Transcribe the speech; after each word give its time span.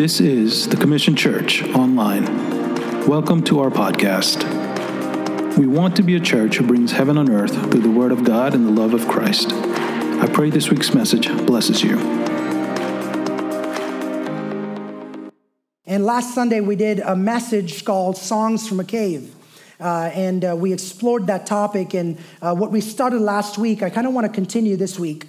This 0.00 0.18
is 0.18 0.66
the 0.66 0.78
Commission 0.78 1.14
Church 1.14 1.62
Online. 1.74 2.24
Welcome 3.06 3.44
to 3.44 3.60
our 3.60 3.68
podcast. 3.68 4.38
We 5.58 5.66
want 5.66 5.94
to 5.96 6.02
be 6.02 6.16
a 6.16 6.20
church 6.20 6.56
who 6.56 6.66
brings 6.66 6.92
heaven 6.92 7.18
on 7.18 7.30
earth 7.30 7.52
through 7.70 7.82
the 7.82 7.90
Word 7.90 8.10
of 8.10 8.24
God 8.24 8.54
and 8.54 8.66
the 8.66 8.70
love 8.70 8.94
of 8.94 9.06
Christ. 9.06 9.52
I 9.52 10.26
pray 10.32 10.48
this 10.48 10.70
week's 10.70 10.94
message 10.94 11.28
blesses 11.44 11.82
you. 11.82 11.98
And 15.84 16.06
last 16.06 16.34
Sunday, 16.34 16.62
we 16.62 16.76
did 16.76 17.00
a 17.00 17.14
message 17.14 17.84
called 17.84 18.16
Songs 18.16 18.66
from 18.66 18.80
a 18.80 18.84
Cave. 18.84 19.34
Uh, 19.78 20.10
and 20.14 20.42
uh, 20.46 20.56
we 20.58 20.72
explored 20.72 21.26
that 21.26 21.44
topic. 21.44 21.92
And 21.92 22.16
uh, 22.40 22.54
what 22.54 22.72
we 22.72 22.80
started 22.80 23.20
last 23.20 23.58
week, 23.58 23.82
I 23.82 23.90
kind 23.90 24.06
of 24.06 24.14
want 24.14 24.26
to 24.26 24.32
continue 24.32 24.78
this 24.78 24.98
week. 24.98 25.26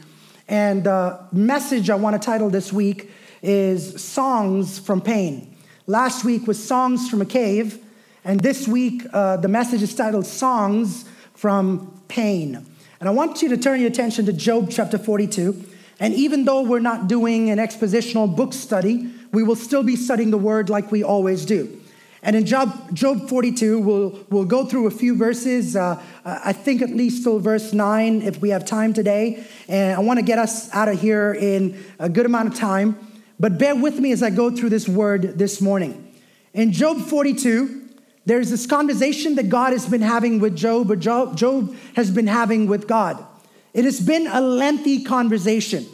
And 0.48 0.86
the 0.86 1.20
message 1.34 1.90
I 1.90 1.96
want 1.96 2.14
to 2.16 2.26
title 2.26 2.50
this 2.50 2.72
week 2.72 3.12
is 3.42 4.02
Songs 4.04 4.80
from 4.80 5.02
Pain. 5.02 5.56
Last 5.88 6.24
week 6.24 6.48
was 6.48 6.64
Songs 6.64 7.10
from 7.10 7.22
a 7.22 7.26
Cave, 7.26 7.84
and 8.24 8.40
this 8.40 8.68
week 8.68 9.04
uh, 9.14 9.38
the 9.38 9.48
message 9.48 9.82
is 9.82 9.96
titled 9.96 10.28
Songs 10.28 11.06
from 11.34 12.02
Pain. 12.08 12.66
And 13.00 13.10
I 13.10 13.12
want 13.12 13.42
you 13.42 13.50
to 13.50 13.58
turn 13.58 13.80
your 13.80 13.90
attention 13.90 14.28
to 14.28 14.34
Job 14.34 14.70
chapter 14.70 14.98
42. 14.98 15.66
And 16.00 16.14
even 16.14 16.46
though 16.46 16.62
we're 16.62 16.80
not 16.80 17.08
doing 17.08 17.50
an 17.50 17.58
expositional 17.58 18.36
book 18.36 18.54
study, 18.54 19.12
we 19.32 19.42
will 19.42 19.56
still 19.56 19.84
be 19.84 19.96
studying 19.96 20.30
the 20.30 20.38
word 20.38 20.70
like 20.70 20.92
we 20.92 21.04
always 21.04 21.46
do. 21.46 21.82
And 22.24 22.36
in 22.36 22.46
Job, 22.46 22.94
Job 22.94 23.28
42, 23.28 23.80
we'll, 23.80 24.20
we'll 24.30 24.46
go 24.46 24.66
through 24.66 24.86
a 24.86 24.92
few 24.92 25.16
verses. 25.16 25.76
Uh, 25.76 26.02
I 26.24 26.54
think 26.54 26.84
at 26.84 26.92
least 26.92 27.24
till 27.24 27.40
verse 27.40 27.74
9 27.74 28.22
if 28.22 28.40
we 28.40 28.50
have 28.50 28.66
time 28.66 28.94
today. 28.94 29.44
And 29.68 29.96
I 29.96 30.00
want 30.00 30.20
to 30.20 30.26
get 30.26 30.38
us 30.38 30.72
out 30.74 30.88
of 30.88 31.02
here 31.02 31.34
in 31.34 31.84
a 31.98 32.10
good 32.10 32.28
amount 32.28 32.50
of 32.50 32.56
time. 32.56 32.96
But 33.42 33.58
bear 33.58 33.76
with 33.76 33.98
me 33.98 34.12
as 34.12 34.22
I 34.22 34.30
go 34.30 34.52
through 34.52 34.70
this 34.70 34.88
word 34.88 35.40
this 35.40 35.60
morning. 35.60 36.14
In 36.54 36.72
Job 36.72 37.02
42, 37.02 37.90
there's 38.24 38.52
this 38.52 38.68
conversation 38.68 39.34
that 39.34 39.50
God 39.50 39.74
has 39.74 39.88
been 39.88 40.04
having 40.04 40.40
with 40.40 40.56
Job, 40.56 40.92
or 40.92 40.96
Job, 40.96 41.76
has 41.96 42.12
been 42.12 42.28
having 42.28 42.68
with 42.68 42.88
God. 42.88 43.26
It 43.74 43.84
has 43.84 44.00
been 44.00 44.28
a 44.28 44.40
lengthy 44.40 45.04
conversation, 45.04 45.88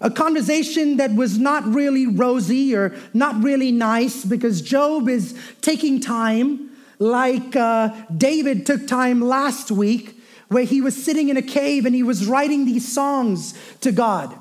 a 0.00 0.10
conversation 0.10 0.96
that 0.96 1.14
was 1.14 1.36
not 1.36 1.66
really 1.66 2.06
rosy 2.06 2.74
or 2.74 2.96
not 3.12 3.44
really 3.44 3.72
nice 3.72 4.24
because 4.24 4.62
Job 4.62 5.06
is 5.06 5.38
taking 5.60 6.00
time, 6.00 6.70
like 6.98 7.54
uh, 7.56 7.90
David 8.16 8.64
took 8.64 8.86
time 8.86 9.20
last 9.20 9.70
week, 9.70 10.18
where 10.48 10.64
he 10.64 10.80
was 10.80 10.96
sitting 10.96 11.28
in 11.28 11.36
a 11.36 11.42
cave 11.42 11.84
and 11.84 11.94
he 11.94 12.02
was 12.02 12.26
writing 12.26 12.64
these 12.64 12.90
songs 12.90 13.52
to 13.82 13.92
God. 13.92 14.34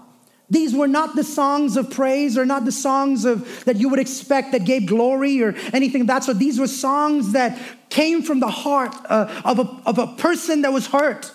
These 0.50 0.74
were 0.74 0.88
not 0.88 1.16
the 1.16 1.24
songs 1.24 1.78
of 1.78 1.92
praise 1.92 2.38
or 2.38 2.46
not 2.46 2.66
the 2.66 2.72
songs 2.72 3.24
of 3.24 3.66
that 3.66 3.76
you 3.76 3.88
would 3.90 4.00
expect 4.00 4.52
that 4.54 4.66
gave 4.66 4.88
glory 4.88 5.44
or 5.44 5.54
anything 5.74 6.02
of 6.02 6.08
that 6.08 6.24
sort. 6.24 6.40
These 6.40 6.60
were 6.60 6.68
songs 6.68 7.34
that 7.34 7.60
came 7.90 8.24
from 8.24 8.40
the 8.40 8.50
heart 8.50 8.96
uh, 9.06 9.42
of, 9.46 9.60
a, 9.60 9.82
of 9.86 10.00
a 10.00 10.08
person 10.08 10.64
that 10.64 10.74
was 10.74 10.88
hurt, 10.88 11.32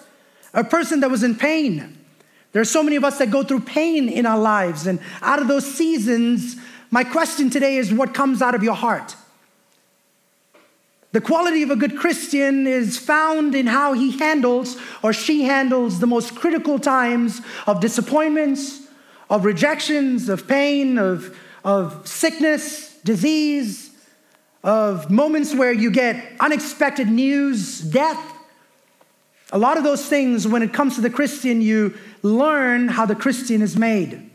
a 0.53 0.65
person 0.65 1.01
that 1.01 1.11
was 1.11 1.23
in 1.23 1.37
pain. 1.37 1.99
There 2.53 2.63
are 2.63 2.65
so 2.65 2.83
many 2.83 2.97
of 2.97 3.05
us 3.05 3.19
that 3.19 3.31
go 3.31 3.43
through 3.43 3.61
pain 3.61 4.09
in 4.09 4.27
our 4.27 4.39
lives, 4.39 4.87
and 4.87 5.01
out 5.23 5.41
of 5.41 5.49
those 5.49 5.73
seasons, 5.73 6.57
my 6.91 7.05
question 7.05 7.51
today 7.51 7.77
is 7.77 7.93
what 7.93 8.15
comes 8.15 8.43
out 8.43 8.55
of 8.55 8.63
your 8.63 8.75
heart? 8.75 9.17
The 11.11 11.21
quality 11.21 11.63
of 11.63 11.71
a 11.71 11.77
good 11.77 11.97
Christian 11.97 12.67
is 12.67 12.99
found 12.99 13.55
in 13.55 13.69
how 13.69 13.93
he 13.93 14.19
handles 14.19 14.77
or 15.01 15.13
she 15.13 15.45
handles 15.45 16.01
the 16.01 16.09
most 16.09 16.35
critical 16.35 16.77
times 16.81 17.41
of 17.69 17.79
disappointments, 17.81 18.84
of 19.35 19.45
rejections, 19.45 20.29
of 20.29 20.47
pain, 20.47 20.97
of, 20.97 21.37
of 21.65 22.07
sickness, 22.07 22.97
disease, 22.99 23.91
of 24.63 25.11
moments 25.11 25.53
where 25.53 25.73
you 25.73 25.91
get 25.91 26.25
unexpected 26.39 27.09
news, 27.09 27.81
death. 27.81 28.33
A 29.51 29.59
lot 29.59 29.77
of 29.77 29.83
those 29.83 30.07
things, 30.07 30.47
when 30.47 30.63
it 30.63 30.73
comes 30.73 30.95
to 30.95 31.01
the 31.01 31.11
Christian, 31.11 31.61
you 31.61 31.99
learn 32.23 32.87
how 32.87 33.07
the 33.07 33.17
Christian 33.17 33.61
is 33.61 33.77
made. 33.77 34.31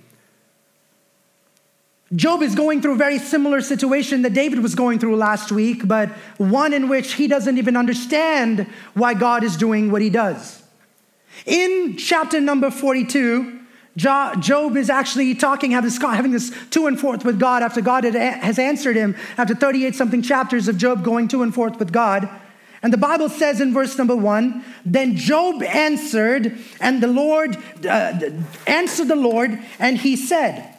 Job 2.13 2.41
is 2.41 2.53
going 2.53 2.81
through 2.81 2.93
a 2.93 2.97
very 2.97 3.19
similar 3.19 3.61
situation 3.61 4.23
that 4.23 4.33
David 4.33 4.59
was 4.59 4.75
going 4.75 4.99
through 4.99 5.15
last 5.15 5.49
week, 5.49 5.87
but 5.87 6.09
one 6.37 6.73
in 6.73 6.89
which 6.89 7.13
he 7.13 7.25
doesn't 7.25 7.57
even 7.57 7.77
understand 7.77 8.67
why 8.95 9.13
God 9.13 9.45
is 9.45 9.55
doing 9.55 9.91
what 9.91 10.01
he 10.01 10.09
does. 10.09 10.61
In 11.45 11.95
chapter 11.95 12.41
number 12.41 12.69
42, 12.69 13.58
Job 13.97 14.77
is 14.77 14.89
actually 14.89 15.35
talking, 15.35 15.71
having 15.71 16.31
this 16.31 16.51
to 16.71 16.87
and 16.87 16.99
forth 16.99 17.25
with 17.25 17.39
God 17.39 17.63
after 17.63 17.81
God 17.81 18.03
has 18.03 18.59
answered 18.59 18.95
him 18.95 19.15
after 19.37 19.55
38 19.55 19.95
something 19.95 20.21
chapters 20.21 20.67
of 20.67 20.77
Job 20.77 21.03
going 21.03 21.27
to 21.29 21.41
and 21.43 21.53
forth 21.53 21.79
with 21.79 21.91
God. 21.91 22.29
And 22.81 22.93
the 22.93 22.97
Bible 22.97 23.27
says 23.27 23.59
in 23.59 23.73
verse 23.73 23.97
number 23.97 24.15
one, 24.15 24.63
then 24.85 25.17
Job 25.17 25.61
answered, 25.63 26.57
and 26.79 27.03
the 27.03 27.07
Lord 27.07 27.57
uh, 27.85 28.19
answered 28.67 29.09
the 29.09 29.17
Lord, 29.17 29.59
and 29.79 29.97
he 29.97 30.15
said, 30.15 30.73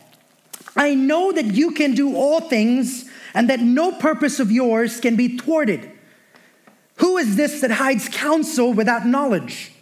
I 0.77 0.95
know 0.95 1.31
that 1.33 1.47
you 1.47 1.73
can 1.73 1.95
do 1.95 2.17
all 2.17 2.41
things, 2.41 3.05
and 3.35 3.51
that 3.51 3.61
no 3.61 3.93
purpose 3.93 4.41
of 4.41 4.51
yours 4.51 4.99
can 4.99 5.17
be 5.17 5.37
thwarted. 5.37 5.91
Who 6.97 7.19
is 7.19 7.37
this 7.37 7.61
that 7.61 7.71
hides 7.71 8.09
counsel 8.09 8.73
without 8.73 9.07
knowledge? 9.07 9.73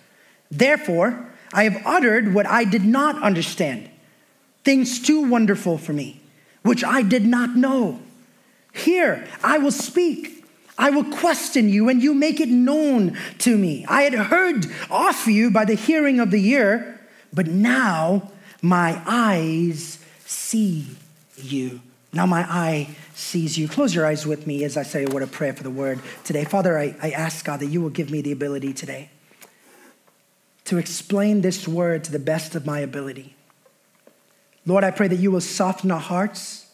Therefore, 0.51 1.28
I 1.53 1.65
have 1.65 1.83
uttered 1.87 2.35
what 2.35 2.47
I 2.47 2.65
did 2.65 2.85
not 2.85 3.23
understand, 3.23 3.89
things 4.65 5.01
too 5.01 5.29
wonderful 5.29 5.79
for 5.79 5.93
me, 5.93 6.21
which 6.63 6.85
I 6.85 7.03
did 7.03 7.25
not 7.25 7.57
know. 7.57 8.01
Here, 8.73 9.27
I 9.43 9.59
will 9.59 9.73
speak. 9.73 10.45
I 10.77 10.91
will 10.91 11.05
question 11.05 11.69
you, 11.69 11.89
and 11.89 12.03
you 12.03 12.15
make 12.15 12.39
it 12.39 12.49
known 12.49 13.19
to 13.39 13.57
me. 13.57 13.85
I 13.89 14.03
had 14.03 14.15
heard 14.15 14.67
of 14.91 15.27
you 15.27 15.51
by 15.51 15.65
the 15.65 15.75
hearing 15.75 16.21
of 16.21 16.31
the 16.31 16.47
ear, 16.51 17.01
but 17.33 17.49
now 17.49 18.31
my 18.63 19.03
eyes 19.05 19.99
see 20.25 20.87
you. 21.37 21.81
Now 22.13 22.27
my 22.27 22.43
eye 22.43 22.89
sees 23.15 23.59
you. 23.59 23.69
Close 23.69 23.95
your 23.95 24.07
eyes 24.07 24.27
with 24.27 24.47
me 24.47 24.63
as 24.65 24.77
I 24.77 24.83
say 24.85 25.05
a 25.05 25.11
word 25.11 25.23
of 25.23 25.33
prayer 25.33 25.53
for 25.53 25.65
the 25.65 25.71
word 25.71 26.01
today. 26.25 26.45
Father, 26.45 26.79
I, 26.79 26.95
I 27.03 27.11
ask 27.11 27.45
God 27.45 27.61
that 27.61 27.67
you 27.67 27.81
will 27.81 27.91
give 27.91 28.11
me 28.11 28.23
the 28.23 28.33
ability 28.33 28.73
today 28.73 29.11
to 30.69 30.77
explain 30.77 31.41
this 31.41 31.67
word 31.67 32.05
to 32.05 32.13
the 32.13 32.19
best 32.19 32.55
of 32.55 32.67
my 32.67 32.81
ability. 32.81 33.35
Lord, 34.67 34.85
I 34.85 34.91
pray 34.91 35.09
that 35.09 35.17
you 35.19 35.31
will 35.31 35.41
soften 35.41 35.91
our 35.91 35.99
hearts, 35.99 36.67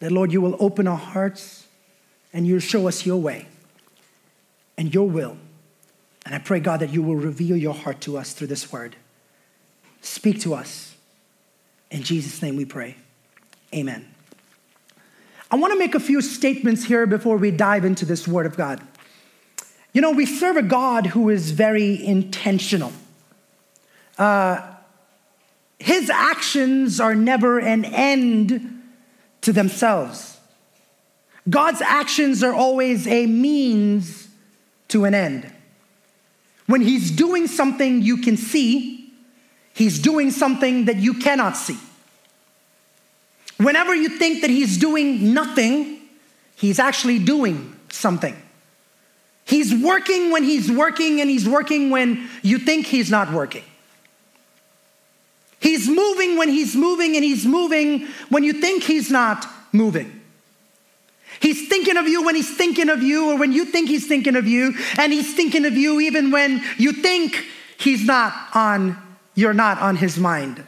that, 0.00 0.12
Lord, 0.12 0.30
you 0.30 0.42
will 0.42 0.56
open 0.60 0.86
our 0.86 0.98
hearts 0.98 1.66
and 2.34 2.46
you'll 2.46 2.60
show 2.60 2.86
us 2.86 3.06
your 3.06 3.16
way 3.16 3.46
and 4.76 4.92
your 4.92 5.08
will. 5.08 5.38
And 6.26 6.34
I 6.34 6.38
pray, 6.38 6.60
God, 6.60 6.80
that 6.80 6.90
you 6.90 7.02
will 7.02 7.16
reveal 7.16 7.56
your 7.56 7.72
heart 7.72 8.02
to 8.02 8.18
us 8.18 8.34
through 8.34 8.48
this 8.48 8.70
word. 8.70 8.94
Speak 10.02 10.40
to 10.42 10.52
us. 10.52 10.94
In 11.90 12.02
Jesus' 12.02 12.42
name 12.42 12.56
we 12.56 12.66
pray. 12.66 12.96
Amen. 13.74 14.06
I 15.50 15.56
want 15.56 15.72
to 15.72 15.78
make 15.78 15.94
a 15.94 16.00
few 16.00 16.20
statements 16.20 16.84
here 16.84 17.06
before 17.06 17.38
we 17.38 17.50
dive 17.50 17.86
into 17.86 18.04
this 18.04 18.28
word 18.28 18.44
of 18.44 18.58
God. 18.58 18.82
You 19.94 20.02
know, 20.02 20.10
we 20.10 20.26
serve 20.26 20.56
a 20.56 20.62
God 20.62 21.06
who 21.06 21.30
is 21.30 21.52
very 21.52 22.04
intentional. 22.04 22.92
Uh, 24.18 24.74
his 25.78 26.08
actions 26.08 27.00
are 27.00 27.14
never 27.14 27.58
an 27.58 27.84
end 27.84 28.82
to 29.42 29.52
themselves. 29.52 30.38
God's 31.48 31.82
actions 31.82 32.42
are 32.42 32.54
always 32.54 33.06
a 33.06 33.26
means 33.26 34.28
to 34.88 35.04
an 35.04 35.14
end. 35.14 35.50
When 36.66 36.80
he's 36.80 37.10
doing 37.10 37.46
something 37.46 38.00
you 38.00 38.18
can 38.18 38.36
see, 38.36 39.12
he's 39.74 39.98
doing 39.98 40.30
something 40.30 40.86
that 40.86 40.96
you 40.96 41.14
cannot 41.14 41.56
see. 41.56 41.76
Whenever 43.58 43.94
you 43.94 44.08
think 44.08 44.40
that 44.40 44.50
he's 44.50 44.78
doing 44.78 45.34
nothing, 45.34 46.00
he's 46.56 46.78
actually 46.78 47.18
doing 47.18 47.76
something. 47.90 48.34
He's 49.44 49.74
working 49.74 50.30
when 50.30 50.42
he's 50.42 50.72
working, 50.72 51.20
and 51.20 51.28
he's 51.28 51.46
working 51.46 51.90
when 51.90 52.28
you 52.42 52.58
think 52.58 52.86
he's 52.86 53.10
not 53.10 53.30
working. 53.32 53.64
He's 55.64 55.88
moving 55.88 56.36
when 56.36 56.50
he's 56.50 56.76
moving, 56.76 57.16
and 57.16 57.24
he's 57.24 57.46
moving 57.46 58.06
when 58.28 58.44
you 58.44 58.52
think 58.52 58.82
he's 58.82 59.10
not 59.10 59.46
moving. 59.72 60.20
He's 61.40 61.70
thinking 61.70 61.96
of 61.96 62.06
you 62.06 62.22
when 62.22 62.34
he's 62.34 62.54
thinking 62.54 62.90
of 62.90 63.02
you, 63.02 63.30
or 63.30 63.38
when 63.38 63.50
you 63.50 63.64
think 63.64 63.88
he's 63.88 64.06
thinking 64.06 64.36
of 64.36 64.46
you, 64.46 64.74
and 64.98 65.10
he's 65.10 65.34
thinking 65.34 65.64
of 65.64 65.72
you 65.72 66.00
even 66.00 66.30
when 66.30 66.62
you 66.76 66.92
think 66.92 67.46
he's 67.78 68.04
not 68.04 68.34
on, 68.52 68.94
you're 69.34 69.54
not 69.54 69.78
on 69.78 69.96
his 69.96 70.18
mind. 70.18 70.62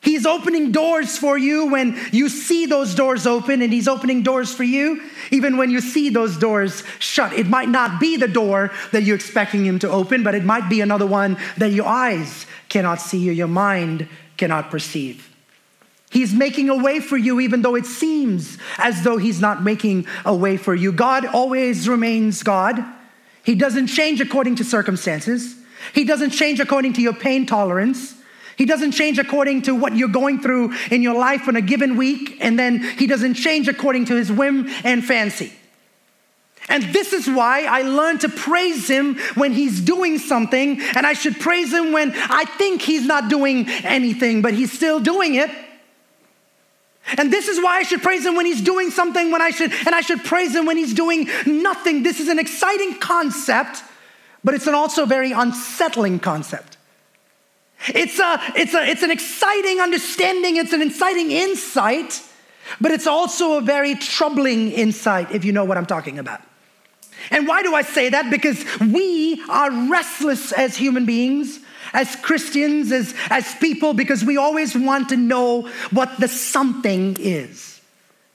He's 0.00 0.26
opening 0.26 0.70
doors 0.70 1.18
for 1.18 1.36
you 1.36 1.66
when 1.66 1.98
you 2.12 2.28
see 2.28 2.66
those 2.66 2.94
doors 2.94 3.26
open, 3.26 3.62
and 3.62 3.72
He's 3.72 3.88
opening 3.88 4.22
doors 4.22 4.54
for 4.54 4.64
you 4.64 5.02
even 5.30 5.56
when 5.56 5.70
you 5.70 5.80
see 5.80 6.08
those 6.08 6.36
doors 6.36 6.82
shut. 6.98 7.32
It 7.32 7.46
might 7.46 7.68
not 7.68 8.00
be 8.00 8.16
the 8.16 8.28
door 8.28 8.70
that 8.92 9.02
you're 9.02 9.16
expecting 9.16 9.64
Him 9.64 9.78
to 9.80 9.90
open, 9.90 10.22
but 10.22 10.34
it 10.34 10.44
might 10.44 10.68
be 10.68 10.80
another 10.80 11.06
one 11.06 11.36
that 11.56 11.72
your 11.72 11.86
eyes 11.86 12.46
cannot 12.68 13.00
see 13.00 13.28
or 13.28 13.32
your 13.32 13.48
mind 13.48 14.08
cannot 14.36 14.70
perceive. 14.70 15.24
He's 16.10 16.32
making 16.32 16.70
a 16.70 16.76
way 16.76 17.00
for 17.00 17.18
you, 17.18 17.38
even 17.40 17.60
though 17.62 17.74
it 17.74 17.84
seems 17.84 18.56
as 18.78 19.02
though 19.02 19.18
He's 19.18 19.40
not 19.40 19.62
making 19.62 20.06
a 20.24 20.34
way 20.34 20.56
for 20.56 20.74
you. 20.74 20.92
God 20.92 21.26
always 21.26 21.88
remains 21.88 22.42
God. 22.42 22.82
He 23.42 23.54
doesn't 23.54 23.88
change 23.88 24.20
according 24.20 24.56
to 24.56 24.64
circumstances, 24.64 25.56
He 25.92 26.04
doesn't 26.04 26.30
change 26.30 26.60
according 26.60 26.94
to 26.94 27.02
your 27.02 27.14
pain 27.14 27.46
tolerance. 27.46 28.14
He 28.58 28.66
doesn't 28.66 28.92
change 28.92 29.18
according 29.18 29.62
to 29.62 29.74
what 29.74 29.96
you're 29.96 30.08
going 30.08 30.40
through 30.40 30.74
in 30.90 31.00
your 31.00 31.14
life 31.14 31.48
in 31.48 31.56
a 31.56 31.62
given 31.62 31.96
week, 31.96 32.36
and 32.40 32.58
then 32.58 32.80
He 32.82 33.06
doesn't 33.06 33.34
change 33.34 33.68
according 33.68 34.06
to 34.06 34.16
His 34.16 34.30
whim 34.30 34.68
and 34.84 35.02
fancy. 35.02 35.52
And 36.68 36.82
this 36.92 37.12
is 37.12 37.26
why 37.28 37.64
I 37.64 37.82
learned 37.82 38.20
to 38.22 38.28
praise 38.28 38.88
him 38.88 39.16
when 39.36 39.52
he's 39.52 39.80
doing 39.80 40.18
something, 40.18 40.80
and 40.94 41.06
I 41.06 41.14
should 41.14 41.40
praise 41.40 41.72
him 41.72 41.92
when 41.92 42.12
I 42.14 42.44
think 42.44 42.82
he's 42.82 43.06
not 43.06 43.30
doing 43.30 43.66
anything, 43.84 44.42
but 44.42 44.52
he's 44.52 44.70
still 44.70 45.00
doing 45.00 45.36
it. 45.36 45.50
And 47.16 47.32
this 47.32 47.48
is 47.48 47.58
why 47.62 47.78
I 47.78 47.82
should 47.84 48.02
praise 48.02 48.26
him 48.26 48.36
when 48.36 48.44
he's 48.44 48.60
doing 48.60 48.90
something 48.90 49.30
when 49.30 49.40
I 49.40 49.50
should 49.50 49.72
and 49.72 49.94
I 49.94 50.02
should 50.02 50.24
praise 50.24 50.54
him 50.54 50.66
when 50.66 50.76
he's 50.76 50.92
doing 50.92 51.30
nothing. 51.46 52.02
This 52.02 52.20
is 52.20 52.28
an 52.28 52.38
exciting 52.38 52.98
concept, 52.98 53.82
but 54.44 54.52
it's 54.52 54.66
an 54.66 54.74
also 54.74 55.06
very 55.06 55.32
unsettling 55.32 56.18
concept. 56.18 56.77
It's 57.86 58.18
a 58.18 58.40
it's 58.56 58.74
a 58.74 58.84
it's 58.84 59.02
an 59.02 59.10
exciting 59.10 59.80
understanding, 59.80 60.56
it's 60.56 60.72
an 60.72 60.82
exciting 60.82 61.30
insight, 61.30 62.20
but 62.80 62.90
it's 62.90 63.06
also 63.06 63.58
a 63.58 63.60
very 63.60 63.94
troubling 63.94 64.72
insight 64.72 65.30
if 65.32 65.44
you 65.44 65.52
know 65.52 65.64
what 65.64 65.78
I'm 65.78 65.86
talking 65.86 66.18
about. 66.18 66.40
And 67.30 67.46
why 67.46 67.62
do 67.62 67.74
I 67.74 67.82
say 67.82 68.08
that? 68.10 68.30
Because 68.30 68.64
we 68.80 69.42
are 69.48 69.70
restless 69.90 70.52
as 70.52 70.76
human 70.76 71.04
beings, 71.04 71.60
as 71.92 72.16
Christians, 72.16 72.92
as, 72.92 73.14
as 73.28 73.54
people, 73.56 73.94
because 73.94 74.24
we 74.24 74.36
always 74.36 74.76
want 74.76 75.08
to 75.10 75.16
know 75.16 75.68
what 75.90 76.18
the 76.20 76.28
something 76.28 77.16
is. 77.18 77.80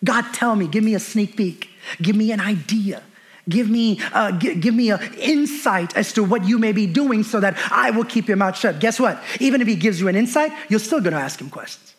God, 0.04 0.26
tell 0.34 0.56
me, 0.56 0.68
give 0.68 0.84
me 0.84 0.96
a 0.96 1.00
sneak 1.00 1.38
peek, 1.38 1.70
give 2.02 2.16
me 2.16 2.32
an 2.32 2.42
idea. 2.42 3.02
Give 3.50 3.70
me, 3.70 4.00
uh, 4.14 4.32
g- 4.32 4.56
give 4.56 4.74
me 4.74 4.92
an 4.92 5.02
insight 5.16 5.98
as 5.98 6.14
to 6.14 6.24
what 6.24 6.46
you 6.46 6.58
may 6.58 6.72
be 6.72 6.88
doing 6.88 7.24
so 7.24 7.40
that 7.42 7.58
I 7.70 7.92
will 7.92 8.06
keep 8.06 8.28
your 8.28 8.38
mouth 8.38 8.58
shut. 8.58 8.80
Guess 8.80 9.00
what? 9.00 9.22
Even 9.40 9.62
if 9.62 9.68
he 9.68 9.76
gives 9.76 10.00
you 10.00 10.08
an 10.08 10.16
insight, 10.16 10.52
you're 10.70 10.80
still 10.80 11.02
gonna 11.02 11.18
ask 11.18 11.42
him 11.42 11.50
questions. 11.50 11.94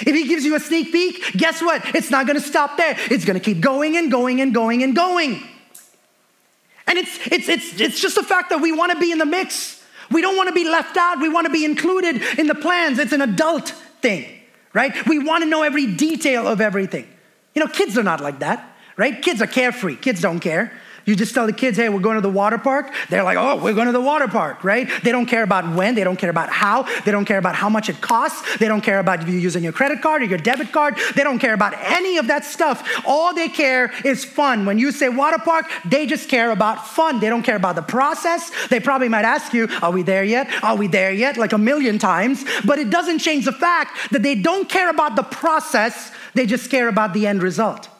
If 0.00 0.14
he 0.14 0.26
gives 0.26 0.44
you 0.44 0.54
a 0.54 0.60
sneak 0.60 0.92
peek, 0.92 1.32
guess 1.32 1.60
what? 1.60 1.94
It's 1.94 2.10
not 2.10 2.26
gonna 2.26 2.40
stop 2.40 2.76
there. 2.76 2.96
It's 3.10 3.24
gonna 3.24 3.40
keep 3.40 3.60
going 3.60 3.96
and 3.96 4.10
going 4.10 4.40
and 4.40 4.54
going 4.54 4.82
and 4.82 4.94
going. 4.94 5.42
And 6.86 6.98
it's, 6.98 7.18
it's, 7.26 7.48
it's, 7.48 7.80
it's 7.80 8.00
just 8.00 8.14
the 8.14 8.22
fact 8.22 8.50
that 8.50 8.60
we 8.60 8.70
want 8.70 8.92
to 8.92 8.98
be 8.98 9.10
in 9.10 9.18
the 9.18 9.26
mix. 9.26 9.82
We 10.10 10.20
don't 10.20 10.36
want 10.36 10.48
to 10.48 10.54
be 10.54 10.64
left 10.64 10.96
out. 10.96 11.20
We 11.20 11.28
want 11.28 11.46
to 11.46 11.52
be 11.52 11.64
included 11.64 12.22
in 12.38 12.46
the 12.46 12.54
plans. 12.54 12.98
It's 12.98 13.12
an 13.12 13.22
adult 13.22 13.70
thing, 14.02 14.26
right? 14.72 14.94
We 15.06 15.18
want 15.18 15.42
to 15.44 15.48
know 15.48 15.62
every 15.62 15.86
detail 15.86 16.46
of 16.46 16.60
everything. 16.60 17.08
You 17.54 17.64
know, 17.64 17.70
kids 17.70 17.96
are 17.96 18.02
not 18.02 18.20
like 18.20 18.40
that, 18.40 18.73
right? 18.96 19.20
Kids 19.20 19.40
are 19.42 19.46
carefree. 19.46 19.96
Kids 19.96 20.20
don't 20.20 20.40
care. 20.40 20.72
You 21.06 21.14
just 21.14 21.34
tell 21.34 21.46
the 21.46 21.52
kids, 21.52 21.76
hey, 21.76 21.88
we're 21.88 22.00
going 22.00 22.14
to 22.14 22.22
the 22.22 22.30
water 22.30 22.56
park. 22.56 22.92
They're 23.10 23.22
like, 23.22 23.36
oh, 23.36 23.62
we're 23.62 23.74
going 23.74 23.86
to 23.86 23.92
the 23.92 24.00
water 24.00 24.26
park, 24.26 24.64
right? 24.64 24.88
They 25.02 25.12
don't 25.12 25.26
care 25.26 25.42
about 25.42 25.76
when, 25.76 25.94
they 25.94 26.04
don't 26.04 26.16
care 26.16 26.30
about 26.30 26.48
how, 26.48 26.84
they 27.02 27.12
don't 27.12 27.26
care 27.26 27.36
about 27.36 27.54
how 27.54 27.68
much 27.68 27.90
it 27.90 28.00
costs, 28.00 28.56
they 28.56 28.68
don't 28.68 28.80
care 28.80 28.98
about 28.98 29.28
you 29.28 29.34
using 29.34 29.62
your 29.62 29.72
credit 29.72 30.00
card 30.00 30.22
or 30.22 30.24
your 30.24 30.38
debit 30.38 30.72
card, 30.72 30.96
they 31.14 31.22
don't 31.22 31.38
care 31.38 31.52
about 31.52 31.74
any 31.78 32.16
of 32.16 32.28
that 32.28 32.44
stuff. 32.44 33.02
All 33.04 33.34
they 33.34 33.48
care 33.48 33.92
is 34.04 34.24
fun. 34.24 34.64
When 34.64 34.78
you 34.78 34.92
say 34.92 35.10
water 35.10 35.38
park, 35.38 35.70
they 35.84 36.06
just 36.06 36.28
care 36.28 36.50
about 36.50 36.86
fun. 36.86 37.20
They 37.20 37.28
don't 37.28 37.42
care 37.42 37.56
about 37.56 37.76
the 37.76 37.82
process. 37.82 38.50
They 38.68 38.80
probably 38.80 39.08
might 39.08 39.26
ask 39.26 39.52
you, 39.52 39.68
are 39.82 39.90
we 39.90 40.02
there 40.02 40.24
yet? 40.24 40.48
Are 40.64 40.76
we 40.76 40.86
there 40.86 41.12
yet? 41.12 41.36
Like 41.36 41.52
a 41.52 41.58
million 41.58 41.98
times. 41.98 42.44
But 42.64 42.78
it 42.78 42.88
doesn't 42.88 43.18
change 43.18 43.44
the 43.44 43.52
fact 43.52 44.10
that 44.12 44.22
they 44.22 44.34
don't 44.34 44.68
care 44.68 44.88
about 44.88 45.16
the 45.16 45.22
process, 45.22 46.12
they 46.32 46.46
just 46.46 46.70
care 46.70 46.88
about 46.88 47.12
the 47.12 47.26
end 47.26 47.42
result. 47.42 47.90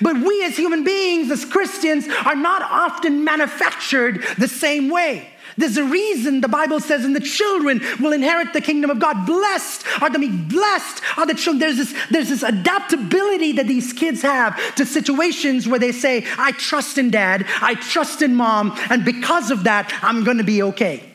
But 0.00 0.16
we 0.16 0.44
as 0.44 0.56
human 0.56 0.84
beings, 0.84 1.30
as 1.30 1.44
Christians, 1.44 2.06
are 2.24 2.36
not 2.36 2.62
often 2.62 3.24
manufactured 3.24 4.24
the 4.38 4.48
same 4.48 4.88
way. 4.88 5.28
There's 5.56 5.76
a 5.76 5.84
reason 5.84 6.40
the 6.40 6.48
Bible 6.48 6.80
says, 6.80 7.04
and 7.04 7.14
the 7.14 7.20
children 7.20 7.80
will 8.00 8.12
inherit 8.12 8.52
the 8.52 8.60
kingdom 8.60 8.90
of 8.90 8.98
God. 8.98 9.24
Blessed 9.24 9.84
are 10.00 10.10
the 10.10 10.18
meek, 10.18 10.48
blessed 10.48 11.02
are 11.16 11.26
the 11.26 11.34
children. 11.34 11.60
There's 11.60 11.76
this, 11.76 11.94
there's 12.10 12.28
this 12.28 12.42
adaptability 12.42 13.52
that 13.52 13.68
these 13.68 13.92
kids 13.92 14.22
have 14.22 14.58
to 14.76 14.84
situations 14.84 15.68
where 15.68 15.78
they 15.78 15.92
say, 15.92 16.26
I 16.38 16.52
trust 16.52 16.98
in 16.98 17.10
dad, 17.10 17.44
I 17.60 17.74
trust 17.74 18.22
in 18.22 18.34
mom, 18.34 18.76
and 18.90 19.04
because 19.04 19.50
of 19.50 19.64
that, 19.64 19.96
I'm 20.02 20.24
gonna 20.24 20.44
be 20.44 20.62
okay. 20.62 21.08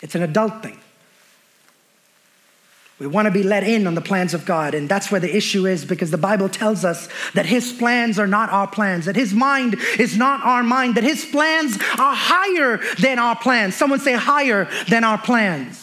It's 0.00 0.14
an 0.14 0.22
adult 0.22 0.62
thing. 0.62 0.81
We 3.02 3.08
want 3.08 3.26
to 3.26 3.32
be 3.32 3.42
let 3.42 3.64
in 3.64 3.88
on 3.88 3.96
the 3.96 4.00
plans 4.00 4.32
of 4.32 4.44
God. 4.44 4.76
And 4.76 4.88
that's 4.88 5.10
where 5.10 5.20
the 5.20 5.36
issue 5.36 5.66
is 5.66 5.84
because 5.84 6.12
the 6.12 6.18
Bible 6.18 6.48
tells 6.48 6.84
us 6.84 7.08
that 7.34 7.46
His 7.46 7.72
plans 7.72 8.16
are 8.16 8.28
not 8.28 8.48
our 8.50 8.68
plans, 8.68 9.06
that 9.06 9.16
His 9.16 9.34
mind 9.34 9.74
is 9.98 10.16
not 10.16 10.40
our 10.44 10.62
mind, 10.62 10.94
that 10.94 11.02
His 11.02 11.24
plans 11.24 11.74
are 11.98 12.14
higher 12.14 12.80
than 13.00 13.18
our 13.18 13.34
plans. 13.34 13.74
Someone 13.74 13.98
say, 13.98 14.12
higher 14.12 14.68
than 14.88 15.02
our 15.02 15.18
plans. 15.18 15.81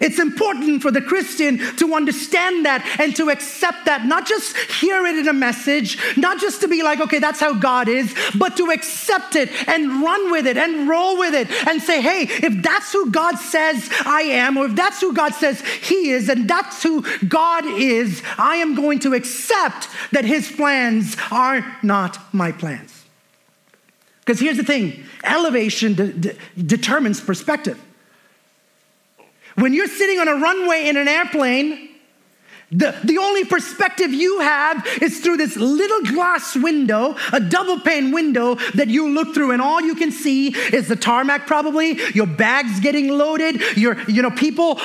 It's 0.00 0.18
important 0.18 0.80
for 0.80 0.90
the 0.90 1.02
Christian 1.02 1.58
to 1.76 1.94
understand 1.94 2.64
that 2.64 2.96
and 2.98 3.14
to 3.16 3.28
accept 3.28 3.84
that, 3.84 4.06
not 4.06 4.26
just 4.26 4.56
hear 4.56 5.04
it 5.04 5.16
in 5.16 5.28
a 5.28 5.32
message, 5.34 5.98
not 6.16 6.40
just 6.40 6.62
to 6.62 6.68
be 6.68 6.82
like, 6.82 7.00
okay, 7.00 7.18
that's 7.18 7.38
how 7.38 7.52
God 7.52 7.86
is, 7.86 8.14
but 8.38 8.56
to 8.56 8.70
accept 8.70 9.36
it 9.36 9.50
and 9.68 10.02
run 10.02 10.30
with 10.30 10.46
it 10.46 10.56
and 10.56 10.88
roll 10.88 11.18
with 11.18 11.34
it 11.34 11.50
and 11.68 11.82
say, 11.82 12.00
hey, 12.00 12.22
if 12.22 12.62
that's 12.62 12.92
who 12.92 13.10
God 13.10 13.36
says 13.36 13.90
I 14.06 14.22
am, 14.22 14.56
or 14.56 14.66
if 14.66 14.74
that's 14.74 15.02
who 15.02 15.12
God 15.12 15.34
says 15.34 15.60
He 15.60 16.10
is, 16.10 16.30
and 16.30 16.48
that's 16.48 16.82
who 16.82 17.04
God 17.26 17.66
is, 17.66 18.22
I 18.38 18.56
am 18.56 18.74
going 18.74 19.00
to 19.00 19.12
accept 19.12 19.88
that 20.12 20.24
His 20.24 20.50
plans 20.50 21.16
are 21.30 21.76
not 21.82 22.18
my 22.32 22.52
plans. 22.52 23.04
Because 24.20 24.40
here's 24.40 24.56
the 24.56 24.64
thing 24.64 25.04
elevation 25.24 25.92
de- 25.94 26.12
de- 26.12 26.36
determines 26.56 27.20
perspective. 27.20 27.78
When 29.60 29.74
you're 29.74 29.88
sitting 29.88 30.18
on 30.18 30.26
a 30.26 30.34
runway 30.34 30.88
in 30.88 30.96
an 30.96 31.06
airplane, 31.06 31.90
the, 32.72 32.96
the 33.02 33.18
only 33.18 33.44
perspective 33.44 34.14
you 34.14 34.40
have 34.40 34.86
is 35.02 35.20
through 35.20 35.38
this 35.38 35.56
little 35.56 36.02
glass 36.02 36.56
window, 36.56 37.16
a 37.32 37.40
double 37.40 37.80
pane 37.80 38.12
window 38.12 38.54
that 38.74 38.88
you 38.88 39.08
look 39.08 39.34
through, 39.34 39.50
and 39.50 39.60
all 39.60 39.80
you 39.80 39.96
can 39.96 40.12
see 40.12 40.54
is 40.72 40.86
the 40.86 40.94
tarmac, 40.96 41.46
probably, 41.46 41.98
your 42.14 42.26
bags 42.26 42.78
getting 42.80 43.08
loaded, 43.08 43.60
your, 43.76 44.00
you 44.08 44.22
know, 44.22 44.30
people, 44.30 44.76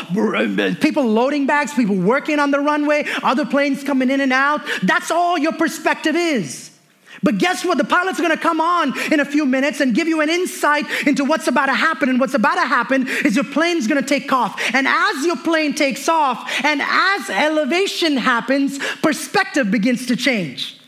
people 0.82 1.06
loading 1.06 1.46
bags, 1.46 1.74
people 1.74 1.96
working 1.96 2.40
on 2.40 2.52
the 2.52 2.60
runway, 2.60 3.06
other 3.22 3.46
planes 3.46 3.84
coming 3.84 4.10
in 4.10 4.20
and 4.20 4.34
out. 4.34 4.62
That's 4.82 5.12
all 5.12 5.38
your 5.38 5.54
perspective 5.54 6.16
is. 6.16 6.75
But 7.24 7.38
guess 7.38 7.66
what? 7.66 7.78
The 7.78 7.84
pilot's 7.84 8.20
gonna 8.20 8.38
come 8.38 8.62
on 8.62 8.94
in 9.12 9.20
a 9.20 9.26
few 9.26 9.46
minutes 9.46 9.80
and 9.80 9.94
give 9.94 10.08
you 10.08 10.22
an 10.22 10.30
insight 10.30 10.86
into 11.08 11.24
what's 11.24 11.48
about 11.48 11.68
to 11.68 11.74
happen. 11.74 12.10
And 12.10 12.20
what's 12.20 12.34
about 12.34 12.56
to 12.56 12.68
happen 12.68 13.08
is 13.08 13.36
your 13.36 13.46
plane's 13.46 13.88
gonna 13.88 14.02
take 14.02 14.32
off. 14.32 14.60
And 14.74 14.88
as 14.88 15.26
your 15.26 15.38
plane 15.38 15.74
takes 15.74 16.08
off 16.10 16.50
and 16.64 16.82
as 16.82 17.30
elevation 17.30 18.18
happens, 18.18 18.80
perspective 19.02 19.72
begins 19.72 20.06
to 20.08 20.16
change. 20.16 20.80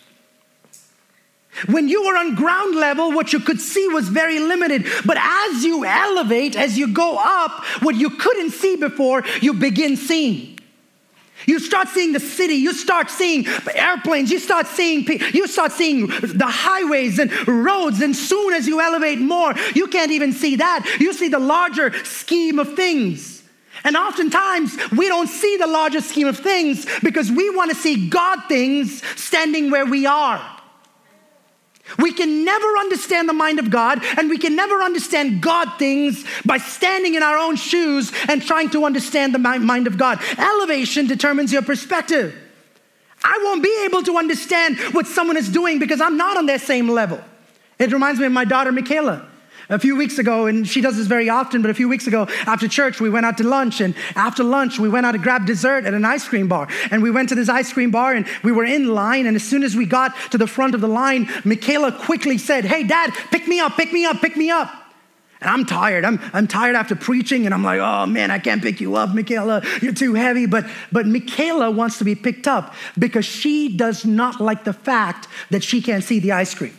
When 1.65 1.89
you 1.89 2.05
were 2.05 2.15
on 2.15 2.35
ground 2.35 2.75
level, 2.75 3.11
what 3.11 3.33
you 3.33 3.39
could 3.39 3.59
see 3.59 3.87
was 3.87 4.09
very 4.09 4.39
limited. 4.39 4.85
But 5.05 5.17
as 5.19 5.63
you 5.63 5.85
elevate, 5.85 6.55
as 6.55 6.77
you 6.77 6.93
go 6.93 7.17
up, 7.19 7.63
what 7.81 7.95
you 7.95 8.11
couldn't 8.11 8.51
see 8.51 8.75
before, 8.75 9.23
you 9.41 9.53
begin 9.55 9.97
seeing. 9.97 10.56
You 11.47 11.59
start 11.59 11.87
seeing 11.87 12.11
the 12.11 12.19
city, 12.19 12.55
you 12.55 12.73
start 12.73 13.09
seeing 13.09 13.47
airplanes, 13.73 14.29
you 14.29 14.37
start 14.37 14.67
seeing 14.67 15.07
you 15.33 15.47
start 15.47 15.71
seeing 15.71 16.07
the 16.07 16.45
highways 16.45 17.19
and 17.19 17.31
roads 17.47 18.01
and 18.01 18.13
soon 18.13 18.53
as 18.53 18.67
you 18.67 18.81
elevate 18.81 19.19
more, 19.19 19.53
you 19.73 19.87
can't 19.87 20.11
even 20.11 20.33
see 20.33 20.57
that. 20.57 20.97
You 20.99 21.13
see 21.13 21.29
the 21.29 21.39
larger 21.39 21.93
scheme 22.03 22.59
of 22.59 22.75
things. 22.75 23.41
And 23.85 23.95
oftentimes 23.95 24.75
we 24.91 25.07
don't 25.07 25.27
see 25.27 25.55
the 25.55 25.67
larger 25.67 26.01
scheme 26.01 26.27
of 26.27 26.37
things 26.37 26.85
because 27.01 27.31
we 27.31 27.49
want 27.55 27.71
to 27.71 27.77
see 27.77 28.09
God 28.09 28.39
things 28.49 29.01
standing 29.19 29.71
where 29.71 29.85
we 29.85 30.05
are. 30.05 30.56
We 31.97 32.11
can 32.11 32.43
never 32.43 32.77
understand 32.77 33.29
the 33.29 33.33
mind 33.33 33.59
of 33.59 33.69
God, 33.69 34.03
and 34.17 34.29
we 34.29 34.37
can 34.37 34.55
never 34.55 34.81
understand 34.81 35.41
God 35.41 35.77
things 35.79 36.25
by 36.45 36.57
standing 36.57 37.15
in 37.15 37.23
our 37.23 37.37
own 37.37 37.55
shoes 37.55 38.11
and 38.27 38.41
trying 38.41 38.69
to 38.71 38.85
understand 38.85 39.33
the 39.33 39.39
mind 39.39 39.87
of 39.87 39.97
God. 39.97 40.19
Elevation 40.37 41.07
determines 41.07 41.51
your 41.51 41.61
perspective. 41.61 42.35
I 43.23 43.39
won't 43.43 43.63
be 43.63 43.85
able 43.85 44.03
to 44.03 44.17
understand 44.17 44.77
what 44.91 45.07
someone 45.07 45.37
is 45.37 45.49
doing 45.49 45.79
because 45.79 46.01
I'm 46.01 46.17
not 46.17 46.37
on 46.37 46.45
their 46.45 46.59
same 46.59 46.89
level. 46.89 47.19
It 47.79 47.91
reminds 47.91 48.19
me 48.19 48.25
of 48.25 48.31
my 48.31 48.45
daughter, 48.45 48.71
Michaela. 48.71 49.27
A 49.69 49.77
few 49.77 49.97
weeks 49.97 50.17
ago, 50.17 50.45
and 50.45 50.65
she 50.65 50.79
does 50.79 50.95
this 50.95 51.07
very 51.07 51.29
often, 51.29 51.61
but 51.61 51.69
a 51.69 51.73
few 51.73 51.89
weeks 51.89 52.07
ago 52.07 52.25
after 52.45 52.69
church, 52.69 53.01
we 53.01 53.09
went 53.09 53.25
out 53.25 53.37
to 53.39 53.43
lunch. 53.43 53.81
And 53.81 53.95
after 54.15 54.41
lunch, 54.41 54.79
we 54.79 54.87
went 54.87 55.05
out 55.05 55.11
to 55.11 55.17
grab 55.17 55.45
dessert 55.45 55.83
at 55.85 55.93
an 55.93 56.05
ice 56.05 56.25
cream 56.25 56.47
bar. 56.47 56.69
And 56.89 57.03
we 57.03 57.11
went 57.11 57.27
to 57.29 57.35
this 57.35 57.49
ice 57.49 57.73
cream 57.73 57.91
bar 57.91 58.13
and 58.13 58.25
we 58.43 58.53
were 58.53 58.63
in 58.63 58.87
line. 58.87 59.25
And 59.25 59.35
as 59.35 59.43
soon 59.43 59.63
as 59.63 59.75
we 59.75 59.85
got 59.85 60.15
to 60.31 60.37
the 60.37 60.47
front 60.47 60.73
of 60.73 60.79
the 60.79 60.87
line, 60.87 61.29
Michaela 61.43 61.91
quickly 61.91 62.37
said, 62.37 62.63
Hey, 62.63 62.83
dad, 62.83 63.11
pick 63.29 63.45
me 63.47 63.59
up, 63.59 63.75
pick 63.75 63.91
me 63.91 64.05
up, 64.05 64.21
pick 64.21 64.37
me 64.37 64.49
up. 64.49 64.71
And 65.41 65.49
I'm 65.49 65.65
tired. 65.65 66.05
I'm, 66.05 66.19
I'm 66.33 66.47
tired 66.47 66.75
after 66.75 66.95
preaching, 66.95 67.45
and 67.45 67.53
I'm 67.53 67.63
like, 67.63 67.79
oh 67.79 68.07
man, 68.07 68.31
I 68.31 68.39
can't 68.39 68.61
pick 68.61 68.81
you 68.81 68.95
up, 68.95 69.13
Michaela. 69.13 69.61
You're 69.83 69.93
too 69.93 70.15
heavy. 70.15 70.47
But, 70.47 70.65
but 70.91 71.05
Michaela 71.05 71.69
wants 71.69 71.99
to 71.99 72.03
be 72.03 72.15
picked 72.15 72.47
up 72.47 72.73
because 72.97 73.25
she 73.25 73.75
does 73.77 74.03
not 74.03 74.41
like 74.41 74.63
the 74.63 74.73
fact 74.73 75.27
that 75.51 75.63
she 75.63 75.79
can't 75.81 76.03
see 76.03 76.19
the 76.19 76.31
ice 76.31 76.55
cream. 76.55 76.75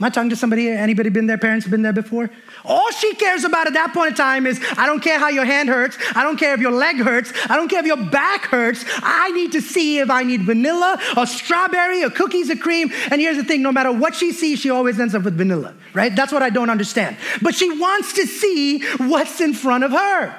Am 0.00 0.04
I 0.04 0.08
talking 0.08 0.30
to 0.30 0.36
somebody? 0.36 0.66
Anybody 0.70 1.10
been 1.10 1.26
there? 1.26 1.36
Parents 1.36 1.66
been 1.66 1.82
there 1.82 1.92
before? 1.92 2.30
All 2.64 2.90
she 2.90 3.14
cares 3.16 3.44
about 3.44 3.66
at 3.66 3.74
that 3.74 3.92
point 3.92 4.12
in 4.12 4.14
time 4.16 4.46
is 4.46 4.58
I 4.78 4.86
don't 4.86 5.00
care 5.00 5.18
how 5.18 5.28
your 5.28 5.44
hand 5.44 5.68
hurts. 5.68 5.98
I 6.16 6.22
don't 6.22 6.38
care 6.38 6.54
if 6.54 6.60
your 6.60 6.70
leg 6.70 6.96
hurts. 6.96 7.30
I 7.50 7.56
don't 7.56 7.68
care 7.68 7.80
if 7.80 7.86
your 7.86 8.02
back 8.06 8.46
hurts. 8.46 8.82
I 9.02 9.30
need 9.32 9.52
to 9.52 9.60
see 9.60 9.98
if 9.98 10.08
I 10.08 10.22
need 10.22 10.44
vanilla 10.44 10.98
or 11.18 11.26
strawberry 11.26 12.02
or 12.02 12.08
cookies 12.08 12.48
or 12.48 12.56
cream. 12.56 12.90
And 13.10 13.20
here's 13.20 13.36
the 13.36 13.44
thing 13.44 13.60
no 13.60 13.72
matter 13.72 13.92
what 13.92 14.14
she 14.14 14.32
sees, 14.32 14.58
she 14.58 14.70
always 14.70 14.98
ends 14.98 15.14
up 15.14 15.22
with 15.22 15.36
vanilla, 15.36 15.74
right? 15.92 16.16
That's 16.16 16.32
what 16.32 16.42
I 16.42 16.48
don't 16.48 16.70
understand. 16.70 17.18
But 17.42 17.54
she 17.54 17.68
wants 17.78 18.14
to 18.14 18.26
see 18.26 18.82
what's 18.96 19.38
in 19.42 19.52
front 19.52 19.84
of 19.84 19.90
her. 19.90 20.34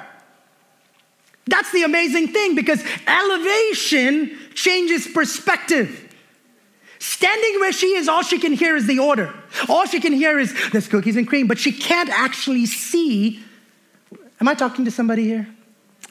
That's 1.46 1.70
the 1.70 1.84
amazing 1.84 2.28
thing 2.28 2.56
because 2.56 2.84
elevation 3.06 4.36
changes 4.54 5.06
perspective. 5.06 6.11
Standing 7.02 7.58
where 7.58 7.72
she 7.72 7.96
is, 7.96 8.06
all 8.06 8.22
she 8.22 8.38
can 8.38 8.52
hear 8.52 8.76
is 8.76 8.86
the 8.86 9.00
order. 9.00 9.34
All 9.68 9.86
she 9.86 9.98
can 9.98 10.12
hear 10.12 10.38
is 10.38 10.54
there's 10.70 10.86
cookies 10.86 11.16
and 11.16 11.26
cream, 11.26 11.48
but 11.48 11.58
she 11.58 11.72
can't 11.72 12.08
actually 12.08 12.64
see. 12.64 13.40
Am 14.40 14.46
I 14.46 14.54
talking 14.54 14.84
to 14.84 14.90
somebody 14.92 15.24
here? 15.24 15.48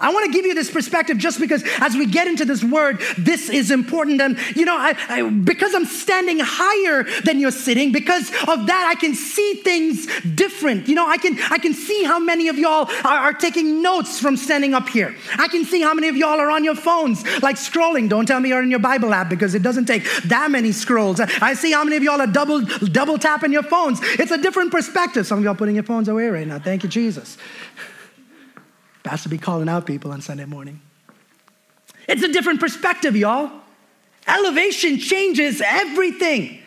I 0.01 0.11
want 0.11 0.25
to 0.25 0.31
give 0.31 0.45
you 0.45 0.53
this 0.53 0.69
perspective 0.69 1.17
just 1.17 1.39
because 1.39 1.63
as 1.79 1.95
we 1.95 2.07
get 2.07 2.27
into 2.27 2.43
this 2.43 2.63
word, 2.63 2.99
this 3.17 3.49
is 3.49 3.71
important. 3.71 4.19
And, 4.19 4.37
you 4.55 4.65
know, 4.65 4.75
I, 4.75 4.95
I, 5.07 5.29
because 5.29 5.73
I'm 5.75 5.85
standing 5.85 6.39
higher 6.41 7.03
than 7.21 7.39
you're 7.39 7.51
sitting, 7.51 7.91
because 7.91 8.29
of 8.47 8.67
that, 8.67 8.85
I 8.89 8.99
can 8.99 9.13
see 9.13 9.53
things 9.63 10.07
different. 10.35 10.87
You 10.87 10.95
know, 10.95 11.07
I 11.07 11.17
can, 11.17 11.37
I 11.51 11.59
can 11.59 11.73
see 11.73 12.03
how 12.03 12.19
many 12.19 12.47
of 12.47 12.57
y'all 12.57 12.89
are, 13.05 13.17
are 13.17 13.33
taking 13.33 13.81
notes 13.81 14.19
from 14.19 14.35
standing 14.37 14.73
up 14.73 14.89
here. 14.89 15.15
I 15.37 15.47
can 15.47 15.65
see 15.65 15.81
how 15.81 15.93
many 15.93 16.07
of 16.09 16.17
y'all 16.17 16.39
are 16.39 16.49
on 16.49 16.63
your 16.63 16.75
phones, 16.75 17.23
like 17.41 17.55
scrolling. 17.55 18.09
Don't 18.09 18.25
tell 18.25 18.39
me 18.39 18.49
you're 18.49 18.63
in 18.63 18.71
your 18.71 18.79
Bible 18.79 19.13
app 19.13 19.29
because 19.29 19.53
it 19.53 19.61
doesn't 19.61 19.85
take 19.85 20.03
that 20.25 20.49
many 20.49 20.71
scrolls. 20.71 21.19
I 21.19 21.53
see 21.53 21.71
how 21.71 21.83
many 21.83 21.97
of 21.97 22.03
y'all 22.03 22.19
are 22.19 22.27
double, 22.27 22.61
double 22.61 23.19
tapping 23.19 23.51
your 23.51 23.63
phones. 23.63 23.99
It's 24.01 24.31
a 24.31 24.37
different 24.37 24.71
perspective. 24.71 25.27
Some 25.27 25.39
of 25.39 25.43
y'all 25.43 25.55
putting 25.55 25.75
your 25.75 25.83
phones 25.83 26.07
away 26.07 26.27
right 26.27 26.47
now. 26.47 26.59
Thank 26.59 26.83
you, 26.83 26.89
Jesus. 26.89 27.37
Pastor 29.03 29.29
be 29.29 29.37
calling 29.37 29.69
out 29.69 29.85
people 29.85 30.11
on 30.11 30.21
Sunday 30.21 30.45
morning. 30.45 30.81
It's 32.07 32.23
a 32.23 32.31
different 32.31 32.59
perspective, 32.59 33.15
y'all. 33.15 33.51
Elevation 34.27 34.97
changes 34.99 35.61
everything. 35.65 36.59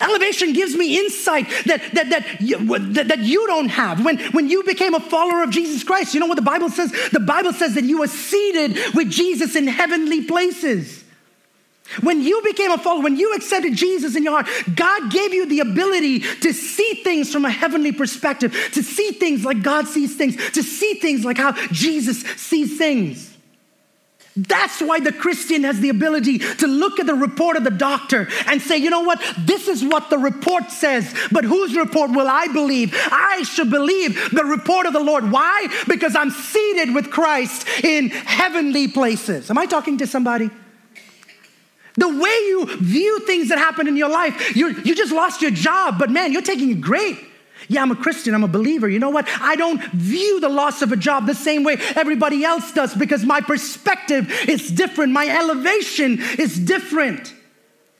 Elevation 0.00 0.52
gives 0.52 0.74
me 0.74 0.98
insight 0.98 1.46
that, 1.66 1.80
that, 1.94 2.10
that, 2.10 2.40
you, 2.40 2.56
that, 2.92 3.08
that 3.08 3.18
you 3.20 3.46
don't 3.46 3.68
have. 3.68 4.04
When, 4.04 4.18
when 4.32 4.48
you 4.48 4.64
became 4.64 4.94
a 4.94 5.00
follower 5.00 5.42
of 5.44 5.50
Jesus 5.50 5.84
Christ, 5.84 6.12
you 6.12 6.20
know 6.20 6.26
what 6.26 6.36
the 6.36 6.42
Bible 6.42 6.70
says? 6.70 6.92
The 7.10 7.20
Bible 7.20 7.52
says 7.52 7.74
that 7.74 7.84
you 7.84 8.00
were 8.00 8.08
seated 8.08 8.76
with 8.94 9.10
Jesus 9.10 9.54
in 9.54 9.68
heavenly 9.68 10.24
places. 10.24 11.01
When 12.00 12.22
you 12.22 12.40
became 12.42 12.70
a 12.70 12.78
follower, 12.78 13.02
when 13.02 13.16
you 13.16 13.34
accepted 13.34 13.74
Jesus 13.74 14.16
in 14.16 14.22
your 14.22 14.32
heart, 14.32 14.48
God 14.74 15.10
gave 15.10 15.34
you 15.34 15.46
the 15.46 15.60
ability 15.60 16.20
to 16.20 16.52
see 16.52 17.02
things 17.04 17.32
from 17.32 17.44
a 17.44 17.50
heavenly 17.50 17.92
perspective, 17.92 18.52
to 18.72 18.82
see 18.82 19.12
things 19.12 19.44
like 19.44 19.62
God 19.62 19.86
sees 19.86 20.16
things, 20.16 20.36
to 20.52 20.62
see 20.62 20.94
things 20.94 21.24
like 21.24 21.36
how 21.36 21.52
Jesus 21.72 22.22
sees 22.22 22.78
things. 22.78 23.32
That's 24.34 24.80
why 24.80 25.00
the 25.00 25.12
Christian 25.12 25.64
has 25.64 25.80
the 25.80 25.90
ability 25.90 26.38
to 26.38 26.66
look 26.66 26.98
at 26.98 27.04
the 27.04 27.14
report 27.14 27.58
of 27.58 27.64
the 27.64 27.70
doctor 27.70 28.28
and 28.46 28.62
say, 28.62 28.78
you 28.78 28.88
know 28.88 29.02
what, 29.02 29.22
this 29.38 29.68
is 29.68 29.84
what 29.84 30.08
the 30.08 30.16
report 30.16 30.70
says, 30.70 31.14
but 31.30 31.44
whose 31.44 31.76
report 31.76 32.10
will 32.12 32.28
I 32.28 32.46
believe? 32.46 32.94
I 32.94 33.42
should 33.42 33.70
believe 33.70 34.30
the 34.30 34.44
report 34.44 34.86
of 34.86 34.94
the 34.94 35.00
Lord. 35.00 35.30
Why? 35.30 35.68
Because 35.86 36.16
I'm 36.16 36.30
seated 36.30 36.94
with 36.94 37.10
Christ 37.10 37.68
in 37.84 38.08
heavenly 38.08 38.88
places. 38.88 39.50
Am 39.50 39.58
I 39.58 39.66
talking 39.66 39.98
to 39.98 40.06
somebody? 40.06 40.50
The 41.96 42.08
way 42.08 42.36
you 42.48 42.76
view 42.78 43.20
things 43.20 43.48
that 43.50 43.58
happen 43.58 43.86
in 43.86 43.96
your 43.96 44.08
life, 44.08 44.56
you 44.56 44.68
you 44.82 44.94
just 44.94 45.12
lost 45.12 45.42
your 45.42 45.50
job, 45.50 45.98
but 45.98 46.10
man, 46.10 46.32
you're 46.32 46.42
taking 46.42 46.70
it 46.70 46.80
great. 46.80 47.18
Yeah, 47.68 47.82
I'm 47.82 47.90
a 47.90 47.96
Christian, 47.96 48.34
I'm 48.34 48.44
a 48.44 48.48
believer. 48.48 48.88
You 48.88 48.98
know 48.98 49.10
what? 49.10 49.28
I 49.40 49.56
don't 49.56 49.82
view 49.92 50.40
the 50.40 50.48
loss 50.48 50.82
of 50.82 50.92
a 50.92 50.96
job 50.96 51.26
the 51.26 51.34
same 51.34 51.64
way 51.64 51.76
everybody 51.94 52.44
else 52.44 52.72
does 52.72 52.94
because 52.94 53.24
my 53.24 53.40
perspective 53.40 54.30
is 54.48 54.70
different, 54.70 55.12
my 55.12 55.28
elevation 55.28 56.20
is 56.38 56.58
different. 56.58 57.34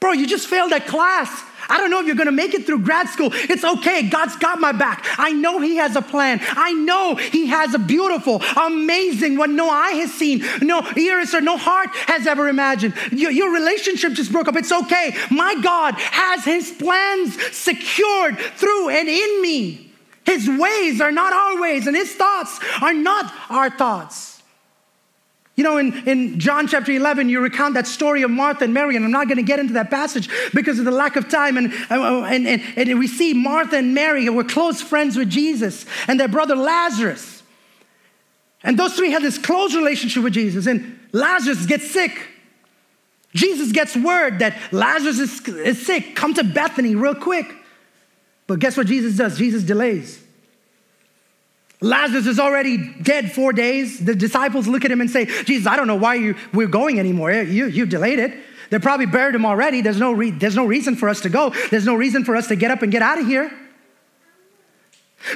Bro, 0.01 0.13
you 0.13 0.27
just 0.27 0.49
failed 0.49 0.73
that 0.73 0.87
class. 0.87 1.45
I 1.69 1.79
don't 1.79 1.91
know 1.91 2.01
if 2.01 2.07
you're 2.07 2.17
gonna 2.17 2.33
make 2.33 2.55
it 2.55 2.67
through 2.67 2.81
grad 2.81 3.09
school. 3.09 3.31
It's 3.33 3.65
okay. 3.65 4.09
God's 4.09 4.37
got 4.37 4.61
my 4.61 4.73
back. 4.73 5.05
I 5.19 5.33
know 5.33 5.61
He 5.61 5.77
has 5.77 5.97
a 5.97 6.03
plan. 6.03 6.41
I 6.43 6.73
know 6.73 7.15
He 7.15 7.47
has 7.47 7.75
a 7.75 7.79
beautiful, 7.79 8.43
amazing, 8.57 9.37
what 9.37 9.51
no 9.51 9.69
eye 9.69 9.93
has 9.93 10.13
seen, 10.13 10.45
no 10.61 10.87
ears 10.97 11.35
or 11.35 11.41
no 11.41 11.57
heart 11.57 11.91
has 12.07 12.27
ever 12.27 12.49
imagined. 12.49 12.95
Your, 13.11 13.31
your 13.31 13.53
relationship 13.53 14.13
just 14.13 14.33
broke 14.33 14.49
up. 14.49 14.57
It's 14.57 14.73
okay. 14.73 15.15
My 15.31 15.55
God 15.63 15.95
has 15.95 16.45
His 16.45 16.71
plans 16.71 17.41
secured 17.55 18.39
through 18.39 18.91
and 18.91 19.09
in 19.09 19.43
me. 19.43 19.93
His 20.25 20.49
ways 20.49 21.01
are 21.01 21.13
not 21.13 21.33
our 21.33 21.61
ways, 21.61 21.87
and 21.87 21.97
His 21.97 22.15
thoughts 22.15 22.61
are 22.81 22.95
not 22.95 23.33
our 23.51 23.71
thoughts. 23.71 24.32
You 25.63 25.69
know, 25.69 25.79
in, 25.79 26.09
in 26.09 26.41
John 26.41 26.67
chapter 26.67 26.91
11, 26.91 27.29
you 27.29 27.39
recount 27.39 27.75
that 27.75 27.87
story 27.87 28.23
of 28.23 28.33
Martha 28.33 28.65
and 28.65 28.75
Mary, 28.75 28.97
and 28.97 29.05
I'm 29.05 29.13
not 29.13 29.29
going 29.29 29.37
to 29.37 29.45
get 29.45 29.61
into 29.61 29.75
that 29.75 29.91
passage 29.91 30.29
because 30.53 30.81
of 30.81 30.85
the 30.85 30.91
lack 30.91 31.15
of 31.15 31.29
time. 31.29 31.57
And, 31.57 31.73
uh, 31.89 32.25
and, 32.25 32.49
and, 32.49 32.63
and 32.77 32.99
we 32.99 33.07
see 33.07 33.33
Martha 33.33 33.77
and 33.77 33.95
Mary 33.95 34.25
who 34.25 34.33
were 34.33 34.43
close 34.43 34.83
friends 34.83 35.17
with 35.17 35.31
Jesus 35.31 35.87
and 36.09 36.19
their 36.19 36.27
brother 36.27 36.57
Lazarus. 36.57 37.45
And 38.65 38.77
those 38.77 38.95
three 38.95 39.13
had 39.13 39.23
this 39.23 39.39
close 39.39 39.73
relationship 39.77 40.25
with 40.25 40.33
Jesus, 40.33 40.67
and 40.67 40.99
Lazarus 41.13 41.65
gets 41.65 41.89
sick. 41.89 42.11
Jesus 43.33 43.71
gets 43.71 43.97
word 43.97 44.41
that 44.41 44.59
Lazarus 44.73 45.21
is, 45.21 45.49
is 45.49 45.87
sick. 45.87 46.17
Come 46.17 46.35
to 46.35 46.43
Bethany 46.43 46.97
real 46.97 47.15
quick. 47.15 47.47
But 48.49 48.59
guess 48.59 48.77
what 48.77 48.89
Jesus 48.89 49.17
does? 49.17 49.39
Jesus 49.39 49.63
delays. 49.63 50.22
Lazarus 51.83 52.27
is 52.27 52.39
already 52.39 52.95
dead 53.03 53.33
four 53.33 53.53
days. 53.53 53.99
The 53.99 54.15
disciples 54.15 54.69
look 54.69 54.85
at 54.85 54.91
him 54.91 55.01
and 55.01 55.11
say, 55.11 55.27
Jesus, 55.45 55.67
I 55.67 55.77
don't 55.77 55.89
know 55.89 55.97
why 55.97 56.15
you, 56.15 56.37
we're 56.55 56.69
going 56.69 56.99
anymore. 56.99 57.31
Eh, 57.31 57.43
you, 57.43 57.67
you 57.67 57.87
delayed 57.87 58.21
it. 58.21 58.33
They 58.71 58.79
probably 58.79 59.07
buried 59.07 59.35
him 59.35 59.45
already. 59.45 59.83
There's 59.83 59.99
no, 59.99 60.13
re- 60.13 60.31
there's 60.31 60.57
no 60.57 60.65
reason 60.65 60.97
for 60.97 61.09
us 61.09 61.21
to 61.23 61.29
go. 61.29 61.51
There's 61.71 61.85
no 61.85 61.95
reason 61.95 62.25
for 62.25 62.37
us 62.37 62.47
to 62.49 62.57
get 62.57 62.71
up 62.71 62.83
and 62.83 62.91
get 62.91 63.03
out 63.03 63.21
of 63.21 63.27
here. 63.27 63.53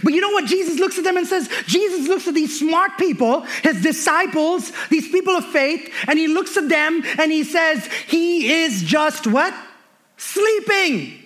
But 0.03 0.15
you 0.15 0.21
know 0.21 0.31
what? 0.31 0.47
Jesus 0.47 0.79
looks 0.79 0.99
at 0.99 1.05
them 1.05 1.17
and 1.17 1.27
says, 1.27 1.49
Jesus 1.67 2.09
looks 2.09 2.27
at 2.27 2.35
these 2.35 2.59
smart 2.59 2.93
people, 2.99 3.43
his 3.63 3.83
disciples, 3.83 4.73
these 4.89 5.09
people 5.09 5.35
of 5.35 5.45
faith, 5.47 5.93
and 6.09 6.19
he 6.19 6.29
looks 6.29 6.57
at 6.57 6.69
them 6.69 7.03
and 7.19 7.31
he 7.31 7.45
says, 7.45 7.87
He 8.07 8.53
is 8.53 8.83
just 8.83 9.27
what? 9.27 9.55
Sleeping. 10.17 11.26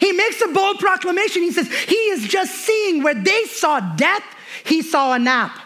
He 0.00 0.12
makes 0.12 0.40
a 0.40 0.48
bold 0.48 0.78
proclamation. 0.78 1.42
He 1.42 1.52
says, 1.52 1.72
He 1.72 1.94
is 1.94 2.26
just 2.26 2.54
seeing 2.54 3.02
where 3.02 3.14
they 3.14 3.44
saw 3.44 3.80
death, 3.80 4.24
He 4.64 4.82
saw 4.82 5.14
a 5.14 5.18
nap. 5.18 5.58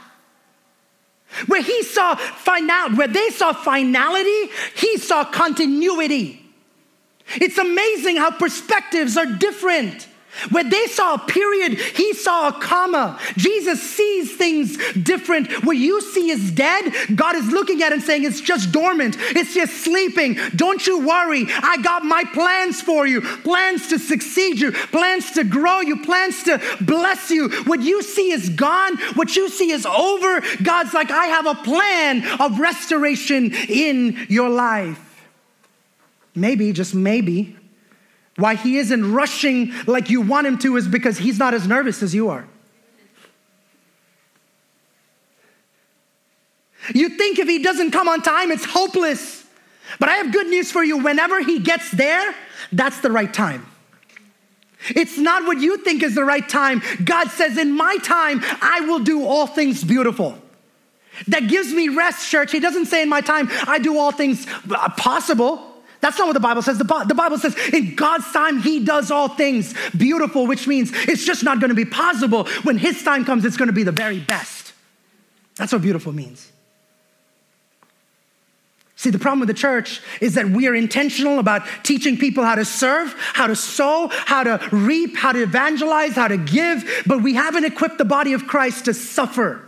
Where 1.46 1.62
he 1.62 1.84
saw 1.84 2.16
final, 2.16 2.96
where 2.96 3.06
they 3.06 3.30
saw 3.30 3.52
finality, 3.52 4.50
he 4.74 4.98
saw 4.98 5.24
continuity. 5.24 6.44
It's 7.36 7.56
amazing 7.56 8.16
how 8.16 8.32
perspectives 8.32 9.16
are 9.16 9.26
different. 9.26 10.08
When 10.50 10.70
they 10.70 10.86
saw 10.86 11.14
a 11.14 11.18
period, 11.18 11.74
he 11.74 12.14
saw 12.14 12.48
a 12.48 12.52
comma. 12.52 13.18
Jesus 13.36 13.82
sees 13.82 14.36
things 14.36 14.76
different. 14.94 15.64
What 15.64 15.76
you 15.76 16.00
see 16.00 16.30
is 16.30 16.50
dead, 16.52 16.92
God 17.14 17.36
is 17.36 17.48
looking 17.48 17.82
at 17.82 17.92
it 17.92 17.94
and 17.94 18.02
saying 18.02 18.24
it's 18.24 18.40
just 18.40 18.72
dormant, 18.72 19.16
it's 19.18 19.54
just 19.54 19.84
sleeping. 19.84 20.38
Don't 20.56 20.86
you 20.86 21.06
worry. 21.06 21.46
I 21.48 21.78
got 21.82 22.04
my 22.04 22.24
plans 22.32 22.80
for 22.80 23.06
you 23.06 23.20
plans 23.20 23.88
to 23.88 23.98
succeed 23.98 24.60
you, 24.60 24.72
plans 24.72 25.32
to 25.32 25.44
grow 25.44 25.80
you, 25.80 26.02
plans 26.02 26.42
to 26.44 26.60
bless 26.80 27.30
you. 27.30 27.48
What 27.64 27.80
you 27.80 28.02
see 28.02 28.30
is 28.30 28.48
gone, 28.50 28.96
what 29.14 29.36
you 29.36 29.48
see 29.48 29.70
is 29.70 29.86
over. 29.86 30.40
God's 30.62 30.94
like, 30.94 31.10
I 31.10 31.26
have 31.26 31.46
a 31.46 31.54
plan 31.54 32.24
of 32.40 32.60
restoration 32.60 33.52
in 33.52 34.26
your 34.28 34.48
life. 34.48 35.06
Maybe, 36.34 36.72
just 36.72 36.94
maybe, 36.94 37.56
why 38.40 38.54
he 38.54 38.78
isn't 38.78 39.12
rushing 39.12 39.72
like 39.86 40.10
you 40.10 40.20
want 40.20 40.46
him 40.46 40.58
to 40.58 40.76
is 40.76 40.88
because 40.88 41.18
he's 41.18 41.38
not 41.38 41.54
as 41.54 41.66
nervous 41.66 42.02
as 42.02 42.14
you 42.14 42.30
are. 42.30 42.46
You 46.94 47.10
think 47.10 47.38
if 47.38 47.48
he 47.48 47.62
doesn't 47.62 47.90
come 47.90 48.08
on 48.08 48.22
time, 48.22 48.50
it's 48.50 48.64
hopeless. 48.64 49.44
But 49.98 50.08
I 50.08 50.14
have 50.14 50.32
good 50.32 50.48
news 50.48 50.72
for 50.72 50.82
you. 50.82 50.98
Whenever 50.98 51.40
he 51.42 51.58
gets 51.58 51.90
there, 51.90 52.34
that's 52.72 53.00
the 53.00 53.10
right 53.10 53.32
time. 53.32 53.66
It's 54.88 55.18
not 55.18 55.44
what 55.44 55.58
you 55.58 55.76
think 55.78 56.02
is 56.02 56.14
the 56.14 56.24
right 56.24 56.48
time. 56.48 56.82
God 57.04 57.28
says, 57.28 57.58
In 57.58 57.76
my 57.76 57.98
time, 57.98 58.40
I 58.62 58.80
will 58.80 59.00
do 59.00 59.26
all 59.26 59.46
things 59.46 59.84
beautiful. 59.84 60.38
That 61.28 61.48
gives 61.48 61.72
me 61.72 61.88
rest, 61.88 62.28
church. 62.30 62.50
He 62.50 62.60
doesn't 62.60 62.86
say, 62.86 63.02
In 63.02 63.08
my 63.08 63.20
time, 63.20 63.48
I 63.66 63.78
do 63.78 63.98
all 63.98 64.10
things 64.10 64.46
uh, 64.70 64.88
possible. 64.96 65.69
That's 66.00 66.18
not 66.18 66.26
what 66.26 66.32
the 66.32 66.40
Bible 66.40 66.62
says. 66.62 66.78
The, 66.78 67.04
the 67.06 67.14
Bible 67.14 67.38
says 67.38 67.54
in 67.72 67.94
God's 67.94 68.30
time, 68.32 68.60
He 68.60 68.84
does 68.84 69.10
all 69.10 69.28
things 69.28 69.74
beautiful, 69.96 70.46
which 70.46 70.66
means 70.66 70.90
it's 70.92 71.24
just 71.24 71.44
not 71.44 71.60
going 71.60 71.68
to 71.68 71.74
be 71.74 71.84
possible. 71.84 72.44
When 72.62 72.78
His 72.78 73.02
time 73.02 73.24
comes, 73.24 73.44
it's 73.44 73.56
going 73.56 73.68
to 73.68 73.74
be 73.74 73.82
the 73.82 73.92
very 73.92 74.20
best. 74.20 74.72
That's 75.56 75.72
what 75.72 75.82
beautiful 75.82 76.12
means. 76.12 76.50
See, 78.96 79.08
the 79.08 79.18
problem 79.18 79.40
with 79.40 79.48
the 79.48 79.54
church 79.54 80.02
is 80.20 80.34
that 80.34 80.50
we 80.50 80.68
are 80.68 80.74
intentional 80.74 81.38
about 81.38 81.62
teaching 81.84 82.18
people 82.18 82.44
how 82.44 82.54
to 82.54 82.66
serve, 82.66 83.14
how 83.32 83.46
to 83.46 83.56
sow, 83.56 84.08
how 84.10 84.42
to 84.42 84.60
reap, 84.72 85.16
how 85.16 85.32
to 85.32 85.42
evangelize, 85.42 86.12
how 86.12 86.28
to 86.28 86.36
give, 86.36 87.02
but 87.06 87.22
we 87.22 87.32
haven't 87.32 87.64
equipped 87.64 87.96
the 87.96 88.04
body 88.04 88.34
of 88.34 88.46
Christ 88.46 88.84
to 88.86 88.94
suffer. 88.94 89.66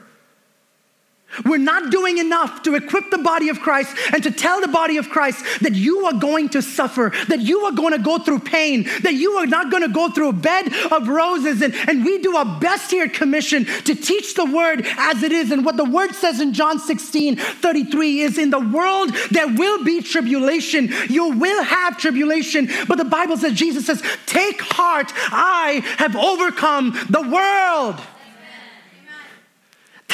We're 1.45 1.59
not 1.59 1.91
doing 1.91 2.19
enough 2.19 2.63
to 2.65 2.75
equip 2.75 3.11
the 3.11 3.19
body 3.19 3.49
of 3.49 3.61
Christ 3.61 3.97
and 4.13 4.23
to 4.23 4.31
tell 4.31 4.61
the 4.61 4.69
body 4.69 4.97
of 4.97 5.09
Christ 5.09 5.45
that 5.61 5.75
you 5.75 6.07
are 6.07 6.13
going 6.13 6.51
to 6.51 6.63
suffer, 6.63 7.13
that 7.29 7.41
you 7.41 7.61
are 7.61 7.73
going 7.73 7.93
to 7.93 7.99
go 7.99 8.19
through 8.19 8.41
pain, 8.41 8.85
that 9.03 9.15
you 9.15 9.33
are 9.33 9.47
not 9.47 9.71
going 9.71 9.83
to 9.83 9.89
go 9.93 10.11
through 10.11 10.29
a 10.29 10.33
bed 10.33 10.73
of 10.91 11.09
roses. 11.09 11.63
And, 11.63 11.75
and 11.89 12.05
we 12.05 12.19
do 12.19 12.37
our 12.37 12.61
best 12.61 12.91
here 12.91 13.05
at 13.05 13.15
Commission 13.15 13.65
to 13.65 13.95
teach 13.95 14.35
the 14.35 14.45
word 14.45 14.87
as 14.99 15.23
it 15.23 15.33
is. 15.33 15.51
And 15.51 15.65
what 15.65 15.77
the 15.77 15.85
word 15.85 16.13
says 16.15 16.41
in 16.41 16.53
John 16.53 16.79
16 16.79 17.37
33 17.37 18.21
is 18.21 18.39
in 18.39 18.51
the 18.51 18.61
world 18.61 19.11
there 19.31 19.49
will 19.49 19.85
be 19.85 20.03
tribulation. 20.03 20.91
You 21.09 21.31
will 21.31 21.63
have 21.63 21.99
tribulation. 21.99 22.69
But 22.89 22.99
the 22.99 23.05
Bible 23.05 23.37
says, 23.37 23.55
Jesus 23.55 23.87
says, 23.87 24.03
Take 24.27 24.61
heart, 24.61 25.13
I 25.15 25.83
have 25.99 26.17
overcome 26.17 26.99
the 27.09 27.23
world. 27.23 28.01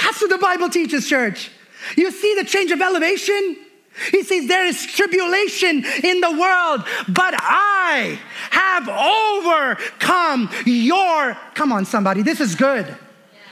That's 0.09 0.23
what 0.23 0.31
the 0.31 0.39
Bible 0.39 0.71
teaches, 0.71 1.07
church. 1.07 1.51
You 1.95 2.11
see 2.11 2.35
the 2.35 2.45
change 2.45 2.71
of 2.71 2.81
elevation? 2.81 3.59
He 4.11 4.23
says, 4.23 4.49
There 4.49 4.65
is 4.65 4.87
tribulation 4.87 5.85
in 6.03 6.23
the 6.23 6.31
world, 6.31 6.87
but 7.09 7.35
I 7.37 8.19
have 8.49 8.89
overcome 8.89 10.49
your. 10.65 11.37
Come 11.53 11.73
on, 11.73 11.85
somebody, 11.85 12.23
this 12.23 12.41
is 12.41 12.55
good. 12.55 12.97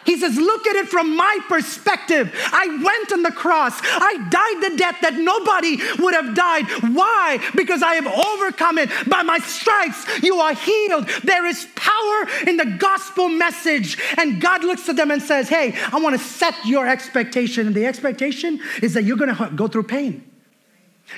He 0.07 0.17
says, 0.17 0.37
Look 0.37 0.67
at 0.67 0.77
it 0.77 0.89
from 0.89 1.17
my 1.17 1.39
perspective. 1.49 2.33
I 2.53 2.69
went 2.83 3.13
on 3.13 3.23
the 3.23 3.33
cross. 3.33 3.79
I 3.83 4.17
died 4.31 4.73
the 4.73 4.77
death 4.77 4.99
that 5.03 5.15
nobody 5.15 5.79
would 5.99 6.15
have 6.15 6.35
died. 6.35 6.67
Why? 6.95 7.39
Because 7.55 7.83
I 7.83 7.95
have 7.95 8.07
overcome 8.07 8.79
it. 8.79 8.89
By 9.09 9.23
my 9.23 9.39
stripes, 9.39 10.07
you 10.23 10.37
are 10.37 10.55
healed. 10.55 11.09
There 11.25 11.45
is 11.45 11.67
power 11.75 12.29
in 12.47 12.57
the 12.57 12.77
gospel 12.79 13.29
message. 13.29 13.99
And 14.17 14.41
God 14.41 14.65
looks 14.65 14.89
at 14.89 14.97
them 14.97 15.11
and 15.11 15.21
says, 15.21 15.49
Hey, 15.49 15.77
I 15.93 15.99
want 15.99 16.19
to 16.19 16.25
set 16.25 16.55
your 16.65 16.87
expectation. 16.87 17.67
And 17.67 17.75
the 17.75 17.87
expectation 17.87 18.61
is 18.83 18.95
that 18.95 19.03
you're 19.03 19.17
going 19.17 19.35
to 19.35 19.51
go 19.55 19.67
through 19.67 19.85
pain, 19.85 20.25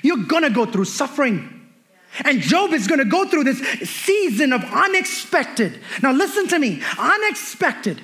you're 0.03 0.25
going 0.25 0.43
to 0.45 0.51
go 0.51 0.65
through 0.65 0.87
suffering. 0.87 1.55
And 2.25 2.41
Job 2.41 2.73
is 2.73 2.87
going 2.87 3.01
to 3.01 3.05
go 3.05 3.29
through 3.29 3.45
this 3.45 3.59
season 3.89 4.55
of 4.55 4.65
unexpected. 4.65 5.79
Now, 6.03 6.11
listen 6.13 6.49
to 6.49 6.59
me 6.59 6.83
unexpected 6.99 8.01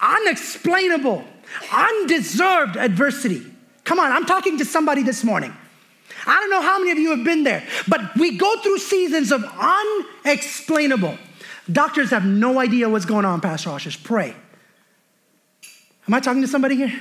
unexplainable, 0.00 1.24
undeserved 1.72 2.76
adversity. 2.76 3.42
Come 3.84 3.98
on, 3.98 4.10
I'm 4.12 4.24
talking 4.24 4.58
to 4.58 4.64
somebody 4.64 5.02
this 5.02 5.24
morning. 5.24 5.54
I 6.26 6.40
don't 6.40 6.50
know 6.50 6.62
how 6.62 6.78
many 6.78 6.90
of 6.92 6.98
you 6.98 7.10
have 7.10 7.24
been 7.24 7.44
there, 7.44 7.62
but 7.86 8.00
we 8.16 8.36
go 8.38 8.58
through 8.60 8.78
seasons 8.78 9.30
of 9.30 9.44
unexplainable. 10.24 11.18
Doctors 11.70 12.10
have 12.10 12.24
no 12.24 12.58
idea 12.58 12.88
what's 12.88 13.04
going 13.04 13.24
on, 13.24 13.40
Pastor 13.40 13.70
Ashish. 13.70 14.02
Pray. 14.02 14.34
Am 16.06 16.14
I 16.14 16.20
talking 16.20 16.42
to 16.42 16.48
somebody 16.48 16.76
here? 16.76 16.92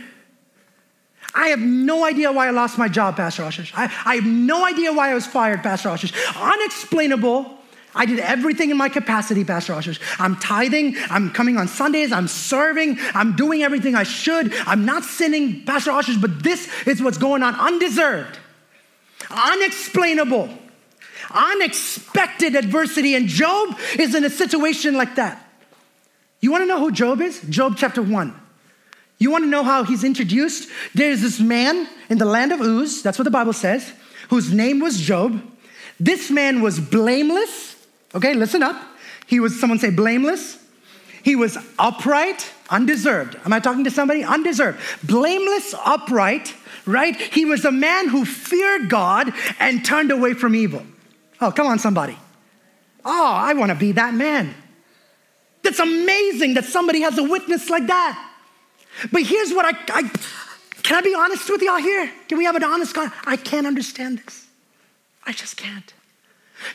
I 1.35 1.47
have 1.47 1.59
no 1.59 2.05
idea 2.05 2.31
why 2.31 2.47
I 2.47 2.51
lost 2.51 2.77
my 2.77 2.87
job, 2.87 3.17
Pastor 3.17 3.43
Ashish. 3.43 3.71
I, 3.75 3.91
I 4.05 4.15
have 4.15 4.25
no 4.25 4.65
idea 4.65 4.93
why 4.93 5.11
I 5.11 5.13
was 5.13 5.25
fired, 5.25 5.63
Pastor 5.63 5.89
Ashish. 5.89 6.13
Unexplainable, 6.39 7.57
I 7.95 8.05
did 8.05 8.19
everything 8.19 8.71
in 8.71 8.77
my 8.77 8.89
capacity, 8.89 9.43
Pastor 9.43 9.73
Ashish. 9.73 9.99
I'm 10.19 10.35
tithing, 10.37 10.95
I'm 11.09 11.29
coming 11.29 11.57
on 11.57 11.67
Sundays, 11.67 12.11
I'm 12.11 12.27
serving, 12.27 12.97
I'm 13.13 13.35
doing 13.35 13.61
everything 13.61 13.95
I 13.95 14.03
should. 14.03 14.53
I'm 14.65 14.85
not 14.85 15.03
sinning, 15.03 15.63
Pastor 15.65 15.91
Ashish, 15.91 16.19
but 16.19 16.41
this 16.41 16.69
is 16.87 17.01
what's 17.01 17.17
going 17.17 17.43
on 17.43 17.53
undeserved, 17.55 18.39
unexplainable, 19.29 20.49
unexpected 21.31 22.55
adversity. 22.55 23.15
And 23.15 23.27
Job 23.27 23.77
is 23.97 24.15
in 24.15 24.23
a 24.23 24.29
situation 24.29 24.95
like 24.95 25.15
that. 25.15 25.39
You 26.39 26.51
want 26.51 26.63
to 26.63 26.65
know 26.65 26.79
who 26.79 26.91
Job 26.91 27.21
is? 27.21 27.41
Job 27.49 27.75
chapter 27.77 28.01
1. 28.01 28.39
You 29.19 29.31
want 29.31 29.43
to 29.43 29.49
know 29.49 29.63
how 29.63 29.83
he's 29.83 30.03
introduced? 30.03 30.69
There's 30.93 31.21
this 31.21 31.39
man 31.39 31.87
in 32.09 32.17
the 32.17 32.25
land 32.25 32.51
of 32.51 32.59
Uz, 32.59 33.03
that's 33.03 33.17
what 33.17 33.23
the 33.23 33.31
Bible 33.31 33.53
says, 33.53 33.93
whose 34.29 34.51
name 34.51 34.79
was 34.79 34.99
Job. 34.99 35.41
This 35.99 36.31
man 36.31 36.61
was 36.61 36.79
blameless 36.79 37.72
Okay, 38.15 38.33
listen 38.33 38.63
up. 38.63 38.81
He 39.25 39.39
was, 39.39 39.59
someone 39.59 39.79
say, 39.79 39.89
blameless. 39.89 40.59
He 41.23 41.35
was 41.35 41.57
upright, 41.79 42.51
undeserved. 42.69 43.37
Am 43.45 43.53
I 43.53 43.59
talking 43.59 43.85
to 43.85 43.91
somebody? 43.91 44.23
Undeserved. 44.23 44.79
Blameless, 45.03 45.73
upright, 45.85 46.53
right? 46.85 47.15
He 47.15 47.45
was 47.45 47.63
a 47.65 47.71
man 47.71 48.09
who 48.09 48.25
feared 48.25 48.89
God 48.89 49.33
and 49.59 49.85
turned 49.85 50.11
away 50.11 50.33
from 50.33 50.53
evil. 50.53 50.85
Oh, 51.39 51.51
come 51.51 51.65
on, 51.65 51.79
somebody. 51.79 52.17
Oh, 53.05 53.33
I 53.33 53.53
want 53.53 53.69
to 53.69 53.75
be 53.75 53.93
that 53.93 54.13
man. 54.13 54.53
That's 55.63 55.79
amazing 55.79 56.55
that 56.55 56.65
somebody 56.65 57.01
has 57.01 57.17
a 57.17 57.23
witness 57.23 57.69
like 57.69 57.87
that. 57.87 58.31
But 59.11 59.23
here's 59.23 59.53
what 59.53 59.65
I, 59.65 59.77
I 59.93 60.11
can 60.83 60.97
I 60.97 61.01
be 61.01 61.15
honest 61.15 61.49
with 61.49 61.61
y'all 61.61 61.77
here? 61.77 62.11
Can 62.27 62.37
we 62.37 62.43
have 62.43 62.55
an 62.55 62.63
honest 62.63 62.93
God? 62.93 63.11
I 63.25 63.37
can't 63.37 63.65
understand 63.65 64.19
this. 64.19 64.45
I 65.25 65.31
just 65.31 65.55
can't. 65.55 65.93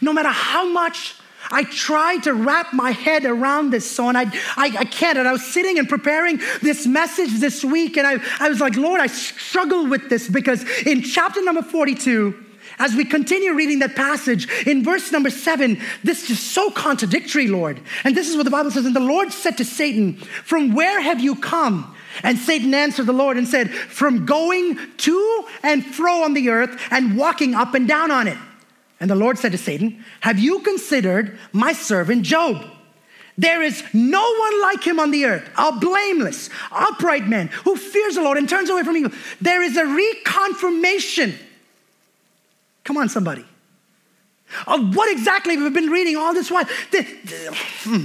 No 0.00 0.12
matter 0.12 0.30
how 0.30 0.66
much 0.66 1.16
I 1.50 1.64
tried 1.64 2.24
to 2.24 2.34
wrap 2.34 2.72
my 2.72 2.90
head 2.90 3.24
around 3.24 3.70
this 3.70 3.90
so, 3.90 4.08
and 4.08 4.18
I, 4.18 4.24
I, 4.56 4.74
I 4.78 4.84
can't. 4.84 5.18
And 5.18 5.26
I 5.26 5.32
was 5.32 5.44
sitting 5.44 5.78
and 5.78 5.88
preparing 5.88 6.40
this 6.62 6.86
message 6.86 7.40
this 7.40 7.64
week, 7.64 7.96
and 7.96 8.06
I, 8.06 8.16
I 8.40 8.48
was 8.48 8.60
like, 8.60 8.76
Lord, 8.76 9.00
I 9.00 9.06
struggle 9.06 9.86
with 9.86 10.08
this 10.08 10.28
because 10.28 10.62
in 10.82 11.02
chapter 11.02 11.42
number 11.42 11.62
42, 11.62 12.44
as 12.78 12.94
we 12.94 13.04
continue 13.04 13.54
reading 13.54 13.80
that 13.80 13.96
passage, 13.96 14.48
in 14.66 14.84
verse 14.84 15.10
number 15.10 15.30
seven, 15.30 15.80
this 16.04 16.30
is 16.30 16.38
so 16.38 16.70
contradictory, 16.70 17.48
Lord. 17.48 17.80
And 18.04 18.16
this 18.16 18.28
is 18.28 18.36
what 18.36 18.44
the 18.44 18.50
Bible 18.50 18.70
says 18.70 18.86
And 18.86 18.94
the 18.94 19.00
Lord 19.00 19.32
said 19.32 19.56
to 19.58 19.64
Satan, 19.64 20.14
From 20.14 20.72
where 20.72 21.00
have 21.00 21.20
you 21.20 21.34
come? 21.34 21.94
And 22.22 22.38
Satan 22.38 22.74
answered 22.74 23.06
the 23.06 23.12
Lord 23.12 23.36
and 23.36 23.48
said, 23.48 23.70
From 23.70 24.26
going 24.26 24.78
to 24.98 25.46
and 25.62 25.84
fro 25.84 26.22
on 26.22 26.34
the 26.34 26.50
earth 26.50 26.80
and 26.90 27.16
walking 27.16 27.54
up 27.54 27.74
and 27.74 27.88
down 27.88 28.10
on 28.10 28.28
it. 28.28 28.38
And 29.00 29.08
the 29.08 29.14
Lord 29.14 29.38
said 29.38 29.52
to 29.52 29.58
Satan, 29.58 30.04
Have 30.20 30.38
you 30.38 30.60
considered 30.60 31.38
my 31.52 31.72
servant 31.72 32.22
Job? 32.22 32.64
There 33.36 33.62
is 33.62 33.84
no 33.94 34.34
one 34.34 34.62
like 34.62 34.82
him 34.82 34.98
on 34.98 35.12
the 35.12 35.24
earth, 35.24 35.48
a 35.56 35.70
blameless, 35.70 36.50
upright 36.72 37.28
man 37.28 37.46
who 37.64 37.76
fears 37.76 38.16
the 38.16 38.22
Lord 38.22 38.36
and 38.36 38.48
turns 38.48 38.68
away 38.68 38.82
from 38.82 38.96
evil. 38.96 39.12
There 39.40 39.62
is 39.62 39.76
a 39.76 39.84
reconfirmation. 39.84 41.36
Come 42.82 42.96
on, 42.96 43.08
somebody. 43.08 43.44
Of 44.66 44.96
what 44.96 45.12
exactly 45.12 45.56
we've 45.56 45.72
been 45.72 45.90
reading 45.90 46.16
all 46.16 46.34
this 46.34 46.50
while. 46.50 46.64
Hmm. 46.64 48.04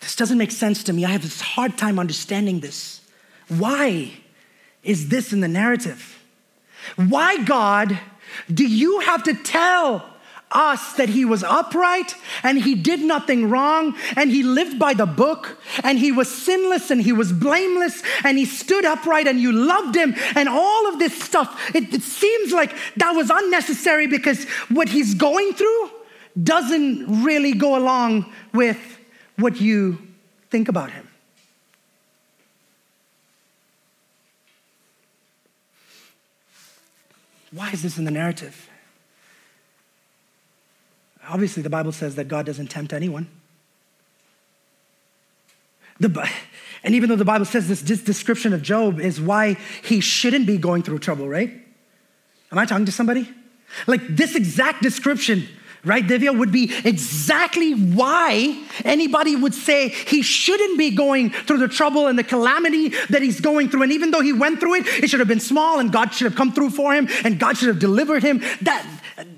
This 0.00 0.14
doesn't 0.14 0.38
make 0.38 0.52
sense 0.52 0.84
to 0.84 0.92
me. 0.92 1.04
I 1.04 1.10
have 1.10 1.22
this 1.22 1.40
hard 1.40 1.76
time 1.76 1.98
understanding 1.98 2.60
this. 2.60 3.00
Why 3.48 4.12
is 4.84 5.08
this 5.08 5.32
in 5.32 5.40
the 5.40 5.48
narrative? 5.48 6.22
Why, 6.96 7.42
God, 7.42 7.98
do 8.52 8.66
you 8.66 9.00
have 9.00 9.22
to 9.24 9.34
tell 9.34 10.08
us 10.54 10.94
that 10.94 11.08
he 11.08 11.24
was 11.24 11.42
upright 11.42 12.14
and 12.42 12.58
he 12.58 12.74
did 12.74 13.00
nothing 13.00 13.48
wrong 13.48 13.96
and 14.16 14.30
he 14.30 14.42
lived 14.42 14.78
by 14.78 14.94
the 14.94 15.06
book 15.06 15.58
and 15.82 15.98
he 15.98 16.12
was 16.12 16.32
sinless 16.32 16.90
and 16.90 17.02
he 17.02 17.12
was 17.12 17.32
blameless 17.32 18.02
and 18.24 18.38
he 18.38 18.44
stood 18.44 18.84
upright 18.84 19.26
and 19.26 19.40
you 19.40 19.52
loved 19.52 19.94
him 19.94 20.14
and 20.34 20.48
all 20.48 20.88
of 20.88 20.98
this 20.98 21.18
stuff. 21.22 21.74
It, 21.74 21.92
it 21.92 22.02
seems 22.02 22.52
like 22.52 22.74
that 22.96 23.12
was 23.12 23.30
unnecessary 23.30 24.06
because 24.06 24.44
what 24.68 24.88
he's 24.88 25.14
going 25.14 25.52
through 25.54 25.90
doesn't 26.42 27.24
really 27.24 27.52
go 27.52 27.76
along 27.76 28.32
with 28.52 28.78
what 29.36 29.60
you 29.60 29.98
think 30.50 30.68
about 30.68 30.90
him. 30.90 31.08
Why 37.52 37.70
is 37.70 37.82
this 37.82 37.98
in 37.98 38.04
the 38.04 38.10
narrative? 38.10 38.68
Obviously, 41.28 41.62
the 41.62 41.70
Bible 41.70 41.92
says 41.92 42.16
that 42.16 42.28
God 42.28 42.46
doesn't 42.46 42.68
tempt 42.68 42.92
anyone. 42.92 43.28
The, 46.00 46.28
and 46.82 46.94
even 46.94 47.08
though 47.08 47.16
the 47.16 47.24
Bible 47.24 47.44
says 47.44 47.68
this, 47.68 47.82
this 47.82 48.02
description 48.02 48.52
of 48.52 48.62
Job 48.62 48.98
is 48.98 49.20
why 49.20 49.56
he 49.84 50.00
shouldn't 50.00 50.46
be 50.46 50.58
going 50.58 50.82
through 50.82 50.98
trouble, 50.98 51.28
right? 51.28 51.50
Am 52.50 52.58
I 52.58 52.66
talking 52.66 52.86
to 52.86 52.92
somebody? 52.92 53.28
Like 53.86 54.06
this 54.08 54.34
exact 54.34 54.82
description 54.82 55.46
right, 55.84 56.06
Divya, 56.06 56.36
would 56.36 56.52
be 56.52 56.72
exactly 56.84 57.72
why 57.72 58.62
anybody 58.84 59.36
would 59.36 59.54
say 59.54 59.88
he 59.88 60.22
shouldn't 60.22 60.78
be 60.78 60.90
going 60.90 61.30
through 61.30 61.58
the 61.58 61.68
trouble 61.68 62.06
and 62.06 62.18
the 62.18 62.24
calamity 62.24 62.90
that 63.10 63.22
he's 63.22 63.40
going 63.40 63.68
through. 63.68 63.82
And 63.82 63.92
even 63.92 64.10
though 64.10 64.20
he 64.20 64.32
went 64.32 64.60
through 64.60 64.74
it, 64.74 64.86
it 64.86 65.10
should 65.10 65.20
have 65.20 65.28
been 65.28 65.40
small 65.40 65.80
and 65.80 65.92
God 65.92 66.14
should 66.14 66.26
have 66.26 66.36
come 66.36 66.52
through 66.52 66.70
for 66.70 66.94
him 66.94 67.08
and 67.24 67.38
God 67.38 67.56
should 67.56 67.68
have 67.68 67.78
delivered 67.78 68.22
him. 68.22 68.38
That 68.62 68.86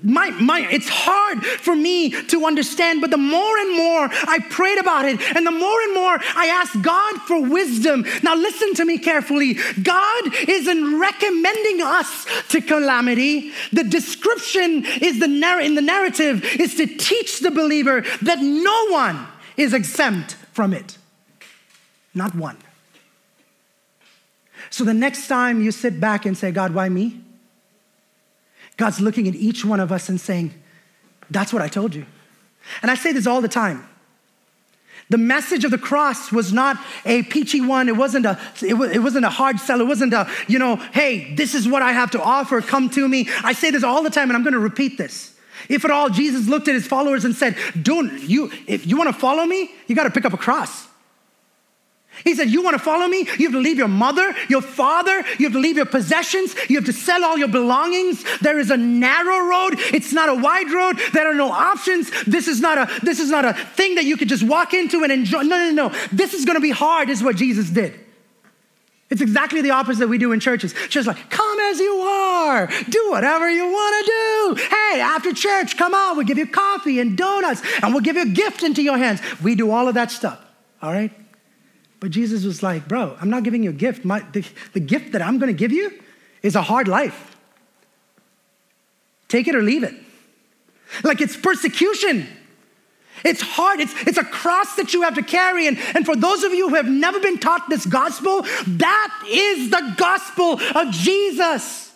my, 0.03 0.29
my, 0.31 0.67
it's 0.71 0.89
hard 0.89 1.45
for 1.45 1.75
me 1.75 2.09
to 2.09 2.45
understand, 2.45 3.01
but 3.01 3.11
the 3.11 3.17
more 3.17 3.57
and 3.57 3.75
more 3.75 4.09
I 4.11 4.39
prayed 4.49 4.77
about 4.77 5.05
it, 5.05 5.19
and 5.35 5.45
the 5.45 5.51
more 5.51 5.81
and 5.81 5.93
more 5.93 6.17
I 6.35 6.47
asked 6.47 6.81
God 6.81 7.21
for 7.21 7.41
wisdom. 7.41 8.05
Now, 8.23 8.35
listen 8.35 8.73
to 8.75 8.85
me 8.85 8.97
carefully. 8.97 9.55
God 9.81 10.23
isn't 10.47 10.99
recommending 10.99 11.81
us 11.81 12.25
to 12.49 12.61
calamity. 12.61 13.51
The 13.73 13.83
description 13.83 14.85
is 15.01 15.19
the 15.19 15.27
narr- 15.27 15.61
in 15.61 15.75
the 15.75 15.81
narrative 15.81 16.43
is 16.59 16.75
to 16.75 16.85
teach 16.85 17.39
the 17.39 17.51
believer 17.51 18.01
that 18.21 18.39
no 18.39 18.87
one 18.87 19.27
is 19.57 19.73
exempt 19.73 20.35
from 20.53 20.73
it. 20.73 20.97
Not 22.13 22.33
one. 22.33 22.57
So 24.69 24.83
the 24.83 24.93
next 24.93 25.27
time 25.27 25.61
you 25.61 25.71
sit 25.71 25.99
back 25.99 26.25
and 26.25 26.37
say, 26.37 26.51
God, 26.51 26.73
why 26.73 26.89
me? 26.89 27.24
God's 28.77 28.99
looking 28.99 29.27
at 29.27 29.35
each 29.35 29.63
one 29.63 29.79
of 29.79 29.91
us 29.91 30.09
and 30.09 30.19
saying, 30.19 30.53
That's 31.29 31.53
what 31.53 31.61
I 31.61 31.67
told 31.67 31.95
you. 31.95 32.05
And 32.81 32.91
I 32.91 32.95
say 32.95 33.11
this 33.11 33.27
all 33.27 33.41
the 33.41 33.47
time. 33.47 33.87
The 35.09 35.17
message 35.19 35.63
of 35.63 35.71
the 35.71 35.77
cross 35.77 36.31
was 36.31 36.51
not 36.51 36.77
a 37.05 37.21
peachy 37.23 37.61
one. 37.61 37.87
It 37.87 37.95
wasn't 37.95 38.25
a, 38.25 38.39
it, 38.63 38.73
wasn't 38.73 39.25
a 39.25 39.29
hard 39.29 39.59
sell. 39.59 39.79
It 39.79 39.87
wasn't 39.87 40.13
a, 40.13 40.27
you 40.47 40.57
know, 40.57 40.77
hey, 40.77 41.35
this 41.35 41.53
is 41.53 41.67
what 41.67 41.83
I 41.83 41.91
have 41.91 42.09
to 42.11 42.21
offer. 42.21 42.59
Come 42.61 42.89
to 42.91 43.07
me. 43.07 43.29
I 43.43 43.53
say 43.53 43.69
this 43.69 43.83
all 43.83 44.01
the 44.01 44.09
time, 44.09 44.29
and 44.29 44.37
I'm 44.37 44.43
going 44.43 44.53
to 44.53 44.59
repeat 44.59 44.97
this. 44.97 45.37
If 45.69 45.85
at 45.85 45.91
all, 45.91 46.09
Jesus 46.09 46.47
looked 46.47 46.67
at 46.67 46.73
his 46.73 46.87
followers 46.87 47.23
and 47.23 47.35
said, 47.35 47.55
Don't 47.79 48.19
you, 48.23 48.51
if 48.67 48.87
you 48.87 48.97
want 48.97 49.13
to 49.13 49.19
follow 49.19 49.45
me, 49.45 49.69
you 49.87 49.95
got 49.95 50.03
to 50.03 50.11
pick 50.11 50.25
up 50.25 50.33
a 50.33 50.37
cross. 50.37 50.87
He 52.23 52.35
said, 52.35 52.49
You 52.49 52.61
want 52.61 52.77
to 52.77 52.83
follow 52.83 53.07
me? 53.07 53.19
You 53.37 53.47
have 53.47 53.51
to 53.51 53.59
leave 53.59 53.77
your 53.77 53.87
mother, 53.87 54.33
your 54.49 54.61
father, 54.61 55.23
you 55.37 55.45
have 55.45 55.53
to 55.53 55.59
leave 55.59 55.77
your 55.77 55.85
possessions, 55.85 56.55
you 56.69 56.77
have 56.77 56.85
to 56.85 56.93
sell 56.93 57.23
all 57.23 57.37
your 57.37 57.47
belongings. 57.47 58.23
There 58.39 58.59
is 58.59 58.71
a 58.71 58.77
narrow 58.77 59.47
road, 59.47 59.75
it's 59.93 60.13
not 60.13 60.29
a 60.29 60.35
wide 60.35 60.71
road, 60.71 60.99
there 61.13 61.29
are 61.29 61.35
no 61.35 61.51
options. 61.51 62.11
This 62.25 62.47
is 62.47 62.61
not 62.61 62.77
a 62.77 63.05
this 63.05 63.19
is 63.19 63.29
not 63.29 63.45
a 63.45 63.53
thing 63.53 63.95
that 63.95 64.05
you 64.05 64.17
could 64.17 64.29
just 64.29 64.43
walk 64.43 64.73
into 64.73 65.03
and 65.03 65.11
enjoy. 65.11 65.41
No, 65.41 65.71
no, 65.71 65.89
no. 65.89 65.89
This 66.11 66.33
is 66.33 66.45
gonna 66.45 66.59
be 66.59 66.71
hard, 66.71 67.09
is 67.09 67.23
what 67.23 67.35
Jesus 67.35 67.69
did. 67.69 67.99
It's 69.09 69.21
exactly 69.21 69.61
the 69.61 69.71
opposite 69.71 69.99
that 69.99 70.07
we 70.07 70.17
do 70.17 70.31
in 70.31 70.39
churches. 70.39 70.73
Just 70.89 71.07
like, 71.07 71.29
come 71.29 71.59
as 71.59 71.79
you 71.79 71.93
are, 71.93 72.67
do 72.89 73.11
whatever 73.11 73.49
you 73.49 73.65
want 73.65 74.05
to 74.05 74.11
do. 74.11 74.67
Hey, 74.75 74.99
after 74.99 75.31
church, 75.31 75.77
come 75.77 75.93
out, 75.93 76.15
we'll 76.15 76.25
give 76.25 76.39
you 76.39 76.47
coffee 76.47 76.99
and 76.99 77.15
donuts, 77.15 77.61
and 77.83 77.93
we'll 77.93 78.01
give 78.01 78.15
you 78.15 78.23
a 78.23 78.27
gift 78.29 78.63
into 78.63 78.81
your 78.81 78.97
hands. 78.97 79.21
We 79.43 79.53
do 79.53 79.69
all 79.69 79.87
of 79.87 79.93
that 79.93 80.09
stuff, 80.09 80.43
all 80.81 80.91
right? 80.91 81.11
But 82.05 82.11
Jesus 82.11 82.45
was 82.45 82.61
like, 82.61 82.87
bro, 82.87 83.17
I'm 83.19 83.31
not 83.31 83.41
giving 83.41 83.63
you 83.63 83.71
a 83.71 83.73
gift. 83.73 84.05
My, 84.05 84.19
the, 84.31 84.45
the 84.73 84.79
gift 84.79 85.13
that 85.13 85.23
I'm 85.23 85.39
going 85.39 85.51
to 85.51 85.57
give 85.57 85.71
you 85.71 85.91
is 86.43 86.55
a 86.55 86.61
hard 86.61 86.87
life. 86.87 87.35
Take 89.27 89.47
it 89.47 89.55
or 89.55 89.63
leave 89.63 89.81
it. 89.81 89.95
Like 91.03 91.19
it's 91.19 91.35
persecution. 91.35 92.27
It's 93.23 93.41
hard. 93.41 93.79
It's, 93.79 93.91
it's 94.05 94.19
a 94.19 94.23
cross 94.23 94.75
that 94.75 94.93
you 94.93 95.01
have 95.01 95.15
to 95.15 95.23
carry. 95.23 95.65
And, 95.65 95.79
and 95.95 96.05
for 96.05 96.15
those 96.15 96.43
of 96.43 96.53
you 96.53 96.69
who 96.69 96.75
have 96.75 96.85
never 96.85 97.19
been 97.19 97.39
taught 97.39 97.71
this 97.71 97.87
gospel, 97.87 98.43
that 98.67 99.23
is 99.27 99.71
the 99.71 99.95
gospel 99.97 100.59
of 100.75 100.91
Jesus. 100.91 101.91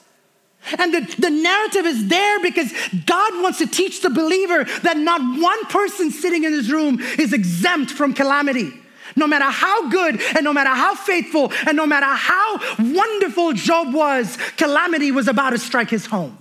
And 0.80 0.92
the, 0.92 1.02
the 1.20 1.30
narrative 1.30 1.86
is 1.86 2.08
there 2.08 2.40
because 2.40 2.74
God 3.06 3.44
wants 3.44 3.60
to 3.60 3.68
teach 3.68 4.02
the 4.02 4.10
believer 4.10 4.64
that 4.82 4.98
not 4.98 5.22
one 5.40 5.66
person 5.66 6.10
sitting 6.10 6.46
in 6.46 6.52
this 6.52 6.72
room 6.72 7.00
is 7.00 7.32
exempt 7.32 7.92
from 7.92 8.16
calamity. 8.16 8.74
No 9.16 9.28
matter 9.28 9.46
how 9.46 9.90
good 9.90 10.22
and 10.36 10.44
no 10.44 10.54
matter 10.54 10.70
how 10.70 10.96
faithful 10.96 11.52
and 11.68 11.76
no 11.76 11.86
matter 11.86 12.06
how 12.06 12.60
wonderful 12.80 13.54
Job 13.54 13.94
was, 13.94 14.38
calamity 14.58 15.12
was 15.12 15.28
about 15.28 15.52
to 15.52 15.58
strike 15.58 15.90
his 15.90 16.06
home. 16.06 16.38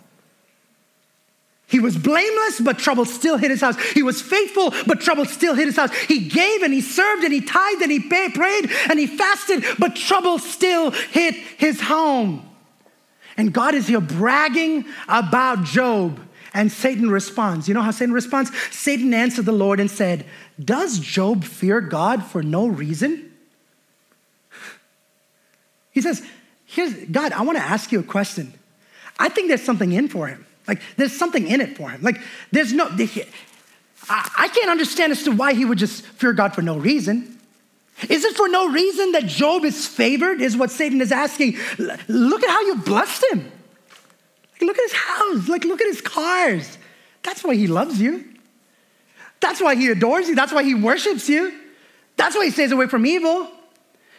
He 1.68 1.81
was 1.81 1.98
blameless, 1.98 2.61
but 2.61 2.78
trouble 2.78 3.04
still 3.04 3.37
hit 3.37 3.50
his 3.50 3.61
house. 3.61 3.78
He 3.92 4.02
was 4.02 4.22
faithful, 4.22 4.72
but 4.87 5.02
trouble 5.02 5.26
still 5.26 5.54
hit 5.54 5.66
his 5.66 5.76
house. 5.76 5.94
He 5.94 6.20
gave 6.28 6.62
and 6.62 6.72
he 6.72 6.81
served 6.81 7.24
and 7.24 7.33
he 7.33 7.42
tithed 7.42 7.83
and 7.83 7.92
he 7.92 8.00
prayed 8.00 8.70
and 8.88 8.98
he 8.98 9.07
fasted, 9.07 9.64
but 9.78 9.94
trouble 9.94 10.38
still 10.38 10.90
hit 10.90 11.35
his 11.35 11.78
home. 11.78 12.48
And 13.37 13.52
God 13.52 13.74
is 13.74 13.87
here 13.87 14.00
bragging 14.00 14.87
about 15.09 15.64
Job. 15.64 16.18
And 16.54 16.72
Satan 16.72 17.11
responds. 17.11 17.68
You 17.68 17.74
know 17.74 17.82
how 17.82 17.90
Satan 17.90 18.14
responds? 18.14 18.50
Satan 18.70 19.12
answered 19.12 19.44
the 19.44 19.52
Lord 19.52 19.80
and 19.80 19.90
said, 19.90 20.24
does 20.62 20.98
Job 20.98 21.44
fear 21.44 21.80
God 21.80 22.24
for 22.24 22.42
no 22.42 22.66
reason? 22.66 23.32
He 25.90 26.00
says, 26.00 26.22
Here's 26.66 26.92
God, 27.06 27.32
I 27.32 27.42
want 27.42 27.56
to 27.56 27.64
ask 27.64 27.90
you 27.92 27.98
a 27.98 28.02
question. 28.02 28.52
I 29.18 29.30
think 29.30 29.48
there's 29.48 29.62
something 29.62 29.90
in 29.92 30.08
for 30.08 30.26
him. 30.26 30.44
Like, 30.66 30.82
there's 30.96 31.16
something 31.16 31.46
in 31.46 31.62
it 31.62 31.78
for 31.78 31.88
him. 31.88 32.02
Like, 32.02 32.20
there's 32.52 32.74
no, 32.74 32.87
I 34.11 34.48
can't 34.48 34.70
understand 34.70 35.12
as 35.12 35.22
to 35.24 35.30
why 35.30 35.54
he 35.54 35.64
would 35.64 35.78
just 35.78 36.04
fear 36.04 36.34
God 36.34 36.54
for 36.54 36.61
no 36.61 36.76
reason. 36.76 37.40
Is 38.08 38.22
it 38.22 38.37
for 38.37 38.48
no 38.48 38.68
reason 38.68 39.12
that 39.12 39.24
Job 39.24 39.64
is 39.64 39.87
favored, 39.87 40.42
is 40.42 40.58
what 40.58 40.70
Satan 40.70 41.00
is 41.00 41.11
asking? 41.11 41.56
Look 41.78 42.44
at 42.44 42.50
how 42.50 42.61
you 42.61 42.76
blessed 42.76 43.24
him. 43.32 43.50
Like, 44.60 44.66
look 44.66 44.78
at 44.78 44.82
his 44.82 44.92
house. 44.92 45.48
Like, 45.48 45.64
look 45.64 45.80
at 45.80 45.86
his 45.86 46.00
cars. 46.00 46.78
That's 47.22 47.44
why 47.44 47.54
he 47.54 47.66
loves 47.66 48.00
you. 48.00 48.24
That's 49.40 49.60
why 49.60 49.76
he 49.76 49.88
adores 49.88 50.28
you. 50.28 50.34
That's 50.34 50.52
why 50.52 50.64
he 50.64 50.74
worships 50.74 51.28
you. 51.28 51.52
That's 52.16 52.34
why 52.34 52.46
he 52.46 52.50
stays 52.50 52.72
away 52.72 52.86
from 52.86 53.06
evil. 53.06 53.48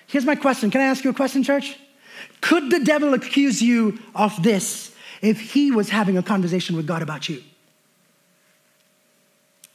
Here's 0.08 0.26
my 0.26 0.36
question 0.36 0.72
Can 0.72 0.82
I 0.82 0.86
ask 0.86 1.04
you 1.04 1.10
a 1.10 1.14
question, 1.14 1.44
church? 1.44 1.78
Could 2.42 2.72
the 2.72 2.80
devil 2.80 3.14
accuse 3.14 3.62
you 3.62 4.00
of 4.16 4.42
this 4.42 4.96
if 5.22 5.40
he 5.40 5.72
was 5.72 5.90
having 5.90 6.18
a 6.18 6.24
conversation 6.24 6.76
with 6.76 6.88
God 6.88 7.02
about 7.02 7.28
you? 7.28 7.44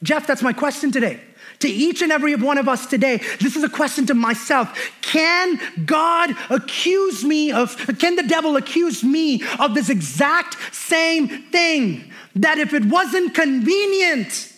Jeff, 0.02 0.26
that's 0.26 0.42
my 0.42 0.52
question 0.52 0.90
today. 0.90 1.20
To 1.60 1.68
each 1.68 2.02
and 2.02 2.12
every 2.12 2.34
one 2.36 2.58
of 2.58 2.68
us 2.68 2.86
today, 2.86 3.18
this 3.40 3.56
is 3.56 3.64
a 3.64 3.68
question 3.68 4.06
to 4.06 4.14
myself. 4.14 4.92
Can 5.00 5.58
God 5.86 6.34
accuse 6.50 7.24
me 7.24 7.52
of, 7.52 7.76
can 7.98 8.16
the 8.16 8.22
devil 8.22 8.56
accuse 8.56 9.02
me 9.02 9.42
of 9.58 9.74
this 9.74 9.88
exact 9.88 10.56
same 10.74 11.28
thing? 11.50 12.12
That 12.36 12.58
if 12.58 12.74
it 12.74 12.84
wasn't 12.84 13.34
convenient, 13.34 14.52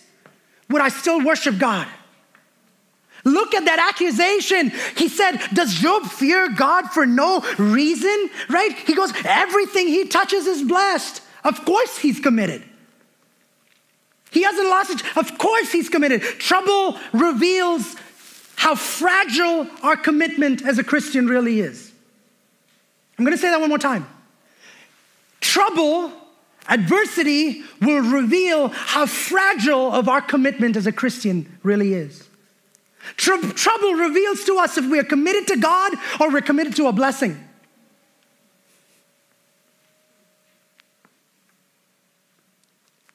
would 0.69 0.81
I 0.81 0.89
still 0.89 1.23
worship 1.23 1.57
God? 1.59 1.87
Look 3.23 3.53
at 3.53 3.65
that 3.65 3.79
accusation. 3.89 4.71
He 4.95 5.09
said, 5.09 5.37
Does 5.53 5.73
Job 5.73 6.03
fear 6.05 6.49
God 6.49 6.87
for 6.91 7.05
no 7.05 7.41
reason? 7.57 8.29
Right? 8.49 8.71
He 8.71 8.95
goes, 8.95 9.11
Everything 9.25 9.87
he 9.87 10.07
touches 10.07 10.47
is 10.47 10.63
blessed. 10.63 11.21
Of 11.43 11.65
course 11.65 11.97
he's 11.97 12.19
committed. 12.19 12.63
He 14.31 14.43
hasn't 14.43 14.67
lost 14.67 14.91
it. 14.91 15.17
Of 15.17 15.37
course 15.37 15.71
he's 15.71 15.89
committed. 15.89 16.21
Trouble 16.21 16.97
reveals 17.13 17.95
how 18.55 18.75
fragile 18.75 19.67
our 19.83 19.95
commitment 19.95 20.65
as 20.65 20.79
a 20.79 20.83
Christian 20.83 21.27
really 21.27 21.59
is. 21.59 21.91
I'm 23.17 23.25
going 23.25 23.35
to 23.35 23.41
say 23.41 23.49
that 23.49 23.59
one 23.59 23.69
more 23.69 23.77
time. 23.77 24.07
Trouble 25.41 26.11
Adversity 26.69 27.63
will 27.81 28.01
reveal 28.01 28.67
how 28.69 29.05
fragile 29.05 29.91
of 29.91 30.09
our 30.09 30.21
commitment 30.21 30.75
as 30.75 30.85
a 30.85 30.91
Christian 30.91 31.57
really 31.63 31.93
is. 31.93 32.27
Tr- 33.15 33.51
trouble 33.53 33.93
reveals 33.93 34.43
to 34.45 34.57
us 34.57 34.77
if 34.77 34.85
we 34.89 34.99
are 34.99 35.03
committed 35.03 35.47
to 35.47 35.57
God 35.57 35.93
or 36.19 36.29
we're 36.29 36.41
committed 36.41 36.75
to 36.75 36.87
a 36.87 36.91
blessing. 36.91 37.41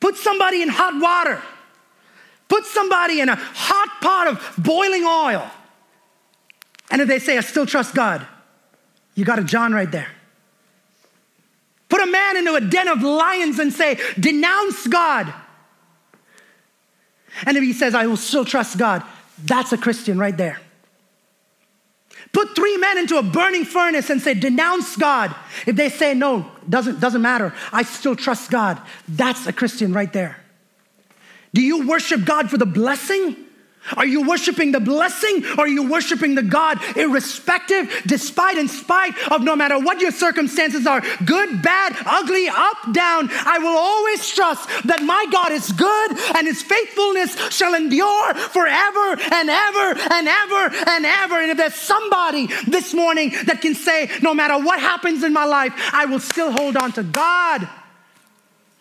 Put 0.03 0.17
somebody 0.17 0.63
in 0.63 0.69
hot 0.69 1.01
water. 1.01 1.41
Put 2.49 2.65
somebody 2.67 3.21
in 3.21 3.29
a 3.29 3.37
hot 3.37 4.01
pot 4.01 4.27
of 4.27 4.55
boiling 4.59 5.05
oil. 5.05 5.49
And 6.91 7.01
if 7.01 7.07
they 7.07 7.21
say, 7.21 7.39
I 7.39 7.41
still 7.41 7.67
trust 7.67 7.95
God, 7.95 8.27
you 9.15 9.25
got 9.25 9.39
a 9.39 9.45
John 9.45 9.73
right 9.73 9.91
there. 9.91 10.09
Put 11.89 12.01
a 12.01 12.07
man 12.07 12.37
into 12.37 12.57
a 12.57 12.61
den 12.61 12.89
of 12.89 13.03
lions 13.03 13.61
and 13.61 13.73
say, 13.73 13.97
denounce 14.19 14.89
God. 14.89 15.33
And 17.47 17.57
if 17.57 17.63
he 17.63 17.73
says, 17.73 17.95
I 17.95 18.07
will 18.07 18.17
still 18.17 18.45
trust 18.45 18.79
God, 18.79 19.05
that's 19.45 19.73
a 19.73 19.79
Christian 19.79 20.19
right 20.19 20.37
there. 20.37 20.61
Put 22.33 22.57
three 22.57 22.77
men 22.79 22.97
into 22.97 23.19
a 23.19 23.23
burning 23.23 23.65
furnace 23.65 24.09
and 24.09 24.21
say, 24.21 24.33
denounce 24.33 24.97
God. 24.97 25.35
If 25.67 25.77
they 25.77 25.91
say, 25.91 26.15
no, 26.15 26.51
doesn't, 26.69 26.99
doesn't 26.99 27.21
matter, 27.21 27.55
I 27.73 27.83
still 27.83 28.17
trust 28.17 28.51
God, 28.51 28.81
that's 29.07 29.47
a 29.47 29.53
Christian 29.53 29.93
right 29.93 30.13
there. 30.13 30.39
Do 31.53 31.61
you 31.61 31.87
worship 31.87 32.25
God 32.25 32.49
for 32.49 32.57
the 32.57 32.67
blessing 32.67 33.37
Are 33.97 34.07
you 34.07 34.27
worshiping 34.27 34.73
the 34.73 34.81
blessing 34.81 35.45
or 35.59 35.65
are 35.65 35.69
you 35.69 35.89
worshiping 35.89 36.35
the 36.35 36.43
God, 36.43 36.79
irrespective, 36.97 38.03
despite, 38.07 38.57
in 38.57 38.69
spite 38.69 39.13
of 39.31 39.43
no 39.43 39.57
matter 39.57 39.79
what 39.79 40.01
your 40.01 40.13
circumstances 40.13 40.87
are 40.87 41.03
good, 41.25 41.63
bad, 41.63 41.97
ugly, 42.07 42.49
up, 42.49 42.93
down? 42.93 43.29
I 43.33 43.59
will 43.59 43.77
always 43.77 44.29
trust 44.29 44.69
that 44.85 45.03
my 45.03 45.27
God 45.33 45.51
is 45.51 45.71
good 45.73 46.11
and 46.37 46.47
his 46.47 46.63
faithfulness 46.63 47.37
shall 47.53 47.75
endure 47.75 48.35
forever 48.35 49.17
and 49.33 49.51
ever 49.51 49.99
and 50.13 50.29
ever 50.29 50.77
and 50.87 51.05
ever. 51.05 51.41
And 51.41 51.51
if 51.51 51.57
there's 51.57 51.75
somebody 51.75 52.47
this 52.69 52.95
morning 52.95 53.33
that 53.47 53.61
can 53.61 53.75
say, 53.75 54.11
no 54.23 54.33
matter 54.33 54.65
what 54.65 54.79
happens 54.79 55.25
in 55.25 55.33
my 55.33 55.45
life, 55.45 55.73
I 55.93 56.07
will 56.07 56.21
still 56.21 56.53
hold 56.53 56.77
on 56.77 56.93
to 56.93 57.03
God, 57.03 57.69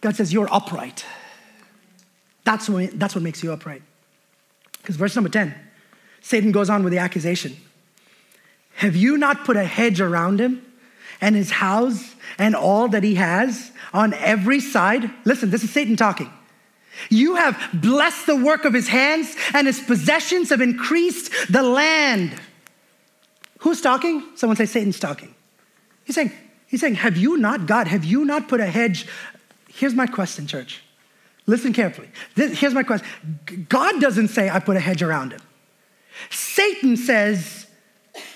God 0.02 0.16
says, 0.16 0.32
You're 0.32 0.52
upright. 0.52 1.06
That's 2.44 2.68
what, 2.70 3.00
that's 3.00 3.16
what 3.16 3.24
makes 3.24 3.44
you 3.44 3.52
upright. 3.52 3.84
Because 4.82 4.96
verse 4.96 5.15
number 5.15 5.30
10, 5.30 5.54
Satan 6.22 6.52
goes 6.52 6.70
on 6.70 6.84
with 6.84 6.91
the 6.91 7.00
accusation 7.00 7.56
Have 8.76 8.96
you 8.96 9.17
not 9.17 9.46
put 9.46 9.58
a 9.58 9.63
hedge 9.63 10.02
around 10.02 10.39
him 10.39 10.65
and 11.20 11.36
his 11.36 11.52
house 11.52 12.15
and 12.38 12.56
all 12.56 12.88
that 12.89 13.04
he 13.04 13.15
has 13.15 13.72
on 13.94 14.13
every 14.13 14.60
side? 14.60 15.10
Listen, 15.26 15.50
this 15.50 15.63
is 15.63 15.72
Satan 15.72 15.96
talking. 15.96 16.32
You 17.10 17.36
have 17.36 17.58
blessed 17.74 18.26
the 18.26 18.36
work 18.36 18.65
of 18.65 18.74
his 18.74 18.88
hands, 18.88 19.36
and 19.54 19.65
his 19.65 19.80
possessions 19.80 20.50
have 20.50 20.62
increased 20.62 21.32
the 21.50 21.63
land. 21.63 22.34
Who's 23.60 23.82
talking? 23.82 24.24
Someone 24.36 24.58
say 24.58 24.65
Satan's 24.65 25.00
talking. 25.00 25.34
He's 26.04 26.15
saying, 26.15 26.32
he's 26.67 26.82
saying, 26.82 26.96
Have 26.96 27.17
you 27.17 27.38
not, 27.38 27.65
God, 27.65 27.88
have 27.88 28.04
you 28.04 28.26
not 28.26 28.48
put 28.48 28.60
a 28.60 28.65
hedge? 28.65 29.08
Here's 29.70 29.94
my 29.94 30.08
question, 30.08 30.48
church. 30.48 30.84
Listen 31.48 31.74
carefully. 31.74 32.10
This, 32.36 32.60
here's 32.60 32.74
my 32.74 32.84
question 32.84 33.08
God 33.70 34.00
doesn't 34.00 34.30
say, 34.30 34.50
I 34.50 34.60
put 34.60 34.78
a 34.78 34.80
hedge 34.80 35.02
around 35.02 35.32
him. 35.32 35.42
Satan 36.30 36.98
says, 36.98 37.68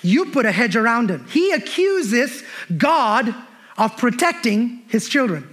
You 0.02 0.26
put 0.26 0.46
a 0.46 0.52
hedge 0.52 0.76
around 0.76 1.10
him. 1.10 1.26
He 1.28 1.52
accuses 1.52 2.42
God 2.76 3.34
of 3.78 3.96
protecting 3.96 4.82
his 4.88 5.08
children. 5.08 5.48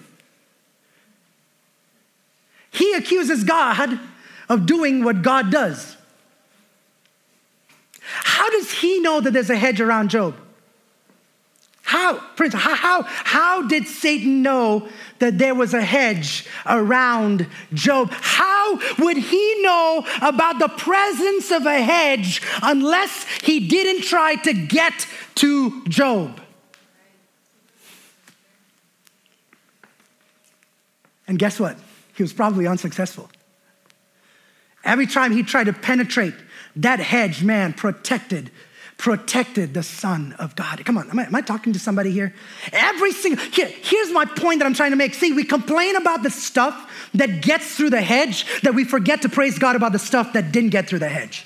He 2.72 2.94
accuses 2.94 3.44
God 3.44 4.00
of 4.50 4.66
doing 4.66 5.04
what 5.04 5.22
God 5.22 5.52
does. 5.52 5.96
How 8.02 8.50
does 8.50 8.72
he 8.72 9.00
know 9.00 9.22
that 9.22 9.32
there's 9.32 9.50
a 9.50 9.56
hedge 9.56 9.80
around 9.80 10.10
Job? 10.10 10.36
How, 11.93 12.17
Prince, 12.36 12.56
how, 12.56 12.73
how, 12.73 13.03
how 13.03 13.67
did 13.67 13.88
Satan 13.88 14.41
know 14.41 14.89
that 15.19 15.38
there 15.38 15.53
was 15.53 15.75
a 15.75 15.82
hedge 15.84 16.47
around 16.65 17.45
Job? 17.71 18.10
How 18.12 18.79
would 18.97 19.17
he 19.17 19.62
know 19.62 20.03
about 20.19 20.58
the 20.58 20.69
presence 20.69 21.51
of 21.51 21.67
a 21.67 21.79
hedge 21.79 22.41
unless 22.63 23.27
he 23.43 23.67
didn't 23.67 24.06
try 24.06 24.34
to 24.38 24.53
get 24.53 25.08
to 25.36 25.86
Job? 25.86 26.41
And 31.27 31.38
guess 31.38 31.60
what? 31.60 31.77
He 32.17 32.23
was 32.23 32.34
probably 32.34 32.65
unsuccessful. 32.65 33.29
Every 34.84 35.06
time 35.06 35.32
he 35.32 35.43
tried 35.43 35.65
to 35.65 35.73
penetrate, 35.73 36.34
that 36.75 36.99
hedge, 36.99 37.43
man, 37.43 37.71
protected 37.71 38.49
protected 38.97 39.73
the 39.73 39.84
Son 39.84 40.34
of 40.39 40.56
God. 40.56 40.84
Come 40.86 40.97
on, 40.97 41.10
am 41.10 41.19
I, 41.19 41.25
am 41.25 41.36
I, 41.36 41.41
talking 41.41 41.73
to 41.73 41.79
somebody 41.79 42.12
here? 42.12 42.34
Every 42.71 43.12
single, 43.12 43.43
here, 43.45 43.67
here's 43.67 44.12
my 44.12 44.25
point 44.25 44.60
that 44.60 44.65
I'm 44.65 44.73
trying 44.73 44.91
to 44.91 44.97
make. 44.97 45.13
See, 45.13 45.34
we 45.34 45.43
complain 45.43 45.95
about 45.95 46.23
the 46.23 46.29
stuff 46.29 46.89
that 47.13 47.41
gets 47.41 47.75
through 47.75 47.91
the 47.91 48.01
hedge, 48.01 48.62
that 48.62 48.75
we 48.75 48.84
forget 48.84 49.21
to 49.23 49.29
praise 49.29 49.60
God 49.60 49.75
about 49.75 49.91
the 49.91 49.99
stuff 49.99 50.34
that 50.34 50.51
didn't 50.51 50.69
get 50.69 50.88
through 50.88 50.99
the 50.99 51.10
hedge. 51.10 51.45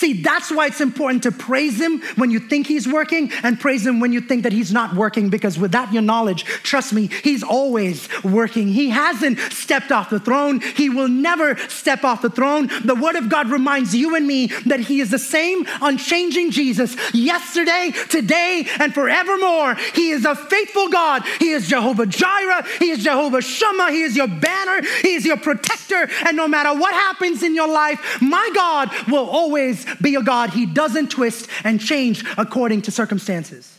See, 0.00 0.14
that's 0.22 0.50
why 0.50 0.68
it's 0.68 0.80
important 0.80 1.24
to 1.24 1.32
praise 1.32 1.78
Him 1.78 2.00
when 2.16 2.30
you 2.30 2.40
think 2.40 2.66
He's 2.66 2.88
working 2.88 3.30
and 3.42 3.60
praise 3.60 3.86
Him 3.86 4.00
when 4.00 4.12
you 4.12 4.22
think 4.22 4.44
that 4.44 4.52
He's 4.52 4.72
not 4.72 4.94
working, 4.94 5.28
because 5.28 5.58
without 5.58 5.92
your 5.92 6.00
knowledge, 6.00 6.44
trust 6.44 6.94
me, 6.94 7.08
He's 7.22 7.42
always 7.42 8.08
working. 8.24 8.68
He 8.68 8.88
hasn't 8.88 9.38
stepped 9.52 9.92
off 9.92 10.08
the 10.08 10.18
throne, 10.18 10.60
He 10.60 10.88
will 10.88 11.08
never 11.08 11.56
step 11.68 12.02
off 12.02 12.22
the 12.22 12.30
throne. 12.30 12.70
The 12.82 12.94
Word 12.94 13.16
of 13.16 13.28
God 13.28 13.50
reminds 13.50 13.94
you 13.94 14.16
and 14.16 14.26
me 14.26 14.46
that 14.64 14.80
He 14.80 15.00
is 15.00 15.10
the 15.10 15.18
same 15.18 15.66
unchanging 15.82 16.50
Jesus 16.50 16.96
yesterday, 17.12 17.92
today, 18.08 18.66
and 18.78 18.94
forevermore. 18.94 19.74
He 19.94 20.10
is 20.10 20.24
a 20.24 20.34
faithful 20.34 20.88
God. 20.88 21.26
He 21.38 21.50
is 21.50 21.68
Jehovah 21.68 22.06
Jireh, 22.06 22.66
He 22.78 22.90
is 22.90 23.04
Jehovah 23.04 23.42
Shammah, 23.42 23.90
He 23.90 24.00
is 24.00 24.16
your 24.16 24.28
banner, 24.28 24.80
He 25.02 25.12
is 25.12 25.26
your 25.26 25.36
protector. 25.36 26.08
And 26.24 26.38
no 26.38 26.48
matter 26.48 26.72
what 26.72 26.94
happens 26.94 27.42
in 27.42 27.54
your 27.54 27.68
life, 27.68 28.22
my 28.22 28.50
God 28.54 28.90
will 29.06 29.28
always 29.28 29.50
always 29.50 29.89
be 30.00 30.14
a 30.14 30.22
God. 30.22 30.50
He 30.50 30.66
doesn't 30.66 31.10
twist 31.10 31.48
and 31.64 31.80
change 31.80 32.24
according 32.36 32.82
to 32.82 32.90
circumstances. 32.90 33.78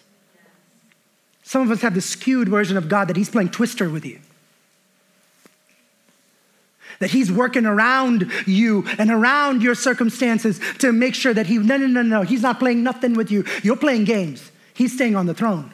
Some 1.43 1.61
of 1.63 1.71
us 1.71 1.81
have 1.81 1.93
the 1.93 2.01
skewed 2.01 2.47
version 2.47 2.77
of 2.77 2.87
God 2.87 3.09
that 3.09 3.17
He's 3.17 3.29
playing 3.29 3.49
twister 3.49 3.89
with 3.89 4.05
you. 4.05 4.19
That 6.99 7.11
He's 7.11 7.31
working 7.31 7.65
around 7.65 8.31
you 8.45 8.85
and 8.97 9.11
around 9.11 9.61
your 9.61 9.75
circumstances 9.75 10.59
to 10.79 10.93
make 10.93 11.15
sure 11.15 11.33
that 11.33 11.47
He, 11.47 11.57
no, 11.57 11.77
no, 11.77 11.87
no, 11.87 12.01
no, 12.03 12.21
He's 12.21 12.41
not 12.41 12.59
playing 12.59 12.83
nothing 12.83 13.13
with 13.13 13.31
you. 13.31 13.43
You're 13.63 13.75
playing 13.75 14.05
games. 14.05 14.51
He's 14.73 14.93
staying 14.93 15.15
on 15.15 15.25
the 15.25 15.33
throne. 15.33 15.73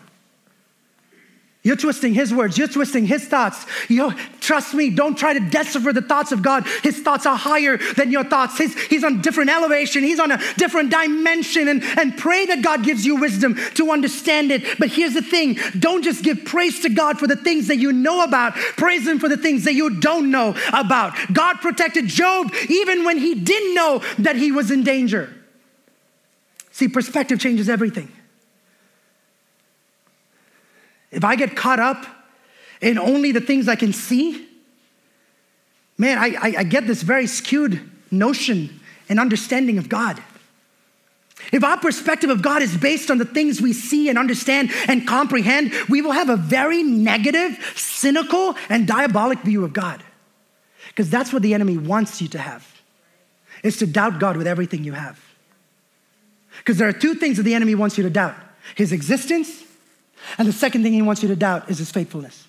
You're 1.68 1.76
twisting 1.76 2.14
his 2.14 2.34
words. 2.34 2.58
You're 2.58 2.70
twisting 2.70 3.06
his 3.06 3.26
thoughts. 3.26 3.66
You 3.90 4.14
trust 4.40 4.74
me. 4.74 4.90
Don't 4.90 5.18
try 5.18 5.34
to 5.34 5.40
decipher 5.42 5.92
the 5.92 6.02
thoughts 6.02 6.32
of 6.32 6.42
God. 6.42 6.66
His 6.82 7.02
thoughts 7.02 7.26
are 7.26 7.36
higher 7.36 7.76
than 7.98 8.10
your 8.10 8.24
thoughts. 8.24 8.58
His, 8.58 8.74
he's 8.86 9.04
on 9.04 9.22
different 9.22 9.50
elevation. 9.50 10.02
He's 10.02 10.18
on 10.18 10.32
a 10.32 10.40
different 10.56 10.92
dimension. 10.92 11.68
And, 11.68 11.84
and 11.84 12.18
pray 12.18 12.46
that 12.46 12.62
God 12.64 12.86
gives 12.86 13.06
you 13.06 13.18
wisdom 13.18 13.56
to 13.74 13.92
understand 13.92 14.50
it. 14.50 14.80
But 14.80 14.88
here's 14.88 15.14
the 15.14 15.22
thing: 15.22 15.58
don't 15.78 16.04
just 16.04 16.24
give 16.24 16.46
praise 16.46 16.80
to 16.84 16.90
God 16.90 17.20
for 17.20 17.28
the 17.28 17.36
things 17.36 17.68
that 17.68 17.76
you 17.76 17.92
know 17.92 18.24
about. 18.24 18.54
Praise 18.56 19.06
Him 19.06 19.20
for 19.20 19.28
the 19.28 19.36
things 19.36 19.66
that 19.66 19.74
you 19.74 20.00
don't 20.00 20.32
know 20.32 20.56
about. 20.72 21.18
God 21.34 21.58
protected 21.58 22.08
Job 22.08 22.54
even 22.70 23.04
when 23.04 23.18
he 23.18 23.36
didn't 23.36 23.76
know 23.76 24.02
that 24.20 24.38
he 24.38 24.54
was 24.54 24.72
in 24.72 24.86
danger. 24.86 25.34
See, 26.72 26.88
perspective 26.88 27.42
changes 27.42 27.68
everything. 27.68 28.10
If 31.18 31.24
I 31.24 31.36
get 31.36 31.56
caught 31.56 31.80
up 31.80 32.06
in 32.80 33.00
only 33.00 33.32
the 33.32 33.42
things 33.42 33.68
I 33.68 33.76
can 33.76 33.92
see, 33.92 34.48
man, 35.98 36.20
I, 36.20 36.28
I, 36.28 36.56
I 36.60 36.64
get 36.64 36.86
this 36.86 37.02
very 37.02 37.26
skewed 37.26 37.82
notion 38.12 38.80
and 39.10 39.20
understanding 39.20 39.80
of 39.80 39.90
God. 39.90 40.22
If 41.52 41.64
our 41.64 41.78
perspective 41.80 42.30
of 42.30 42.44
God 42.44 42.62
is 42.62 42.78
based 42.78 43.10
on 43.10 43.18
the 43.18 43.26
things 43.26 43.60
we 43.60 43.74
see 43.74 44.10
and 44.10 44.18
understand 44.20 44.70
and 44.88 45.08
comprehend, 45.08 45.74
we 45.90 46.04
will 46.04 46.12
have 46.12 46.30
a 46.30 46.38
very 46.38 46.84
negative, 46.84 47.74
cynical, 47.76 48.54
and 48.70 48.88
diabolic 48.88 49.40
view 49.40 49.66
of 49.66 49.74
God. 49.74 50.04
Because 50.90 51.10
that's 51.10 51.34
what 51.34 51.42
the 51.42 51.56
enemy 51.56 51.80
wants 51.80 52.22
you 52.22 52.28
to 52.28 52.38
have, 52.38 52.64
is 53.64 53.78
to 53.78 53.88
doubt 53.88 54.20
God 54.20 54.38
with 54.38 54.46
everything 54.46 54.84
you 54.84 54.94
have. 54.94 55.20
Because 56.60 56.78
there 56.78 56.88
are 56.88 56.94
two 56.94 57.16
things 57.16 57.38
that 57.38 57.44
the 57.44 57.56
enemy 57.56 57.74
wants 57.74 57.98
you 57.98 58.04
to 58.04 58.10
doubt 58.12 58.36
his 58.76 58.92
existence 58.92 59.64
and 60.38 60.48
the 60.48 60.54
second 60.54 60.84
thing 60.84 60.94
he 60.94 61.02
wants 61.02 61.22
you 61.22 61.30
to 61.30 61.36
doubt 61.36 61.70
is 61.70 61.78
his 61.78 61.92
faithfulness. 61.92 62.48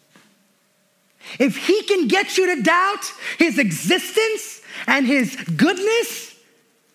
If 1.39 1.57
he 1.57 1.83
can 1.83 2.09
get 2.09 2.39
you 2.39 2.55
to 2.55 2.63
doubt 2.63 3.05
his 3.39 3.59
existence 3.59 4.63
and 4.87 5.07
his 5.07 5.37
goodness, 5.57 6.35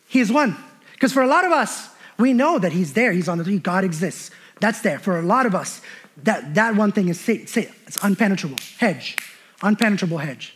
he 0.07 0.19
is 0.19 0.31
one. 0.31 0.57
Because 0.93 1.13
for 1.13 1.21
a 1.21 1.27
lot 1.27 1.45
of 1.45 1.51
us, 1.51 1.89
we 2.17 2.33
know 2.33 2.59
that 2.59 2.71
he's 2.71 2.93
there, 2.93 3.11
he's 3.11 3.27
on 3.27 3.37
the 3.37 3.59
God 3.59 3.83
exists. 3.83 4.31
That's 4.59 4.81
there. 4.81 4.99
For 4.99 5.19
a 5.19 5.21
lot 5.21 5.45
of 5.45 5.55
us, 5.55 5.81
that, 6.23 6.55
that 6.55 6.75
one 6.75 6.91
thing 6.91 7.09
is 7.09 7.19
say, 7.19 7.35
it's 7.35 7.97
unpenetrable. 7.97 8.59
Hedge. 8.77 9.17
Unpenetrable 9.61 10.21
hedge. 10.21 10.55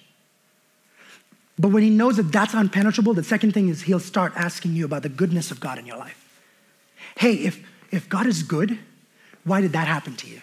But 1.60 1.70
when 1.70 1.84
he 1.84 1.90
knows 1.90 2.18
that 2.18 2.32
that's 2.32 2.54
unpenetrable, 2.54 3.16
the 3.16 3.24
second 3.24 3.54
thing 3.54 3.68
is 3.68 3.82
he'll 3.82 4.00
start 4.00 4.34
asking 4.36 4.74
you 4.74 4.86
about 4.86 5.04
the 5.04 5.10
goodness 5.10 5.50
of 5.50 5.60
God 5.60 5.80
in 5.80 5.86
your 5.86 5.98
life. 5.98 6.24
Hey, 7.18 7.34
if, 7.34 7.68
if 7.92 8.08
God 8.08 8.28
is 8.28 8.44
good, 8.44 8.78
why 9.48 9.62
did 9.62 9.74
that 9.74 9.88
happen 9.88 10.16
to 10.18 10.28
you? 10.28 10.42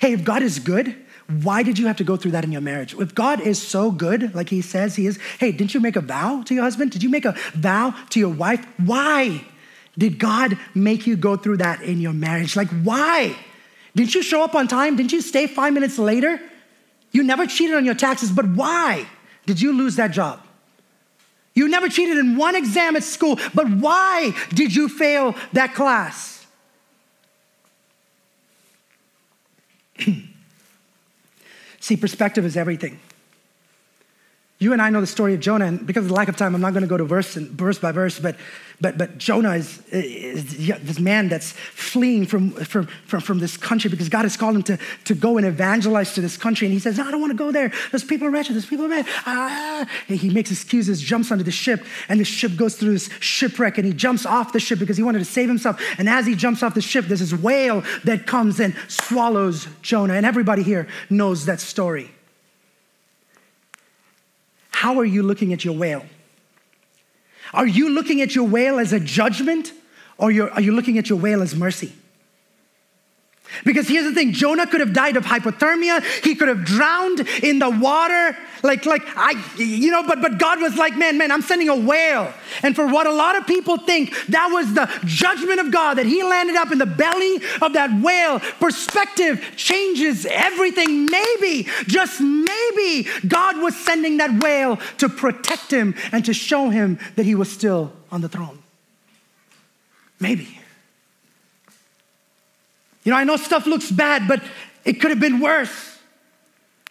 Hey, 0.00 0.12
if 0.12 0.24
God 0.24 0.42
is 0.42 0.58
good, 0.58 0.96
why 1.42 1.62
did 1.62 1.78
you 1.78 1.86
have 1.86 1.96
to 1.98 2.04
go 2.04 2.16
through 2.16 2.30
that 2.32 2.44
in 2.44 2.52
your 2.52 2.62
marriage? 2.62 2.94
If 2.94 3.14
God 3.14 3.40
is 3.40 3.60
so 3.60 3.90
good, 3.90 4.34
like 4.34 4.48
he 4.48 4.62
says 4.62 4.96
he 4.96 5.06
is, 5.06 5.18
hey, 5.38 5.52
didn't 5.52 5.74
you 5.74 5.80
make 5.80 5.96
a 5.96 6.00
vow 6.00 6.42
to 6.42 6.54
your 6.54 6.64
husband? 6.64 6.90
Did 6.90 7.02
you 7.02 7.10
make 7.10 7.26
a 7.26 7.34
vow 7.52 7.94
to 8.10 8.18
your 8.18 8.30
wife? 8.30 8.66
Why 8.78 9.44
did 9.96 10.18
God 10.18 10.58
make 10.74 11.06
you 11.06 11.16
go 11.16 11.36
through 11.36 11.58
that 11.58 11.82
in 11.82 12.00
your 12.00 12.14
marriage? 12.14 12.56
Like, 12.56 12.68
why? 12.82 13.36
Didn't 13.94 14.14
you 14.14 14.22
show 14.22 14.42
up 14.42 14.54
on 14.54 14.68
time? 14.68 14.96
Didn't 14.96 15.12
you 15.12 15.20
stay 15.20 15.46
five 15.46 15.74
minutes 15.74 15.98
later? 15.98 16.40
You 17.12 17.22
never 17.22 17.46
cheated 17.46 17.76
on 17.76 17.84
your 17.84 17.94
taxes, 17.94 18.30
but 18.30 18.46
why 18.48 19.06
did 19.44 19.60
you 19.60 19.72
lose 19.72 19.96
that 19.96 20.12
job? 20.12 20.40
You 21.54 21.68
never 21.68 21.88
cheated 21.88 22.16
in 22.16 22.36
one 22.36 22.54
exam 22.54 22.96
at 22.96 23.02
school, 23.02 23.38
but 23.54 23.68
why 23.68 24.32
did 24.50 24.74
you 24.74 24.88
fail 24.88 25.34
that 25.52 25.74
class? 25.74 26.37
See, 31.80 31.96
perspective 31.96 32.44
is 32.44 32.56
everything. 32.56 33.00
You 34.60 34.72
and 34.72 34.82
I 34.82 34.90
know 34.90 35.00
the 35.00 35.06
story 35.06 35.34
of 35.34 35.40
Jonah, 35.40 35.66
and 35.66 35.86
because 35.86 36.02
of 36.02 36.08
the 36.08 36.14
lack 36.14 36.26
of 36.26 36.36
time, 36.36 36.52
I'm 36.52 36.60
not 36.60 36.72
going 36.72 36.82
to 36.82 36.88
go 36.88 36.96
to 36.96 37.04
verse, 37.04 37.36
and, 37.36 37.48
verse 37.50 37.78
by 37.78 37.92
verse, 37.92 38.18
but, 38.18 38.34
but, 38.80 38.98
but 38.98 39.16
Jonah 39.16 39.52
is, 39.52 39.80
is 39.92 40.66
this 40.82 40.98
man 40.98 41.28
that's 41.28 41.52
fleeing 41.52 42.26
from, 42.26 42.50
from, 42.50 42.86
from, 43.06 43.20
from, 43.20 43.38
this 43.38 43.56
country 43.56 43.88
because 43.88 44.08
God 44.08 44.22
has 44.22 44.36
called 44.36 44.56
him 44.56 44.64
to, 44.64 44.76
to 45.04 45.14
go 45.14 45.36
and 45.36 45.46
evangelize 45.46 46.12
to 46.14 46.20
this 46.20 46.36
country. 46.36 46.66
And 46.66 46.74
he 46.74 46.80
says, 46.80 46.98
No, 46.98 47.06
I 47.06 47.12
don't 47.12 47.20
want 47.20 47.30
to 47.30 47.38
go 47.38 47.52
there. 47.52 47.72
Those 47.92 48.02
people 48.02 48.26
are 48.26 48.32
wretched. 48.32 48.56
Those 48.56 48.66
people 48.66 48.86
are 48.86 48.88
bad. 48.88 49.06
Ah. 49.26 49.88
he 50.08 50.28
makes 50.28 50.50
excuses, 50.50 51.00
jumps 51.00 51.30
onto 51.30 51.44
the 51.44 51.52
ship, 51.52 51.84
and 52.08 52.18
the 52.18 52.24
ship 52.24 52.56
goes 52.56 52.74
through 52.74 52.94
this 52.94 53.08
shipwreck, 53.20 53.78
and 53.78 53.86
he 53.86 53.92
jumps 53.92 54.26
off 54.26 54.52
the 54.52 54.58
ship 54.58 54.80
because 54.80 54.96
he 54.96 55.04
wanted 55.04 55.20
to 55.20 55.24
save 55.24 55.48
himself. 55.48 55.80
And 55.98 56.08
as 56.08 56.26
he 56.26 56.34
jumps 56.34 56.64
off 56.64 56.74
the 56.74 56.80
ship, 56.80 57.04
there's 57.04 57.20
this 57.20 57.32
whale 57.32 57.84
that 58.02 58.26
comes 58.26 58.58
and 58.58 58.74
swallows 58.88 59.68
Jonah. 59.82 60.14
And 60.14 60.26
everybody 60.26 60.64
here 60.64 60.88
knows 61.10 61.46
that 61.46 61.60
story. 61.60 62.10
How 64.78 65.00
are 65.00 65.04
you 65.04 65.24
looking 65.24 65.52
at 65.52 65.64
your 65.64 65.74
whale? 65.74 66.06
Are 67.52 67.66
you 67.66 67.90
looking 67.90 68.22
at 68.22 68.36
your 68.36 68.46
whale 68.46 68.78
as 68.78 68.92
a 68.92 69.00
judgment 69.00 69.72
or 70.18 70.26
are 70.26 70.60
you 70.60 70.70
looking 70.70 70.98
at 70.98 71.08
your 71.10 71.18
whale 71.18 71.42
as 71.42 71.52
mercy? 71.52 71.92
Because 73.64 73.88
here's 73.88 74.04
the 74.04 74.14
thing 74.14 74.32
Jonah 74.32 74.66
could 74.66 74.80
have 74.80 74.92
died 74.92 75.16
of 75.16 75.24
hypothermia. 75.24 76.02
He 76.24 76.34
could 76.34 76.48
have 76.48 76.64
drowned 76.64 77.20
in 77.42 77.58
the 77.58 77.70
water. 77.70 78.36
Like, 78.62 78.86
like 78.86 79.02
I, 79.16 79.32
you 79.56 79.90
know, 79.90 80.02
but, 80.02 80.20
but 80.20 80.38
God 80.38 80.60
was 80.60 80.76
like, 80.76 80.96
man, 80.96 81.16
man, 81.16 81.30
I'm 81.30 81.42
sending 81.42 81.68
a 81.68 81.76
whale. 81.76 82.32
And 82.62 82.74
for 82.74 82.86
what 82.86 83.06
a 83.06 83.12
lot 83.12 83.36
of 83.36 83.46
people 83.46 83.78
think, 83.78 84.14
that 84.28 84.48
was 84.48 84.74
the 84.74 84.90
judgment 85.04 85.60
of 85.60 85.70
God, 85.70 85.94
that 85.94 86.06
he 86.06 86.22
landed 86.22 86.56
up 86.56 86.72
in 86.72 86.78
the 86.78 86.86
belly 86.86 87.36
of 87.62 87.74
that 87.74 88.02
whale. 88.02 88.40
Perspective 88.58 89.44
changes 89.56 90.26
everything. 90.26 91.06
Maybe, 91.06 91.68
just 91.86 92.20
maybe, 92.20 93.08
God 93.26 93.58
was 93.58 93.76
sending 93.76 94.16
that 94.18 94.42
whale 94.42 94.76
to 94.98 95.08
protect 95.08 95.70
him 95.70 95.94
and 96.12 96.24
to 96.24 96.34
show 96.34 96.68
him 96.68 96.98
that 97.16 97.24
he 97.24 97.34
was 97.34 97.50
still 97.50 97.92
on 98.10 98.20
the 98.20 98.28
throne. 98.28 98.58
Maybe. 100.20 100.57
You 103.08 103.14
know, 103.14 103.20
I 103.20 103.24
know 103.24 103.36
stuff 103.36 103.66
looks 103.66 103.90
bad, 103.90 104.28
but 104.28 104.42
it 104.84 105.00
could 105.00 105.08
have 105.08 105.18
been 105.18 105.40
worse. 105.40 105.98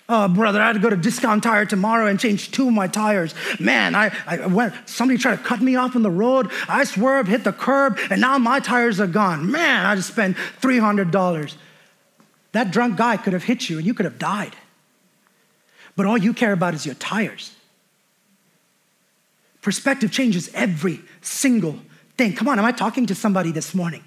Oh, 0.09 0.27
brother, 0.27 0.59
I 0.59 0.65
had 0.65 0.73
to 0.73 0.79
go 0.79 0.89
to 0.89 0.97
Discount 0.97 1.43
Tire 1.43 1.67
tomorrow 1.67 2.07
and 2.07 2.19
change 2.19 2.49
two 2.49 2.69
of 2.69 2.73
my 2.73 2.87
tires. 2.87 3.35
Man, 3.59 3.93
I, 3.93 4.11
I 4.25 4.47
went, 4.47 4.73
somebody 4.87 5.19
tried 5.19 5.35
to 5.35 5.43
cut 5.43 5.61
me 5.61 5.75
off 5.75 5.95
on 5.95 6.01
the 6.01 6.09
road. 6.09 6.49
I 6.67 6.85
swerved, 6.85 7.29
hit 7.29 7.43
the 7.43 7.53
curb, 7.53 7.99
and 8.09 8.19
now 8.19 8.39
my 8.39 8.59
tires 8.59 8.99
are 8.99 9.05
gone. 9.05 9.51
Man, 9.51 9.85
I 9.85 9.93
just 9.93 10.07
spent 10.07 10.37
$300. 10.59 11.55
That 12.53 12.71
drunk 12.71 12.97
guy 12.97 13.17
could 13.17 13.33
have 13.33 13.43
hit 13.43 13.69
you 13.69 13.77
and 13.77 13.85
you 13.85 13.93
could 13.93 14.05
have 14.05 14.17
died. 14.17 14.55
But 15.95 16.07
all 16.07 16.17
you 16.17 16.33
care 16.33 16.53
about 16.53 16.73
is 16.73 16.83
your 16.83 16.95
tires. 16.95 17.53
Perspective 19.61 20.11
changes 20.11 20.49
every 20.55 20.99
single 21.21 21.77
thing. 22.17 22.33
Come 22.33 22.47
on, 22.47 22.57
am 22.57 22.65
I 22.65 22.71
talking 22.71 23.05
to 23.05 23.13
somebody 23.13 23.51
this 23.51 23.75
morning? 23.75 24.03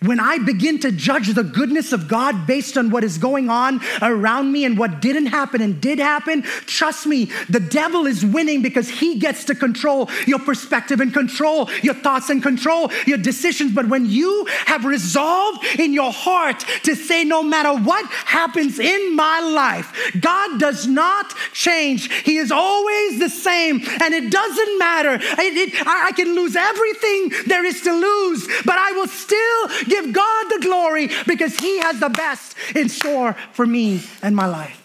When 0.00 0.20
I 0.20 0.38
begin 0.38 0.78
to 0.80 0.92
judge 0.92 1.28
the 1.28 1.44
goodness 1.44 1.92
of 1.92 2.08
God 2.08 2.46
based 2.46 2.76
on 2.76 2.90
what 2.90 3.04
is 3.04 3.18
going 3.18 3.48
on 3.48 3.80
around 4.02 4.52
me 4.52 4.64
and 4.64 4.78
what 4.78 5.00
didn't 5.00 5.26
happen 5.26 5.60
and 5.60 5.80
did 5.80 5.98
happen, 5.98 6.42
trust 6.42 7.06
me, 7.06 7.30
the 7.48 7.60
devil 7.60 8.06
is 8.06 8.24
winning 8.24 8.62
because 8.62 8.88
he 8.88 9.18
gets 9.18 9.44
to 9.44 9.54
control 9.54 10.10
your 10.26 10.38
perspective 10.38 11.00
and 11.00 11.12
control 11.12 11.70
your 11.82 11.94
thoughts 11.94 12.30
and 12.30 12.42
control 12.42 12.90
your 13.06 13.18
decisions. 13.18 13.72
But 13.72 13.88
when 13.88 14.06
you 14.06 14.46
have 14.66 14.84
resolved 14.84 15.64
in 15.78 15.92
your 15.92 16.12
heart 16.12 16.64
to 16.84 16.94
say, 16.94 17.24
no 17.24 17.42
matter 17.42 17.74
what 17.74 18.04
happens 18.10 18.78
in 18.78 19.16
my 19.16 19.40
life, 19.40 20.12
God 20.20 20.60
does 20.60 20.86
not 20.86 21.34
change. 21.52 22.12
He 22.22 22.36
is 22.36 22.50
always 22.50 23.18
the 23.18 23.28
same, 23.28 23.80
and 24.00 24.14
it 24.14 24.30
doesn't 24.30 24.78
matter. 24.78 25.14
It, 25.14 25.56
it, 25.56 25.86
I, 25.86 26.08
I 26.08 26.12
can 26.12 26.34
lose 26.34 26.56
everything 26.56 27.32
there 27.46 27.64
is 27.64 27.80
to 27.82 27.92
lose, 27.92 28.46
but 28.64 28.76
I 28.78 28.92
will 28.92 29.06
still 29.06 29.68
give 29.94 30.12
God 30.12 30.44
the 30.50 30.58
glory 30.60 31.10
because 31.26 31.58
He 31.58 31.78
has 31.80 32.00
the 32.00 32.08
best 32.08 32.56
in 32.74 32.88
store 32.88 33.34
for 33.52 33.66
me 33.66 34.02
and 34.22 34.34
my 34.34 34.46
life. 34.46 34.80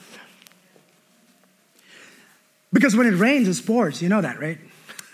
Because 2.71 2.95
when 2.95 3.07
it 3.07 3.17
rains, 3.17 3.47
it 3.47 3.65
pours. 3.65 4.01
You 4.01 4.09
know 4.09 4.21
that, 4.21 4.39
right? 4.39 4.59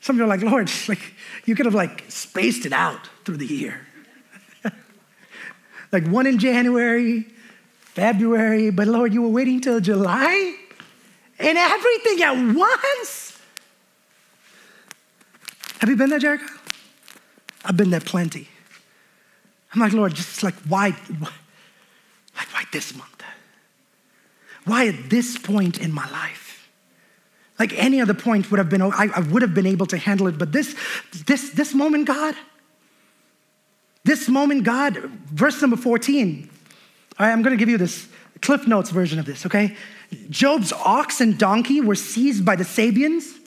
Some 0.00 0.16
of 0.16 0.16
you 0.16 0.24
are 0.24 0.28
like, 0.28 0.42
Lord, 0.42 0.70
like 0.88 1.14
you 1.44 1.54
could 1.54 1.66
have 1.66 1.74
like 1.74 2.04
spaced 2.08 2.64
it 2.66 2.72
out 2.72 3.08
through 3.24 3.36
the 3.36 3.46
year. 3.46 3.86
like 5.92 6.06
one 6.06 6.26
in 6.26 6.38
January, 6.38 7.26
February, 7.80 8.70
but 8.70 8.88
Lord, 8.88 9.12
you 9.12 9.22
were 9.22 9.28
waiting 9.28 9.60
till 9.60 9.80
July 9.80 10.56
and 11.38 11.58
everything 11.58 12.22
at 12.22 12.56
once. 12.56 13.38
Have 15.80 15.90
you 15.90 15.96
been 15.96 16.08
there, 16.08 16.18
Jericho? 16.18 16.46
I've 17.64 17.76
been 17.76 17.90
there 17.90 18.00
plenty. 18.00 18.48
I'm 19.74 19.80
like, 19.80 19.92
Lord, 19.92 20.14
just 20.14 20.42
like, 20.42 20.54
why, 20.68 20.90
why, 20.92 21.30
like, 22.36 22.52
why 22.52 22.64
this 22.72 22.94
month? 22.96 23.22
Why 24.64 24.88
at 24.88 25.10
this 25.10 25.36
point 25.36 25.78
in 25.78 25.92
my 25.92 26.08
life? 26.10 26.70
Like 27.58 27.72
any 27.78 28.00
other 28.00 28.14
point 28.14 28.50
would 28.50 28.58
have 28.58 28.68
been, 28.68 28.82
I, 28.82 29.08
I 29.14 29.20
would 29.20 29.42
have 29.42 29.54
been 29.54 29.66
able 29.66 29.86
to 29.86 29.96
handle 29.96 30.26
it, 30.26 30.38
but 30.38 30.52
this, 30.52 30.74
this, 31.26 31.50
this 31.50 31.74
moment, 31.74 32.06
God, 32.06 32.34
this 34.04 34.28
moment, 34.28 34.64
God, 34.64 34.96
verse 34.96 35.60
number 35.60 35.76
14. 35.76 36.50
All 37.18 37.26
right, 37.26 37.32
I'm 37.32 37.42
going 37.42 37.56
to 37.56 37.58
give 37.58 37.68
you 37.68 37.78
this 37.78 38.08
Cliff 38.42 38.66
Notes 38.66 38.90
version 38.90 39.18
of 39.18 39.24
this, 39.24 39.46
okay? 39.46 39.76
Job's 40.30 40.72
ox 40.72 41.20
and 41.20 41.38
donkey 41.38 41.80
were 41.80 41.94
seized 41.94 42.44
by 42.44 42.56
the 42.56 42.64
Sabeans. 42.64 43.38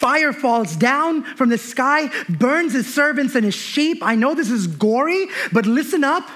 Fire 0.00 0.32
falls 0.32 0.76
down 0.76 1.24
from 1.36 1.50
the 1.50 1.58
sky, 1.58 2.10
burns 2.26 2.72
his 2.72 2.92
servants 2.92 3.34
and 3.34 3.44
his 3.44 3.54
sheep. 3.54 3.98
I 4.00 4.14
know 4.14 4.34
this 4.34 4.50
is 4.50 4.66
gory, 4.66 5.26
but 5.52 5.66
listen 5.66 6.04
up. 6.04 6.26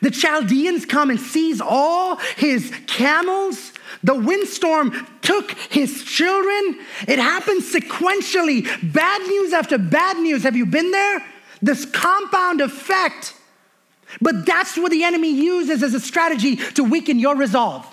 The 0.00 0.10
Chaldeans 0.10 0.86
come 0.86 1.10
and 1.10 1.20
seize 1.20 1.60
all 1.60 2.16
his 2.16 2.72
camels. 2.86 3.74
The 4.02 4.14
windstorm 4.14 5.06
took 5.20 5.50
his 5.50 6.02
children. 6.02 6.78
It 7.06 7.18
happened 7.18 7.60
sequentially. 7.60 8.64
Bad 8.90 9.20
news 9.20 9.52
after 9.52 9.76
bad 9.76 10.16
news. 10.16 10.44
Have 10.44 10.56
you 10.56 10.64
been 10.64 10.90
there? 10.90 11.22
This 11.60 11.84
compound 11.84 12.62
effect. 12.62 13.34
But 14.22 14.46
that's 14.46 14.78
what 14.78 14.92
the 14.92 15.04
enemy 15.04 15.30
uses 15.30 15.82
as 15.82 15.92
a 15.92 16.00
strategy 16.00 16.56
to 16.56 16.84
weaken 16.84 17.18
your 17.18 17.36
resolve. 17.36 17.86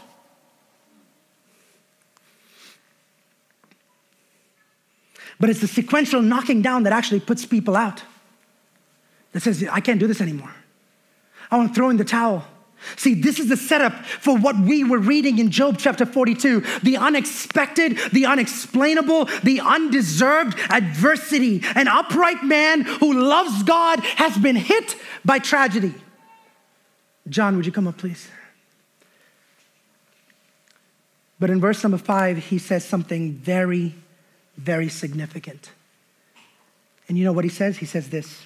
But 5.39 5.49
it's 5.49 5.61
the 5.61 5.67
sequential 5.67 6.21
knocking 6.21 6.61
down 6.61 6.83
that 6.83 6.93
actually 6.93 7.19
puts 7.19 7.45
people 7.45 7.75
out. 7.75 8.03
That 9.33 9.41
says, 9.41 9.63
I 9.71 9.81
can't 9.81 9.99
do 9.99 10.07
this 10.07 10.21
anymore. 10.21 10.53
I 11.51 11.57
want 11.57 11.69
to 11.69 11.75
throw 11.75 11.89
in 11.89 11.97
the 11.97 12.05
towel. 12.05 12.45
See, 12.95 13.15
this 13.15 13.39
is 13.39 13.49
the 13.49 13.57
setup 13.57 13.93
for 14.05 14.37
what 14.37 14.57
we 14.57 14.83
were 14.83 14.99
reading 14.99 15.39
in 15.39 15.49
Job 15.49 15.77
chapter 15.79 16.05
42 16.05 16.63
the 16.83 16.97
unexpected, 16.97 17.97
the 18.11 18.25
unexplainable, 18.25 19.25
the 19.43 19.61
undeserved 19.61 20.57
adversity. 20.69 21.63
An 21.75 21.87
upright 21.87 22.43
man 22.43 22.81
who 22.81 23.13
loves 23.13 23.63
God 23.63 23.99
has 24.01 24.37
been 24.37 24.55
hit 24.55 24.95
by 25.25 25.39
tragedy. 25.39 25.93
John, 27.27 27.57
would 27.57 27.65
you 27.65 27.71
come 27.71 27.87
up, 27.87 27.97
please? 27.97 28.27
But 31.39 31.49
in 31.49 31.59
verse 31.59 31.83
number 31.83 31.97
five, 31.97 32.37
he 32.37 32.57
says 32.57 32.85
something 32.85 33.33
very 33.33 33.95
very 34.57 34.89
significant. 34.89 35.71
And 37.07 37.17
you 37.17 37.23
know 37.23 37.31
what 37.31 37.45
he 37.45 37.49
says? 37.49 37.77
He 37.77 37.85
says 37.85 38.09
this 38.09 38.45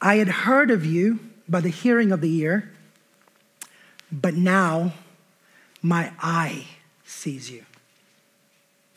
I 0.00 0.16
had 0.16 0.28
heard 0.28 0.70
of 0.70 0.84
you 0.84 1.20
by 1.48 1.60
the 1.60 1.68
hearing 1.68 2.12
of 2.12 2.20
the 2.20 2.34
ear, 2.36 2.70
but 4.10 4.34
now 4.34 4.92
my 5.82 6.12
eye 6.20 6.66
sees 7.04 7.50
you. 7.50 7.64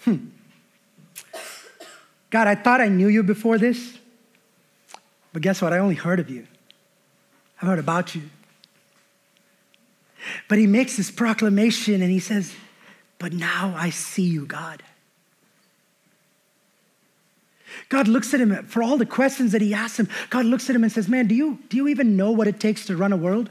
Hmm. 0.03 0.27
God, 2.29 2.47
I 2.47 2.55
thought 2.55 2.79
I 2.79 2.89
knew 2.89 3.07
you 3.07 3.23
before 3.23 3.57
this, 3.57 3.97
but 5.33 5.41
guess 5.41 5.61
what? 5.61 5.73
I 5.73 5.79
only 5.79 5.95
heard 5.95 6.19
of 6.19 6.29
you. 6.29 6.47
I've 7.61 7.67
heard 7.67 7.79
about 7.79 8.15
you. 8.15 8.23
But 10.47 10.57
he 10.57 10.67
makes 10.67 10.97
this 10.97 11.11
proclamation 11.11 12.01
and 12.01 12.11
he 12.11 12.19
says, 12.19 12.53
But 13.17 13.33
now 13.33 13.73
I 13.75 13.89
see 13.89 14.23
you, 14.23 14.45
God. 14.45 14.83
God 17.89 18.07
looks 18.07 18.33
at 18.35 18.39
him 18.39 18.65
for 18.65 18.83
all 18.83 18.97
the 18.97 19.05
questions 19.05 19.51
that 19.51 19.61
he 19.61 19.73
asks 19.73 19.99
him. 19.99 20.07
God 20.29 20.45
looks 20.45 20.69
at 20.69 20.75
him 20.75 20.83
and 20.83 20.91
says, 20.91 21.09
Man, 21.09 21.27
do 21.27 21.33
you, 21.33 21.57
do 21.69 21.77
you 21.77 21.87
even 21.87 22.15
know 22.15 22.31
what 22.31 22.47
it 22.47 22.59
takes 22.59 22.85
to 22.85 22.95
run 22.95 23.11
a 23.11 23.17
world? 23.17 23.49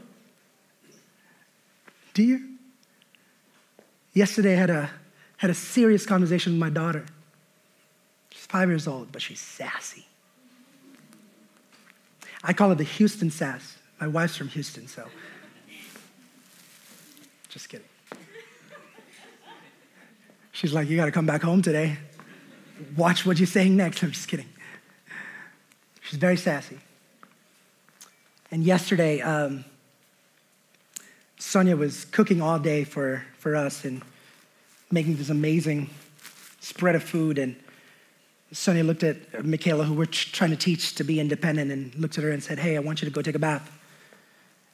Do 2.13 2.23
you? 2.23 2.55
Yesterday, 4.13 4.53
I 4.53 4.59
had 4.59 4.69
a, 4.69 4.89
had 5.37 5.49
a 5.49 5.53
serious 5.53 6.05
conversation 6.05 6.53
with 6.53 6.59
my 6.59 6.69
daughter. 6.69 7.05
She's 8.29 8.45
five 8.45 8.69
years 8.69 8.87
old, 8.87 9.11
but 9.11 9.21
she's 9.21 9.41
sassy. 9.41 10.05
I 12.41 12.53
call 12.53 12.69
her 12.69 12.75
the 12.75 12.83
Houston 12.85 13.29
sass. 13.29 13.77
My 13.99 14.07
wife's 14.07 14.37
from 14.37 14.47
Houston, 14.49 14.87
so. 14.87 15.05
Just 17.49 17.67
kidding. 17.67 17.85
She's 20.53 20.71
like, 20.73 20.87
You 20.87 20.95
got 20.95 21.05
to 21.05 21.11
come 21.11 21.25
back 21.25 21.41
home 21.41 21.61
today. 21.61 21.97
Watch 22.95 23.25
what 23.25 23.39
you're 23.39 23.47
saying 23.47 23.75
next. 23.75 24.03
I'm 24.03 24.11
just 24.11 24.27
kidding. 24.27 24.47
She's 26.01 26.19
very 26.19 26.37
sassy. 26.37 26.79
And 28.51 28.63
yesterday, 28.63 29.21
um, 29.21 29.63
Sonia 31.37 31.77
was 31.77 32.05
cooking 32.05 32.41
all 32.41 32.59
day 32.59 32.83
for, 32.83 33.23
for 33.37 33.55
us 33.55 33.85
and 33.85 34.01
making 34.91 35.17
this 35.17 35.29
amazing 35.29 35.89
spread 36.59 36.95
of 36.95 37.03
food. 37.03 37.37
And 37.37 37.55
Sonia 38.51 38.83
looked 38.83 39.03
at 39.03 39.45
Michaela, 39.45 39.83
who 39.83 39.93
we're 39.93 40.05
trying 40.05 40.49
to 40.49 40.57
teach 40.57 40.95
to 40.95 41.03
be 41.03 41.19
independent, 41.19 41.71
and 41.71 41.93
looked 41.95 42.17
at 42.17 42.23
her 42.23 42.31
and 42.31 42.43
said, 42.43 42.59
Hey, 42.59 42.75
I 42.75 42.79
want 42.79 43.01
you 43.01 43.07
to 43.07 43.13
go 43.13 43.21
take 43.21 43.35
a 43.35 43.39
bath. 43.39 43.78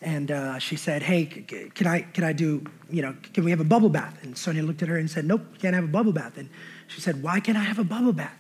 And 0.06 0.30
uh, 0.30 0.60
she 0.60 0.76
said, 0.76 1.02
Hey, 1.02 1.26
can 1.26 1.88
I, 1.88 2.02
can 2.02 2.24
I 2.24 2.32
do, 2.32 2.64
you 2.92 3.02
know, 3.02 3.16
can 3.34 3.44
we 3.44 3.50
have 3.50 3.60
a 3.60 3.66
bubble 3.66 3.90
bath? 3.90 4.20
And 4.22 4.38
Sonia 4.38 4.62
looked 4.62 4.84
at 4.84 4.88
her 4.88 4.98
and 4.98 5.10
said, 5.10 5.26
Nope, 5.26 5.42
you 5.54 5.60
can't 5.60 5.74
have 5.74 5.84
a 5.84 5.88
bubble 5.88 6.14
bath. 6.14 6.38
And 6.38 6.48
she 6.88 7.02
said, 7.02 7.24
Why 7.24 7.40
can't 7.40 7.58
I 7.58 7.64
have 7.64 7.80
a 7.80 7.84
bubble 7.84 8.14
bath? 8.14 8.38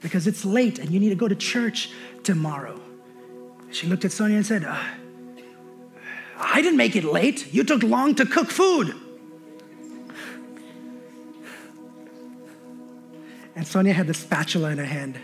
Because 0.00 0.28
it's 0.28 0.44
late 0.44 0.78
and 0.78 0.90
you 0.90 1.00
need 1.00 1.08
to 1.08 1.16
go 1.16 1.26
to 1.26 1.34
church 1.34 1.90
tomorrow. 2.22 2.80
She 3.72 3.88
looked 3.88 4.04
at 4.04 4.12
Sonia 4.12 4.36
and 4.36 4.46
said, 4.46 4.64
uh, 4.64 4.78
I 6.38 6.62
didn't 6.62 6.76
make 6.76 6.94
it 6.94 7.04
late. 7.04 7.52
You 7.52 7.64
took 7.64 7.82
long 7.82 8.14
to 8.14 8.24
cook 8.24 8.48
food. 8.48 8.94
And 13.56 13.66
Sonia 13.66 13.92
had 13.92 14.06
the 14.06 14.14
spatula 14.14 14.70
in 14.70 14.78
her 14.78 14.84
hand, 14.84 15.18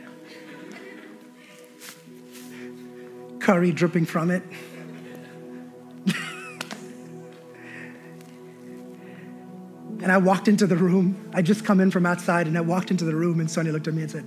curry 3.38 3.70
dripping 3.70 4.04
from 4.04 4.32
it. 4.32 4.42
And 10.06 10.12
I 10.12 10.18
walked 10.18 10.46
into 10.46 10.68
the 10.68 10.76
room. 10.76 11.32
I 11.34 11.42
just 11.42 11.64
come 11.64 11.80
in 11.80 11.90
from 11.90 12.06
outside, 12.06 12.46
and 12.46 12.56
I 12.56 12.60
walked 12.60 12.92
into 12.92 13.04
the 13.04 13.16
room, 13.16 13.40
and 13.40 13.50
Sonia 13.50 13.72
looked 13.72 13.88
at 13.88 13.94
me 13.94 14.02
and 14.02 14.10
said, 14.10 14.24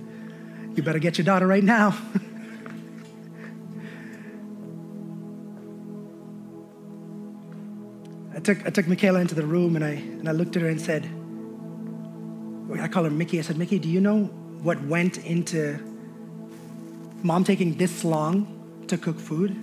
You 0.74 0.82
better 0.82 0.98
get 0.98 1.16
your 1.16 1.24
daughter 1.24 1.46
right 1.46 1.64
now. 1.64 1.96
I 8.34 8.40
took, 8.40 8.66
I 8.66 8.68
took 8.68 8.88
Michaela 8.88 9.20
into 9.20 9.34
the 9.34 9.46
room 9.46 9.74
and 9.74 9.82
I, 9.82 9.92
and 9.92 10.28
I 10.28 10.32
looked 10.32 10.54
at 10.56 10.60
her 10.60 10.68
and 10.68 10.78
said, 10.78 11.04
I 12.78 12.86
call 12.88 13.04
her 13.04 13.10
Mickey. 13.10 13.38
I 13.38 13.42
said, 13.42 13.56
Mickey, 13.56 13.78
do 13.78 13.88
you 13.88 14.02
know 14.02 14.24
what 14.62 14.82
went 14.82 15.16
into 15.24 15.78
mom 17.22 17.42
taking 17.42 17.78
this 17.78 18.04
long 18.04 18.84
to 18.88 18.98
cook 18.98 19.18
food? 19.18 19.56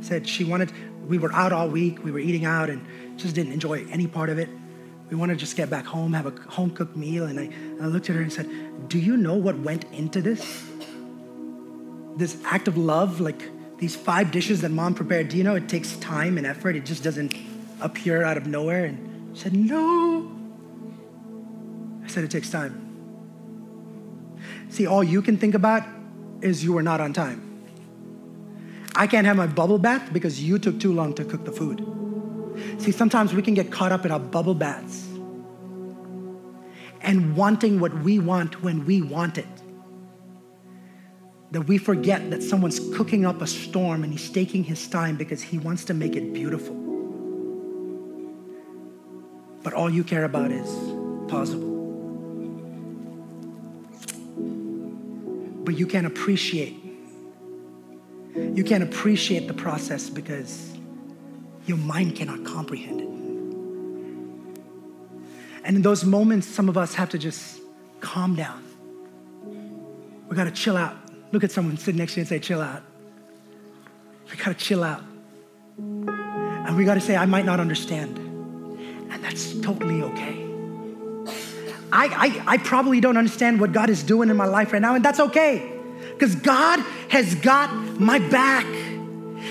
Said 0.00 0.26
she 0.28 0.42
wanted, 0.42 0.72
we 1.06 1.18
were 1.18 1.32
out 1.32 1.52
all 1.52 1.68
week, 1.68 2.02
we 2.02 2.10
were 2.10 2.18
eating 2.18 2.44
out 2.44 2.70
and 2.70 2.84
just 3.16 3.36
didn't 3.36 3.52
enjoy 3.52 3.86
any 3.92 4.08
part 4.08 4.30
of 4.30 4.38
it. 4.40 4.48
We 5.10 5.16
want 5.16 5.30
to 5.30 5.36
just 5.36 5.56
get 5.56 5.68
back 5.68 5.84
home, 5.84 6.12
have 6.12 6.26
a 6.26 6.30
home 6.50 6.70
cooked 6.70 6.96
meal. 6.96 7.24
And 7.24 7.38
I, 7.38 7.44
and 7.44 7.82
I 7.82 7.86
looked 7.86 8.08
at 8.08 8.16
her 8.16 8.22
and 8.22 8.32
said, 8.32 8.48
Do 8.88 8.98
you 8.98 9.16
know 9.16 9.34
what 9.34 9.58
went 9.58 9.84
into 9.92 10.22
this? 10.22 10.64
This 12.16 12.40
act 12.44 12.68
of 12.68 12.76
love, 12.76 13.20
like 13.20 13.42
these 13.78 13.96
five 13.96 14.30
dishes 14.30 14.60
that 14.60 14.70
mom 14.70 14.94
prepared, 14.94 15.28
do 15.28 15.36
you 15.36 15.44
know 15.44 15.56
it 15.56 15.68
takes 15.68 15.96
time 15.96 16.38
and 16.38 16.46
effort? 16.46 16.76
It 16.76 16.84
just 16.84 17.02
doesn't 17.02 17.34
appear 17.80 18.22
out 18.22 18.36
of 18.36 18.46
nowhere? 18.46 18.84
And 18.84 19.36
she 19.36 19.42
said, 19.42 19.54
No. 19.54 20.30
I 22.04 22.06
said, 22.06 22.22
It 22.22 22.30
takes 22.30 22.50
time. 22.50 22.86
See, 24.68 24.86
all 24.86 25.02
you 25.02 25.22
can 25.22 25.36
think 25.36 25.54
about 25.54 25.82
is 26.40 26.62
you 26.62 26.72
were 26.72 26.82
not 26.82 27.00
on 27.00 27.12
time. 27.12 27.46
I 28.94 29.06
can't 29.06 29.26
have 29.26 29.36
my 29.36 29.46
bubble 29.46 29.78
bath 29.78 30.12
because 30.12 30.42
you 30.42 30.58
took 30.58 30.78
too 30.78 30.92
long 30.92 31.14
to 31.14 31.24
cook 31.24 31.44
the 31.44 31.52
food. 31.52 31.80
See, 32.78 32.92
sometimes 32.92 33.34
we 33.34 33.42
can 33.42 33.54
get 33.54 33.70
caught 33.70 33.92
up 33.92 34.04
in 34.04 34.12
our 34.12 34.18
bubble 34.18 34.54
baths 34.54 35.06
and 37.02 37.36
wanting 37.36 37.80
what 37.80 37.92
we 38.02 38.18
want 38.18 38.62
when 38.62 38.84
we 38.84 39.02
want 39.02 39.38
it. 39.38 39.46
That 41.52 41.62
we 41.62 41.78
forget 41.78 42.30
that 42.30 42.42
someone's 42.42 42.80
cooking 42.96 43.26
up 43.26 43.42
a 43.42 43.46
storm 43.46 44.04
and 44.04 44.12
he's 44.12 44.30
taking 44.30 44.62
his 44.62 44.86
time 44.86 45.16
because 45.16 45.42
he 45.42 45.58
wants 45.58 45.84
to 45.86 45.94
make 45.94 46.14
it 46.14 46.32
beautiful. 46.32 46.76
But 49.62 49.74
all 49.74 49.90
you 49.90 50.04
care 50.04 50.24
about 50.24 50.52
is 50.52 50.68
possible. 51.28 51.68
But 55.64 55.76
you 55.76 55.86
can't 55.86 56.06
appreciate. 56.06 56.76
You 58.34 58.64
can't 58.64 58.82
appreciate 58.82 59.48
the 59.48 59.54
process 59.54 60.08
because 60.08 60.69
your 61.66 61.76
mind 61.76 62.16
cannot 62.16 62.44
comprehend 62.44 63.00
it. 63.00 63.08
And 65.64 65.76
in 65.76 65.82
those 65.82 66.04
moments, 66.04 66.46
some 66.46 66.68
of 66.68 66.76
us 66.76 66.94
have 66.94 67.10
to 67.10 67.18
just 67.18 67.60
calm 68.00 68.34
down. 68.34 68.64
We 70.28 70.36
gotta 70.36 70.50
chill 70.50 70.76
out. 70.76 70.96
Look 71.32 71.44
at 71.44 71.52
someone 71.52 71.76
sitting 71.76 71.98
next 71.98 72.14
to 72.14 72.20
you 72.20 72.22
and 72.22 72.28
say, 72.28 72.38
chill 72.38 72.60
out. 72.60 72.82
We 74.30 74.36
gotta 74.36 74.54
chill 74.54 74.82
out. 74.82 75.02
And 75.78 76.76
we 76.76 76.84
gotta 76.84 77.00
say, 77.00 77.16
I 77.16 77.26
might 77.26 77.44
not 77.44 77.60
understand. 77.60 78.18
And 78.18 79.24
that's 79.24 79.58
totally 79.60 80.02
okay. 80.02 80.46
I, 81.92 82.06
I, 82.46 82.54
I 82.54 82.56
probably 82.58 83.00
don't 83.00 83.16
understand 83.16 83.60
what 83.60 83.72
God 83.72 83.90
is 83.90 84.02
doing 84.02 84.30
in 84.30 84.36
my 84.36 84.46
life 84.46 84.72
right 84.72 84.80
now, 84.80 84.94
and 84.94 85.04
that's 85.04 85.20
okay. 85.20 85.72
Because 86.12 86.36
God 86.36 86.80
has 87.08 87.34
got 87.36 87.72
my 87.98 88.18
back. 88.18 88.66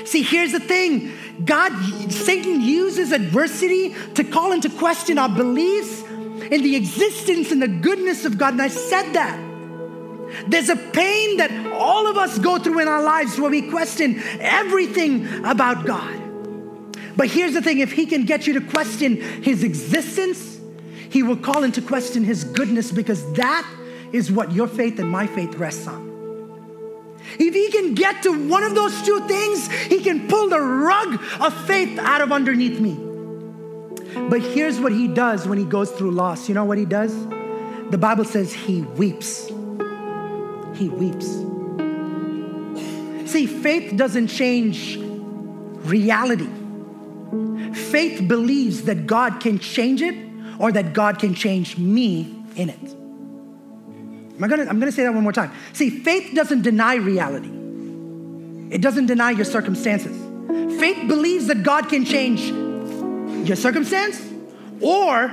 See, 0.06 0.24
here's 0.24 0.52
the 0.52 0.60
thing 0.60 1.12
God, 1.43 1.72
Satan 2.12 2.62
uses 2.62 3.12
adversity 3.12 3.95
to 4.16 4.24
call 4.24 4.52
into 4.52 4.70
question 4.70 5.18
our 5.18 5.30
beliefs 5.30 6.04
in 6.04 6.64
the 6.64 6.76
existence 6.76 7.52
and 7.52 7.62
the 7.62 7.68
goodness 7.68 8.26
of 8.26 8.38
God. 8.38 8.54
And 8.54 8.62
I 8.62 8.68
said 8.68 9.14
that. 9.14 9.45
There's 10.47 10.70
a 10.70 10.76
pain 10.76 11.38
that 11.38 11.74
all 11.74 12.08
of 12.08 12.18
us 12.18 12.38
go 12.39 12.60
through 12.60 12.80
in 12.80 12.88
our 12.88 13.02
lives 13.02 13.39
where 13.39 13.50
we 13.50 13.70
question 13.70 14.22
everything 14.39 15.43
about 15.43 15.86
God. 15.86 16.16
But 17.16 17.28
here's 17.30 17.54
the 17.54 17.62
thing 17.62 17.80
if 17.80 17.91
He 17.91 18.06
can 18.06 18.26
get 18.26 18.47
you 18.47 18.60
to 18.60 18.62
question 18.62 19.18
His 19.43 19.64
existence, 19.64 20.60
He 21.10 21.24
will 21.24 21.38
call 21.38 21.64
into 21.64 21.82
question 21.82 22.24
His 22.24 22.43
goodness 22.43 22.91
because 22.91 23.34
that 23.34 23.68
is 24.12 24.32
what 24.32 24.52
your 24.52 24.68
faith 24.68 25.00
and 25.00 25.10
my 25.10 25.28
faith 25.28 25.56
rests 25.56 25.88
on. 25.88 26.09
If 27.38 27.53
he 27.53 27.69
can 27.71 27.93
get 27.93 28.23
to 28.23 28.47
one 28.47 28.63
of 28.63 28.75
those 28.75 29.01
two 29.03 29.27
things, 29.27 29.71
he 29.71 30.01
can 30.01 30.27
pull 30.27 30.49
the 30.49 30.59
rug 30.59 31.21
of 31.39 31.53
faith 31.65 31.99
out 31.99 32.21
of 32.21 32.32
underneath 32.32 32.80
me. 32.80 32.97
But 34.30 34.41
here's 34.41 34.80
what 34.80 34.91
he 34.91 35.07
does 35.07 35.47
when 35.47 35.57
he 35.57 35.65
goes 35.65 35.91
through 35.91 36.11
loss. 36.11 36.49
You 36.49 36.55
know 36.55 36.65
what 36.65 36.77
he 36.77 36.86
does? 36.86 37.13
The 37.91 37.97
Bible 37.97 38.25
says 38.25 38.53
he 38.53 38.82
weeps. 38.82 39.47
He 40.75 40.89
weeps. 40.89 41.27
See, 43.32 43.45
faith 43.45 43.95
doesn't 43.95 44.27
change 44.27 44.97
reality. 44.97 46.49
Faith 47.73 48.27
believes 48.27 48.84
that 48.84 49.05
God 49.05 49.39
can 49.39 49.59
change 49.59 50.01
it 50.01 50.15
or 50.59 50.71
that 50.71 50.93
God 50.93 51.19
can 51.19 51.34
change 51.34 51.77
me 51.77 52.43
in 52.55 52.69
it. 52.69 52.99
Am 54.40 54.46
I 54.46 54.48
gonna, 54.48 54.64
I'm 54.70 54.80
gonna 54.80 54.94
say 54.94 55.04
that 55.04 55.14
one 55.14 55.24
more 55.24 55.34
time. 55.34 55.52
See, 55.74 55.90
faith 55.90 56.34
doesn't 56.34 56.62
deny 56.62 56.96
reality, 56.96 57.50
it 58.74 58.82
doesn't 58.82 59.08
deny 59.08 59.32
your 59.32 59.44
circumstances. 59.44 60.18
Faith 60.80 61.10
believes 61.10 61.48
that 61.48 61.64
God 61.64 61.90
can 61.90 62.06
change 62.06 62.44
your 63.46 63.58
circumstance, 63.58 64.18
or 64.80 65.30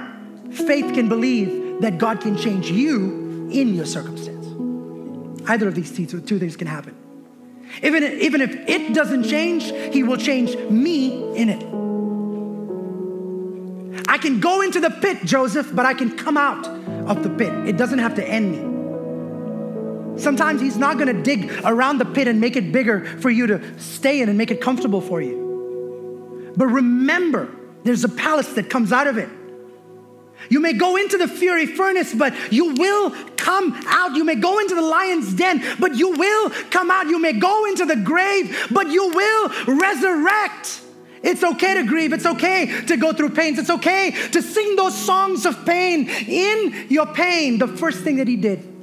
faith 0.50 0.92
can 0.92 1.08
believe 1.08 1.80
that 1.82 1.98
God 1.98 2.20
can 2.20 2.36
change 2.36 2.68
you 2.68 3.48
in 3.52 3.74
your 3.74 3.86
circumstance. 3.86 4.44
Either 5.48 5.68
of 5.68 5.76
these 5.76 5.94
two, 5.94 6.20
two 6.20 6.40
things 6.40 6.56
can 6.56 6.66
happen. 6.66 6.96
Even, 7.84 8.02
even 8.02 8.40
if 8.40 8.56
it 8.68 8.92
doesn't 8.92 9.22
change, 9.22 9.70
He 9.94 10.02
will 10.02 10.16
change 10.16 10.56
me 10.68 11.32
in 11.36 11.48
it. 11.48 11.62
I 14.08 14.18
can 14.18 14.40
go 14.40 14.62
into 14.62 14.80
the 14.80 14.90
pit, 14.90 15.24
Joseph, 15.24 15.70
but 15.72 15.86
I 15.86 15.94
can 15.94 16.16
come 16.16 16.36
out 16.36 16.66
of 16.66 17.22
the 17.22 17.30
pit. 17.30 17.52
It 17.68 17.76
doesn't 17.76 18.00
have 18.00 18.16
to 18.16 18.26
end 18.26 18.50
me. 18.50 18.75
Sometimes 20.16 20.60
He's 20.60 20.76
not 20.76 20.98
gonna 20.98 21.22
dig 21.22 21.50
around 21.64 21.98
the 21.98 22.04
pit 22.04 22.28
and 22.28 22.40
make 22.40 22.56
it 22.56 22.72
bigger 22.72 23.04
for 23.20 23.30
you 23.30 23.46
to 23.46 23.78
stay 23.78 24.20
in 24.20 24.28
and 24.28 24.38
make 24.38 24.50
it 24.50 24.60
comfortable 24.60 25.00
for 25.00 25.20
you. 25.20 26.54
But 26.56 26.66
remember, 26.66 27.48
there's 27.84 28.04
a 28.04 28.08
palace 28.08 28.52
that 28.54 28.70
comes 28.70 28.92
out 28.92 29.06
of 29.06 29.18
it. 29.18 29.28
You 30.48 30.60
may 30.60 30.74
go 30.74 30.96
into 30.96 31.18
the 31.18 31.28
fury 31.28 31.66
furnace, 31.66 32.14
but 32.14 32.52
you 32.52 32.74
will 32.74 33.10
come 33.36 33.72
out. 33.86 34.14
You 34.14 34.24
may 34.24 34.36
go 34.36 34.58
into 34.58 34.74
the 34.74 34.82
lion's 34.82 35.34
den, 35.34 35.62
but 35.80 35.96
you 35.96 36.10
will 36.10 36.50
come 36.70 36.90
out. 36.90 37.06
You 37.06 37.18
may 37.18 37.32
go 37.32 37.66
into 37.66 37.84
the 37.84 37.96
grave, 37.96 38.68
but 38.70 38.88
you 38.88 39.08
will 39.08 39.48
resurrect. 39.66 40.82
It's 41.22 41.42
okay 41.42 41.74
to 41.74 41.84
grieve. 41.84 42.12
It's 42.12 42.26
okay 42.26 42.82
to 42.86 42.96
go 42.96 43.12
through 43.12 43.30
pains. 43.30 43.58
It's 43.58 43.70
okay 43.70 44.12
to 44.32 44.42
sing 44.42 44.76
those 44.76 44.96
songs 44.96 45.46
of 45.46 45.66
pain. 45.66 46.08
In 46.08 46.86
your 46.88 47.06
pain, 47.06 47.58
the 47.58 47.66
first 47.66 48.04
thing 48.04 48.16
that 48.16 48.28
he 48.28 48.36
did 48.36 48.75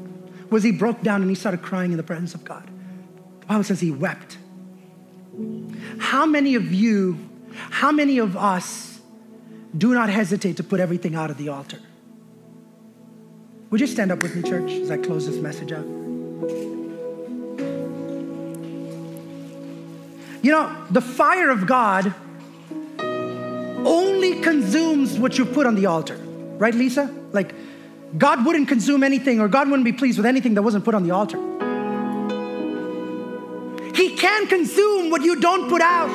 was 0.54 0.64
he 0.64 0.72
broke 0.72 1.02
down 1.02 1.22
and 1.22 1.30
he 1.30 1.36
started 1.36 1.64
crying 1.64 1.92
in 1.92 1.98
the 1.98 2.04
presence 2.04 2.36
of 2.36 2.46
God. 2.46 2.70
The 3.42 3.46
Bible 3.48 3.64
says 3.64 3.80
he 3.82 3.92
wept. 3.92 4.38
How 5.98 6.28
many 6.28 6.54
of 6.54 6.72
you, 6.72 7.18
how 7.56 7.92
many 7.92 8.20
of 8.20 8.38
us 8.38 9.00
do 9.76 9.96
not 9.96 10.10
hesitate 10.10 10.58
to 10.58 10.64
put 10.64 10.80
everything 10.80 11.16
out 11.16 11.32
at 11.32 11.38
the 11.38 11.50
altar? 11.50 11.80
Would 13.72 13.82
you 13.82 13.88
stand 13.88 14.12
up 14.12 14.22
with 14.22 14.36
me, 14.36 14.48
church, 14.48 14.72
as 14.74 14.92
I 14.92 14.98
close 14.98 15.26
this 15.26 15.38
message 15.38 15.72
out? 15.72 15.86
You 20.44 20.52
know, 20.52 20.86
the 20.92 21.02
fire 21.02 21.50
of 21.50 21.66
God 21.66 22.14
only 23.00 24.40
consumes 24.42 25.18
what 25.18 25.40
you 25.40 25.46
put 25.46 25.66
on 25.66 25.74
the 25.74 25.88
altar. 25.88 26.18
Right, 26.58 26.76
Lisa? 26.76 27.12
Like, 27.32 27.56
God 28.18 28.46
wouldn't 28.46 28.68
consume 28.68 29.04
anything 29.04 29.40
or 29.40 29.48
God 29.48 29.70
wouldn't 29.70 29.86
be 29.86 29.94
pleased 29.94 30.18
with 30.18 30.26
anything 30.26 30.54
that 30.54 30.62
wasn't 30.62 30.86
put 30.86 30.94
on 30.94 31.04
the 31.04 31.12
altar. 31.12 31.38
He 33.96 34.16
can 34.16 34.48
consume 34.48 35.10
what 35.10 35.24
you 35.24 35.40
don't 35.40 35.70
put 35.70 35.82
out. 35.82 36.12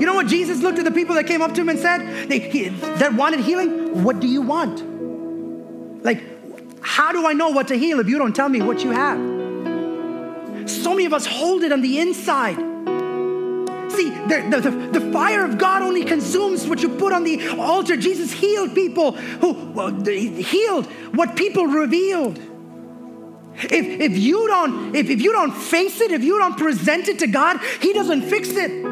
You 0.00 0.06
know 0.06 0.14
what 0.14 0.26
Jesus 0.26 0.60
looked 0.60 0.78
at 0.78 0.84
the 0.84 0.90
people 0.90 1.14
that 1.16 1.26
came 1.26 1.42
up 1.42 1.54
to 1.54 1.60
him 1.60 1.68
and 1.68 1.78
said? 1.78 2.28
They, 2.28 2.38
he, 2.38 2.68
that 2.68 3.14
wanted 3.14 3.40
healing, 3.40 4.02
what 4.02 4.20
do 4.20 4.26
you 4.26 4.42
want? 4.42 6.04
Like, 6.04 6.22
how 6.82 7.12
do 7.12 7.26
I 7.26 7.32
know 7.32 7.50
what 7.50 7.68
to 7.68 7.78
heal 7.78 8.00
if 8.00 8.08
you 8.08 8.18
don't 8.18 8.34
tell 8.34 8.48
me 8.48 8.62
what 8.62 8.82
you 8.82 8.90
have? 8.90 9.18
So 10.68 10.90
many 10.90 11.04
of 11.04 11.12
us 11.12 11.26
hold 11.26 11.62
it 11.62 11.72
on 11.72 11.82
the 11.82 12.00
inside. 12.00 12.71
See, 13.92 14.10
the, 14.10 14.48
the, 14.50 14.70
the, 14.70 15.00
the 15.00 15.12
fire 15.12 15.44
of 15.44 15.58
God 15.58 15.82
only 15.82 16.04
consumes 16.04 16.66
what 16.66 16.82
you 16.82 16.88
put 16.88 17.12
on 17.12 17.24
the 17.24 17.48
altar. 17.58 17.96
Jesus 17.96 18.32
healed 18.32 18.74
people 18.74 19.12
who 19.12 19.52
well, 19.72 19.90
healed 20.04 20.86
what 21.14 21.36
people 21.36 21.66
revealed. 21.66 22.38
If, 23.54 24.00
if 24.00 24.16
you 24.16 24.48
don't 24.48 24.96
if, 24.96 25.10
if 25.10 25.20
you 25.20 25.32
don't 25.32 25.52
face 25.52 26.00
it, 26.00 26.10
if 26.10 26.22
you 26.22 26.38
don't 26.38 26.56
present 26.56 27.08
it 27.08 27.18
to 27.20 27.26
God, 27.26 27.60
He 27.80 27.92
doesn't 27.92 28.22
fix 28.22 28.48
it. 28.50 28.82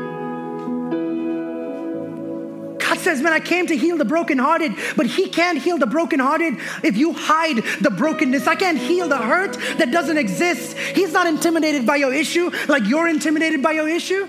God 2.79 2.99
says, 2.99 3.23
Man, 3.23 3.33
I 3.33 3.41
came 3.41 3.67
to 3.69 3.77
heal 3.77 3.97
the 3.97 4.05
brokenhearted, 4.05 4.75
but 4.97 5.07
He 5.07 5.29
can't 5.29 5.59
heal 5.59 5.79
the 5.79 5.87
brokenhearted 5.87 6.59
if 6.83 6.97
you 6.97 7.13
hide 7.13 7.63
the 7.81 7.91
brokenness. 7.91 8.47
I 8.47 8.57
can't 8.57 8.79
heal 8.79 9.09
the 9.09 9.17
hurt 9.19 9.55
that 9.79 9.91
doesn't 9.93 10.19
exist. 10.19 10.77
He's 10.77 11.13
not 11.13 11.27
intimidated 11.27 11.87
by 11.87 11.97
your 11.97 12.13
issue 12.13 12.51
like 12.69 12.87
you're 12.87 13.09
intimidated 13.09 13.63
by 13.63 13.73
your 13.73 13.89
issue. 13.89 14.29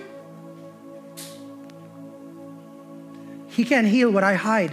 He 3.62 3.66
can't 3.66 3.86
heal 3.86 4.10
what 4.10 4.24
I 4.24 4.34
hide. 4.34 4.72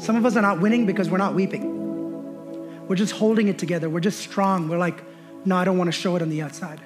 Some 0.00 0.14
of 0.14 0.24
us 0.24 0.36
are 0.36 0.42
not 0.42 0.60
winning 0.60 0.86
because 0.86 1.10
we're 1.10 1.18
not 1.18 1.34
weeping. 1.34 2.86
We're 2.86 2.94
just 2.94 3.14
holding 3.14 3.48
it 3.48 3.58
together. 3.58 3.90
We're 3.90 3.98
just 3.98 4.20
strong. 4.20 4.68
We're 4.68 4.78
like, 4.78 5.02
no, 5.44 5.56
I 5.56 5.64
don't 5.64 5.78
want 5.78 5.88
to 5.88 5.92
show 5.92 6.14
it 6.14 6.22
on 6.22 6.28
the 6.28 6.40
outside. 6.40 6.80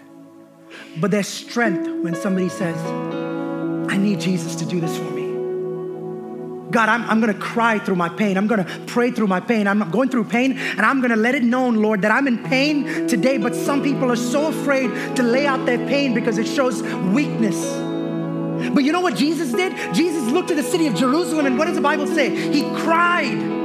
But 0.97 1.11
there's 1.11 1.29
strength 1.29 1.87
when 2.03 2.15
somebody 2.15 2.49
says, 2.49 2.75
I 3.93 3.99
need 3.99 4.19
Jesus 4.19 4.57
to 4.57 4.65
do 4.65 4.81
this 4.81 4.97
for 4.97 5.11
me. 5.11 6.71
God, 6.71 6.89
I'm, 6.89 7.03
I'm 7.03 7.21
gonna 7.21 7.35
cry 7.35 7.79
through 7.79 7.97
my 7.97 8.09
pain. 8.09 8.39
I'm 8.39 8.47
gonna 8.47 8.65
pray 8.87 9.11
through 9.11 9.27
my 9.27 9.41
pain. 9.41 9.69
I'm 9.69 9.91
going 9.91 10.09
through 10.09 10.25
pain 10.25 10.57
and 10.57 10.81
I'm 10.81 11.03
gonna 11.03 11.17
let 11.17 11.35
it 11.35 11.43
known, 11.43 11.83
Lord, 11.83 12.01
that 12.01 12.13
I'm 12.13 12.27
in 12.27 12.43
pain 12.45 13.07
today. 13.07 13.37
But 13.37 13.55
some 13.55 13.83
people 13.83 14.11
are 14.11 14.17
so 14.17 14.47
afraid 14.47 15.17
to 15.17 15.23
lay 15.23 15.47
out 15.47 15.67
their 15.67 15.87
pain 15.87 16.15
because 16.15 16.39
it 16.39 16.47
shows 16.47 16.83
weakness. 16.83 17.86
But 18.73 18.85
you 18.85 18.93
know 18.93 19.01
what 19.01 19.17
Jesus 19.17 19.53
did? 19.53 19.95
Jesus 19.95 20.23
looked 20.31 20.51
at 20.51 20.57
the 20.57 20.63
city 20.63 20.87
of 20.87 20.95
Jerusalem 20.95 21.47
and 21.47 21.59
what 21.59 21.67
does 21.67 21.77
the 21.77 21.83
Bible 21.83 22.07
say? 22.07 22.31
He 22.53 22.63
cried 22.81 23.57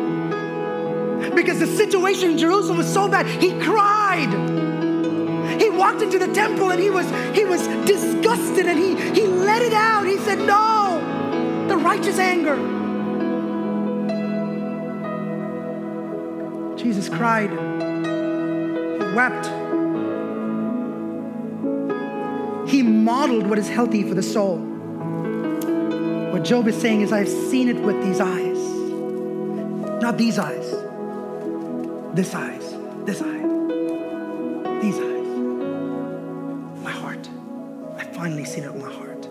because 1.36 1.60
the 1.60 1.68
situation 1.68 2.32
in 2.32 2.38
Jerusalem 2.38 2.78
was 2.78 2.91
so 2.91 3.08
bad. 3.08 3.26
He 3.26 3.60
cried. 3.60 4.30
He 5.62 5.70
walked 5.70 6.02
into 6.02 6.18
the 6.18 6.34
temple 6.34 6.72
and 6.72 6.82
he 6.82 6.89
was 6.89 7.10
he 7.36 7.45
was 7.45 7.62
disgusted 7.86 8.66
and 8.66 8.80
he 8.80 8.95
he 9.20 9.28
let 9.28 9.62
it 9.62 9.74
out. 9.74 10.06
He 10.06 10.18
said, 10.18 10.39
"No, 10.39 11.66
the 11.68 11.78
righteous 11.78 12.18
anger." 12.18 12.58
Jesus 16.78 17.10
cried. 17.10 17.52
He 17.52 19.16
wept. 19.16 19.45
He 22.70 22.82
modeled 22.82 23.47
what 23.47 23.60
is 23.60 23.70
healthy 23.70 24.04
for 24.04 24.16
the 24.16 24.24
soul. 24.24 24.70
What 26.32 26.45
Job 26.45 26.67
is 26.69 26.79
saying 26.79 27.01
is, 27.01 27.11
I've 27.11 27.27
seen 27.27 27.67
it 27.67 27.75
with 27.82 28.01
these 28.01 28.21
eyes. 28.21 28.57
Not 30.01 30.17
these 30.17 30.39
eyes, 30.39 30.71
this 32.15 32.34
eyes, 32.34 32.73
this 33.05 33.21
eye, 33.21 33.41
these 34.82 34.97
eyes. 34.97 35.27
My 36.84 36.91
heart. 36.91 37.29
I 37.97 38.05
finally 38.13 38.45
seen 38.45 38.63
it 38.63 38.73
with 38.73 38.82
my 38.82 38.91
heart. 38.91 39.27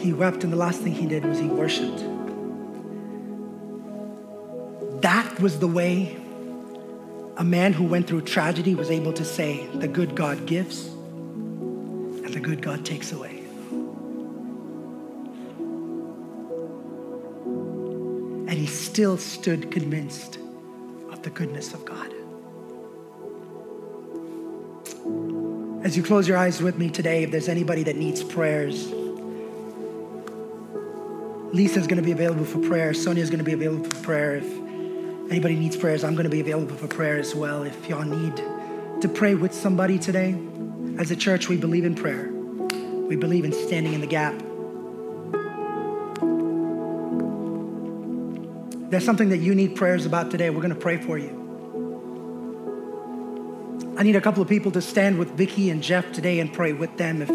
He 0.00 0.12
wept, 0.12 0.42
and 0.42 0.52
the 0.52 0.56
last 0.56 0.80
thing 0.80 0.92
he 0.92 1.06
did 1.06 1.24
was 1.24 1.38
he 1.38 1.46
worshiped. 1.46 2.04
That 5.00 5.40
was 5.40 5.60
the 5.60 5.68
way 5.68 6.16
a 7.36 7.44
man 7.44 7.72
who 7.72 7.84
went 7.84 8.06
through 8.06 8.22
tragedy 8.22 8.74
was 8.74 8.90
able 8.90 9.12
to 9.12 9.24
say, 9.24 9.66
The 9.74 9.88
good 9.88 10.14
God 10.14 10.46
gives 10.46 10.86
and 10.86 12.34
the 12.34 12.40
good 12.40 12.60
God 12.62 12.84
takes 12.84 13.12
away. 13.12 13.33
He 18.64 18.70
still 18.70 19.18
stood 19.18 19.70
convinced 19.70 20.38
of 21.12 21.22
the 21.22 21.28
goodness 21.28 21.74
of 21.74 21.84
God. 21.84 22.10
As 25.84 25.98
you 25.98 26.02
close 26.02 26.26
your 26.26 26.38
eyes 26.38 26.62
with 26.62 26.78
me 26.78 26.88
today, 26.88 27.24
if 27.24 27.30
there's 27.30 27.50
anybody 27.50 27.82
that 27.82 27.96
needs 27.96 28.24
prayers, 28.24 28.90
Lisa's 31.52 31.86
going 31.86 31.98
to 31.98 32.02
be 32.02 32.12
available 32.12 32.46
for 32.46 32.58
prayer. 32.60 32.94
Sonia's 32.94 33.28
going 33.28 33.36
to 33.36 33.44
be 33.44 33.52
available 33.52 33.84
for 33.84 34.02
prayer. 34.02 34.36
If 34.36 34.50
anybody 35.30 35.56
needs 35.56 35.76
prayers, 35.76 36.02
I'm 36.02 36.14
going 36.14 36.24
to 36.24 36.30
be 36.30 36.40
available 36.40 36.74
for 36.74 36.88
prayer 36.88 37.18
as 37.18 37.34
well. 37.34 37.64
If 37.64 37.86
y'all 37.86 38.02
need 38.02 38.36
to 39.02 39.10
pray 39.12 39.34
with 39.34 39.52
somebody 39.52 39.98
today, 39.98 40.34
as 40.98 41.10
a 41.10 41.16
church, 41.16 41.50
we 41.50 41.58
believe 41.58 41.84
in 41.84 41.94
prayer. 41.94 42.30
We 42.32 43.16
believe 43.16 43.44
in 43.44 43.52
standing 43.52 43.92
in 43.92 44.00
the 44.00 44.06
gap. 44.06 44.42
There's 48.94 49.04
something 49.04 49.30
that 49.30 49.38
you 49.38 49.56
need 49.56 49.74
prayers 49.74 50.06
about 50.06 50.30
today, 50.30 50.50
we're 50.50 50.62
going 50.62 50.72
to 50.72 50.80
pray 50.80 50.96
for 50.96 51.18
you. 51.18 51.40
I 53.98 54.04
need 54.04 54.14
a 54.14 54.20
couple 54.20 54.40
of 54.40 54.48
people 54.48 54.70
to 54.70 54.80
stand 54.80 55.18
with 55.18 55.30
Vicky 55.32 55.70
and 55.70 55.82
Jeff 55.82 56.12
today 56.12 56.38
and 56.38 56.52
pray 56.52 56.72
with 56.72 56.96
them. 56.96 57.20
If, 57.20 57.28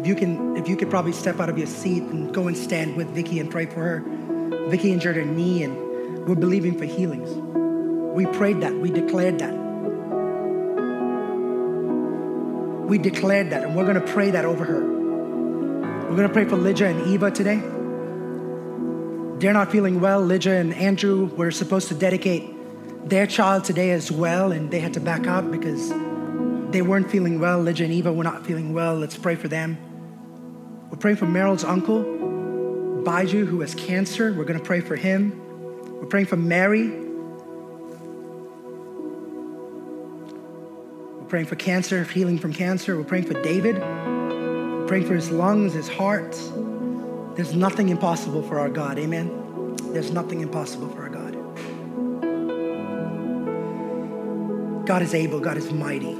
if 0.00 0.06
you 0.06 0.14
can, 0.14 0.56
if 0.56 0.68
you 0.68 0.76
could 0.76 0.88
probably 0.88 1.12
step 1.12 1.38
out 1.38 1.50
of 1.50 1.58
your 1.58 1.66
seat 1.66 2.02
and 2.02 2.32
go 2.32 2.48
and 2.48 2.56
stand 2.56 2.96
with 2.96 3.08
Vicky 3.08 3.40
and 3.40 3.50
pray 3.50 3.66
for 3.66 3.80
her. 3.80 4.68
Vicky 4.70 4.90
injured 4.90 5.16
her 5.16 5.24
knee, 5.24 5.62
and 5.62 6.26
we're 6.26 6.34
believing 6.34 6.78
for 6.78 6.86
healings. 6.86 7.30
We 8.14 8.24
prayed 8.24 8.62
that. 8.62 8.74
We 8.74 8.90
declared 8.90 9.38
that. 9.40 9.52
We 12.88 12.96
declared 12.96 13.50
that, 13.50 13.64
and 13.64 13.76
we're 13.76 13.86
going 13.86 14.00
to 14.00 14.12
pray 14.12 14.30
that 14.30 14.46
over 14.46 14.64
her. 14.64 14.80
We're 16.08 16.16
going 16.16 16.28
to 16.28 16.32
pray 16.32 16.46
for 16.46 16.56
Lydia 16.56 16.88
and 16.88 17.06
Eva 17.06 17.30
today 17.30 17.62
they're 19.42 19.52
not 19.52 19.72
feeling 19.72 20.00
well. 20.00 20.20
Lydia 20.20 20.60
and 20.60 20.72
Andrew 20.72 21.24
were 21.34 21.50
supposed 21.50 21.88
to 21.88 21.94
dedicate 21.94 22.48
their 23.08 23.26
child 23.26 23.64
today 23.64 23.90
as 23.90 24.12
well, 24.12 24.52
and 24.52 24.70
they 24.70 24.78
had 24.78 24.94
to 24.94 25.00
back 25.00 25.26
out 25.26 25.50
because 25.50 25.88
they 26.70 26.80
weren't 26.80 27.10
feeling 27.10 27.40
well. 27.40 27.58
Lydia 27.58 27.86
and 27.86 27.92
Eva 27.92 28.12
were 28.12 28.22
not 28.22 28.46
feeling 28.46 28.72
well. 28.72 28.94
Let's 28.94 29.16
pray 29.16 29.34
for 29.34 29.48
them. 29.48 29.76
We're 30.90 30.98
praying 30.98 31.16
for 31.16 31.26
Meryl's 31.26 31.64
uncle, 31.64 32.04
Baiju, 33.02 33.44
who 33.44 33.60
has 33.62 33.74
cancer. 33.74 34.32
We're 34.32 34.44
going 34.44 34.60
to 34.60 34.64
pray 34.64 34.80
for 34.80 34.94
him. 34.94 35.36
We're 35.98 36.06
praying 36.06 36.26
for 36.26 36.36
Mary. 36.36 36.90
We're 41.18 41.26
praying 41.28 41.46
for 41.46 41.56
cancer, 41.56 42.04
healing 42.04 42.38
from 42.38 42.52
cancer. 42.52 42.96
We're 42.96 43.02
praying 43.02 43.24
for 43.24 43.42
David. 43.42 43.78
We're 43.78 44.86
praying 44.86 45.08
for 45.08 45.16
his 45.16 45.32
lungs, 45.32 45.72
his 45.72 45.88
heart. 45.88 46.36
There's 47.34 47.54
nothing 47.54 47.88
impossible 47.88 48.42
for 48.42 48.58
our 48.58 48.68
God. 48.68 48.98
Amen. 48.98 49.76
There's 49.92 50.10
nothing 50.10 50.40
impossible 50.40 50.88
for 50.90 51.02
our 51.02 51.08
God. 51.08 51.32
God 54.86 55.02
is 55.02 55.14
able, 55.14 55.40
God 55.40 55.56
is 55.56 55.72
mighty. 55.72 56.12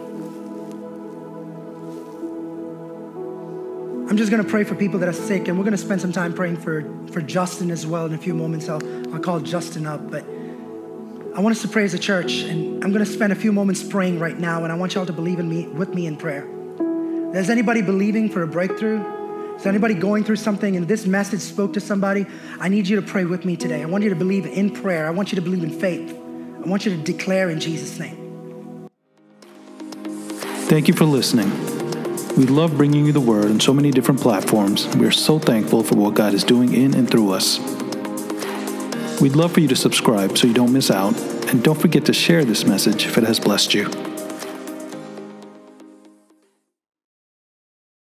I'm 4.08 4.16
just 4.16 4.30
to 4.42 4.48
pray 4.48 4.64
for 4.64 4.74
people 4.74 4.98
that 5.00 5.08
are 5.08 5.12
sick, 5.12 5.48
and 5.48 5.58
we're 5.58 5.64
to 5.72 5.78
spend 5.78 6.00
some 6.00 6.12
time 6.12 6.32
praying 6.34 6.58
for, 6.58 6.84
for 7.12 7.20
Justin 7.20 7.70
as 7.70 7.86
well 7.86 8.06
in 8.06 8.14
a 8.14 8.18
few 8.18 8.34
moments. 8.34 8.68
I'll, 8.68 8.82
I'll 9.14 9.20
call 9.20 9.40
Justin 9.40 9.86
up, 9.86 10.10
but 10.10 10.24
I 11.34 11.40
want 11.40 11.56
us 11.56 11.62
to 11.62 11.68
pray 11.68 11.84
as 11.84 11.94
a 11.94 11.98
church, 11.98 12.42
and 12.42 12.84
I'm 12.84 12.92
to 13.04 13.10
spend 13.10 13.32
a 13.32 13.36
few 13.36 13.52
moments 13.52 13.82
praying 13.82 14.18
right 14.18 14.38
now, 14.38 14.64
and 14.64 14.72
I 14.72 14.76
want 14.76 14.94
y'all 14.94 15.06
to 15.06 15.12
believe 15.12 15.38
in 15.38 15.48
me 15.48 15.66
with 15.66 15.94
me 15.94 16.06
in 16.06 16.16
prayer. 16.16 16.46
Is 17.34 17.50
anybody 17.50 17.82
believing 17.82 18.28
for 18.28 18.42
a 18.42 18.46
breakthrough? 18.46 19.21
Is 19.62 19.66
anybody 19.68 19.94
going 19.94 20.24
through 20.24 20.36
something 20.36 20.74
and 20.74 20.88
this 20.88 21.06
message 21.06 21.38
spoke 21.38 21.72
to 21.74 21.80
somebody? 21.80 22.26
I 22.58 22.68
need 22.68 22.88
you 22.88 23.00
to 23.00 23.06
pray 23.06 23.24
with 23.24 23.44
me 23.44 23.56
today. 23.56 23.80
I 23.80 23.84
want 23.84 24.02
you 24.02 24.10
to 24.10 24.16
believe 24.16 24.44
in 24.44 24.70
prayer. 24.72 25.06
I 25.06 25.10
want 25.10 25.30
you 25.30 25.36
to 25.36 25.40
believe 25.40 25.62
in 25.62 25.70
faith. 25.70 26.12
I 26.12 26.68
want 26.68 26.84
you 26.84 26.96
to 26.96 27.00
declare 27.00 27.48
in 27.48 27.60
Jesus' 27.60 27.96
name. 27.96 28.88
Thank 30.66 30.88
you 30.88 30.94
for 30.94 31.04
listening. 31.04 31.48
We 32.36 32.46
love 32.46 32.76
bringing 32.76 33.06
you 33.06 33.12
the 33.12 33.20
word 33.20 33.44
on 33.44 33.60
so 33.60 33.72
many 33.72 33.92
different 33.92 34.20
platforms. 34.20 34.88
We 34.96 35.06
are 35.06 35.12
so 35.12 35.38
thankful 35.38 35.84
for 35.84 35.94
what 35.94 36.14
God 36.14 36.34
is 36.34 36.42
doing 36.42 36.74
in 36.74 36.94
and 36.94 37.08
through 37.08 37.30
us. 37.30 37.60
We'd 39.20 39.36
love 39.36 39.52
for 39.52 39.60
you 39.60 39.68
to 39.68 39.76
subscribe 39.76 40.36
so 40.36 40.48
you 40.48 40.54
don't 40.54 40.72
miss 40.72 40.90
out, 40.90 41.16
and 41.50 41.62
don't 41.62 41.80
forget 41.80 42.04
to 42.06 42.12
share 42.12 42.44
this 42.44 42.64
message 42.64 43.06
if 43.06 43.16
it 43.16 43.22
has 43.22 43.38
blessed 43.38 43.74
you. 43.74 44.11